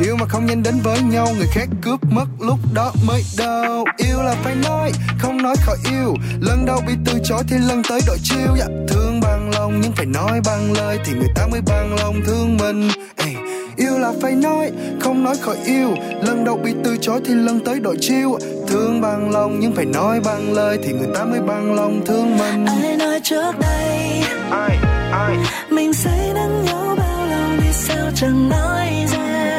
[0.00, 3.84] Yêu mà không nhanh đến với nhau Người khác cướp mất lúc đó mới đau.
[3.96, 6.14] Yêu là phải nói Không nói khỏi yêu.
[6.40, 8.54] Lần đầu bị từ chối thì lần tới đổi chiêu.
[8.56, 8.70] Yeah.
[8.88, 12.56] Thương bằng lòng nhưng phải nói bằng lời Thì người ta mới bằng lòng thương
[12.56, 12.88] mình.
[13.16, 13.36] Ey,
[13.76, 15.94] Yêu là phải nói Không nói khỏi yêu.
[16.22, 18.38] Lần đầu bị từ chối thì lần tới đổi chiêu.
[18.68, 22.38] Thương bằng lòng nhưng phải nói bằng lời Thì người ta mới bằng lòng thương
[22.38, 22.66] mình.
[22.66, 24.22] Ai nói trước đây.
[24.50, 24.78] Ai,
[25.12, 25.36] ai?
[25.70, 29.58] Mình sẽ đắng nhau bao lâu nay sao chẳng nói ra.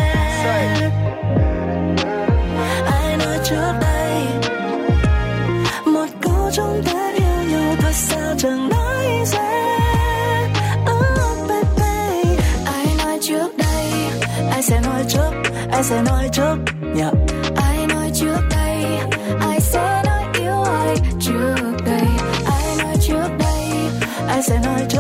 [2.86, 4.26] Ai nói trước đây?
[5.86, 9.78] Một câu chúng ta yêu nhau thôi sao chẳng nói ra.
[10.92, 12.38] Oh baby.
[12.66, 13.92] Ai nói trước đây?
[14.52, 15.32] Ai sẽ nói trước?
[15.72, 16.56] Ai sẽ nói trước?
[16.98, 17.14] Yeah.
[17.56, 18.86] Ai nói trước đây?
[19.40, 22.08] Ai sẽ nói yêu ai trước đây?
[22.46, 23.70] Ai nói trước đây?
[24.28, 24.99] Ai sẽ nói trước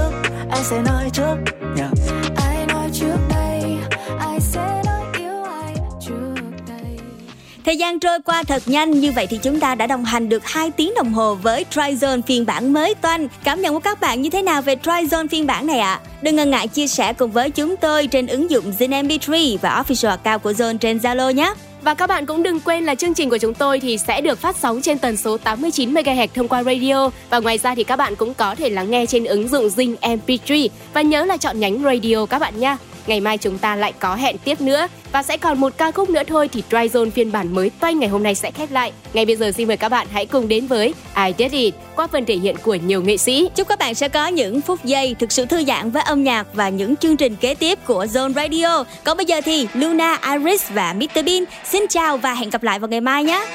[7.70, 10.46] Thời gian trôi qua thật nhanh, như vậy thì chúng ta đã đồng hành được
[10.46, 13.28] 2 tiếng đồng hồ với Tryzone phiên bản mới toanh.
[13.44, 16.00] Cảm nhận của các bạn như thế nào về Tryzone phiên bản này ạ?
[16.22, 19.84] Đừng ngần ngại chia sẻ cùng với chúng tôi trên ứng dụng Zin MP3 và
[19.84, 21.54] official account của Zone trên Zalo nhé.
[21.82, 24.40] Và các bạn cũng đừng quên là chương trình của chúng tôi thì sẽ được
[24.40, 27.96] phát sóng trên tần số 89 MHz thông qua radio và ngoài ra thì các
[27.96, 31.60] bạn cũng có thể lắng nghe trên ứng dụng Zing MP3 và nhớ là chọn
[31.60, 32.78] nhánh radio các bạn nha.
[33.10, 36.10] Ngày mai chúng ta lại có hẹn tiếp nữa và sẽ còn một ca khúc
[36.10, 38.92] nữa thôi thì Dryzone phiên bản mới toanh ngày hôm nay sẽ khép lại.
[39.14, 42.08] Ngay bây giờ xin mời các bạn hãy cùng đến với I Did It qua
[42.08, 43.50] phần thể hiện của nhiều nghệ sĩ.
[43.56, 46.48] Chúc các bạn sẽ có những phút giây thực sự thư giãn với âm nhạc
[46.54, 48.84] và những chương trình kế tiếp của Zone Radio.
[49.04, 52.80] Còn bây giờ thì Luna, Iris và Mr Bean xin chào và hẹn gặp lại
[52.80, 53.46] vào ngày mai nhé.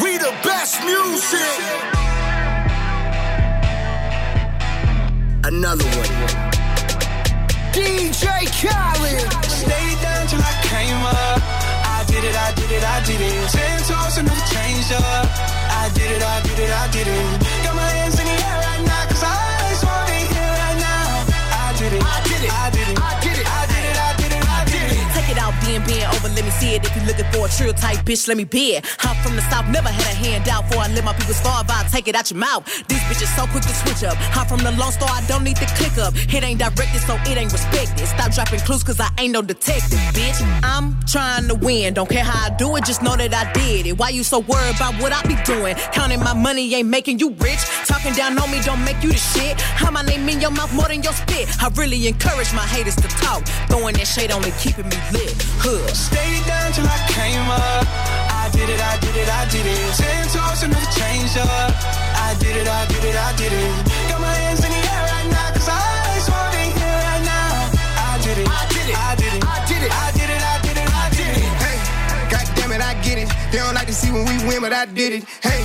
[0.00, 1.62] We the best music.
[5.42, 6.49] Another one.
[7.72, 8.26] DJ
[8.58, 9.30] Khaled.
[9.46, 11.40] Stay down till I came up.
[11.96, 13.48] I did it, I did it, I did it.
[13.50, 15.26] Ten toes and never changed up.
[15.82, 17.26] I did it, I did it, I did it.
[17.64, 19.36] Got my hands in the air right now, cause I
[19.70, 21.24] just wanna be here right now.
[21.62, 23.29] I did it, I did it, I did it, I did it,
[25.70, 26.84] 10 being over, let me see it.
[26.84, 28.84] If you looking for a true type bitch, let me be it.
[29.06, 30.66] I'm from the south, never had a handout.
[30.66, 32.66] Before I let my people starve, I take it out your mouth.
[32.88, 34.16] These bitches so quick to switch up.
[34.36, 36.14] I'm from the long store, I don't need to click up.
[36.16, 38.06] It ain't directed, so it ain't respected.
[38.06, 40.38] Stop dropping clues, cause I ain't no detective, bitch.
[40.64, 41.94] I'm trying to win.
[41.94, 43.98] Don't care how I do it, just know that I did it.
[43.98, 45.76] Why you so worried about what I be doing?
[45.92, 47.62] Counting my money ain't making you rich.
[47.86, 49.60] Talking down on me don't make you the shit.
[49.60, 51.46] How my name in your mouth more than your spit.
[51.62, 53.46] I really encourage my haters to talk.
[53.68, 55.30] Throwing that shade only keeping me lit.
[55.60, 55.94] Hood.
[55.94, 57.84] Stay down till I came up.
[58.32, 59.92] I did it, I did it, I did it.
[59.92, 61.70] Ten toes and never changed up.
[62.16, 63.72] I did it, I did it, I did it.
[64.08, 65.76] Got my hands in the air right now, cause I
[66.32, 67.76] wanna be here right now.
[67.76, 70.40] I did it, I did it, I did it, I did it, I did it,
[70.40, 71.52] I did it, I did it.
[71.60, 71.78] Hey,
[72.32, 73.28] God damn it, I get it.
[73.52, 75.24] They don't like to see when we win, but I did it.
[75.44, 75.60] Hey,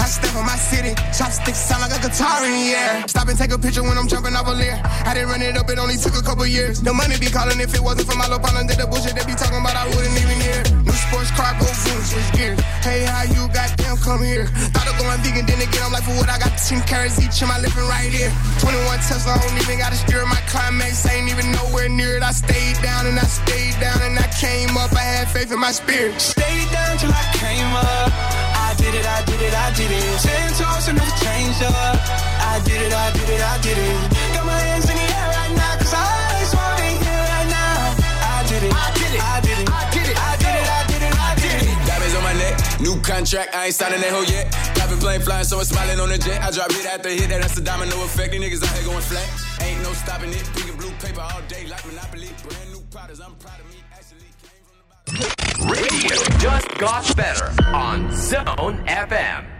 [0.00, 0.96] I step on my city.
[1.12, 3.04] Chopsticks sound like a guitar in the air.
[3.06, 4.80] Stop and take a picture when I'm jumping off a leer.
[5.04, 6.80] I didn't run it up, it only took a couple years.
[6.80, 8.64] The money be calling if it wasn't for my little partner.
[8.64, 10.64] Did the bullshit they be talking about, I wouldn't even hear.
[10.80, 12.56] New sports car, go zoom, switch gears.
[12.80, 14.48] Hey, how you goddamn come here?
[14.72, 17.36] Thought of going vegan, then again, I'm like, for what I got 10 carrots each
[17.44, 18.32] in my living right here.
[18.64, 21.04] 21 Tesla, I don't even gotta steer my climax.
[21.12, 22.24] Ain't even nowhere near it.
[22.24, 24.96] I stayed down and I stayed down and I came up.
[24.96, 26.16] I had faith in my spirit.
[26.16, 28.29] Stayed down till I came up.
[28.80, 30.20] I did it, I did it, I did it.
[30.24, 32.00] Ten toes and never changed up.
[32.48, 33.92] I did it, I did it, I did it.
[34.32, 36.08] Got my hands in the air right now, cause I
[36.40, 37.92] just wanna hear right now.
[38.24, 40.64] I did it, I did it, I did it, I did it, I did it,
[40.64, 41.76] I did it, I did it.
[41.84, 44.48] Diamonds on my neck, new contract, I ain't signing that hoe yet.
[44.80, 46.40] Private plane flying, so I'm smiling on the jet.
[46.40, 48.32] I drop hit after hit, that's the domino effect.
[48.32, 49.28] These niggas out here going flat.
[49.60, 50.40] Ain't no stopping it.
[50.56, 52.32] Pink and blue paper all day like Monopoly.
[52.48, 53.39] Brand new products, I'm proud of me.
[55.12, 59.59] Radio just got better on Zone FM.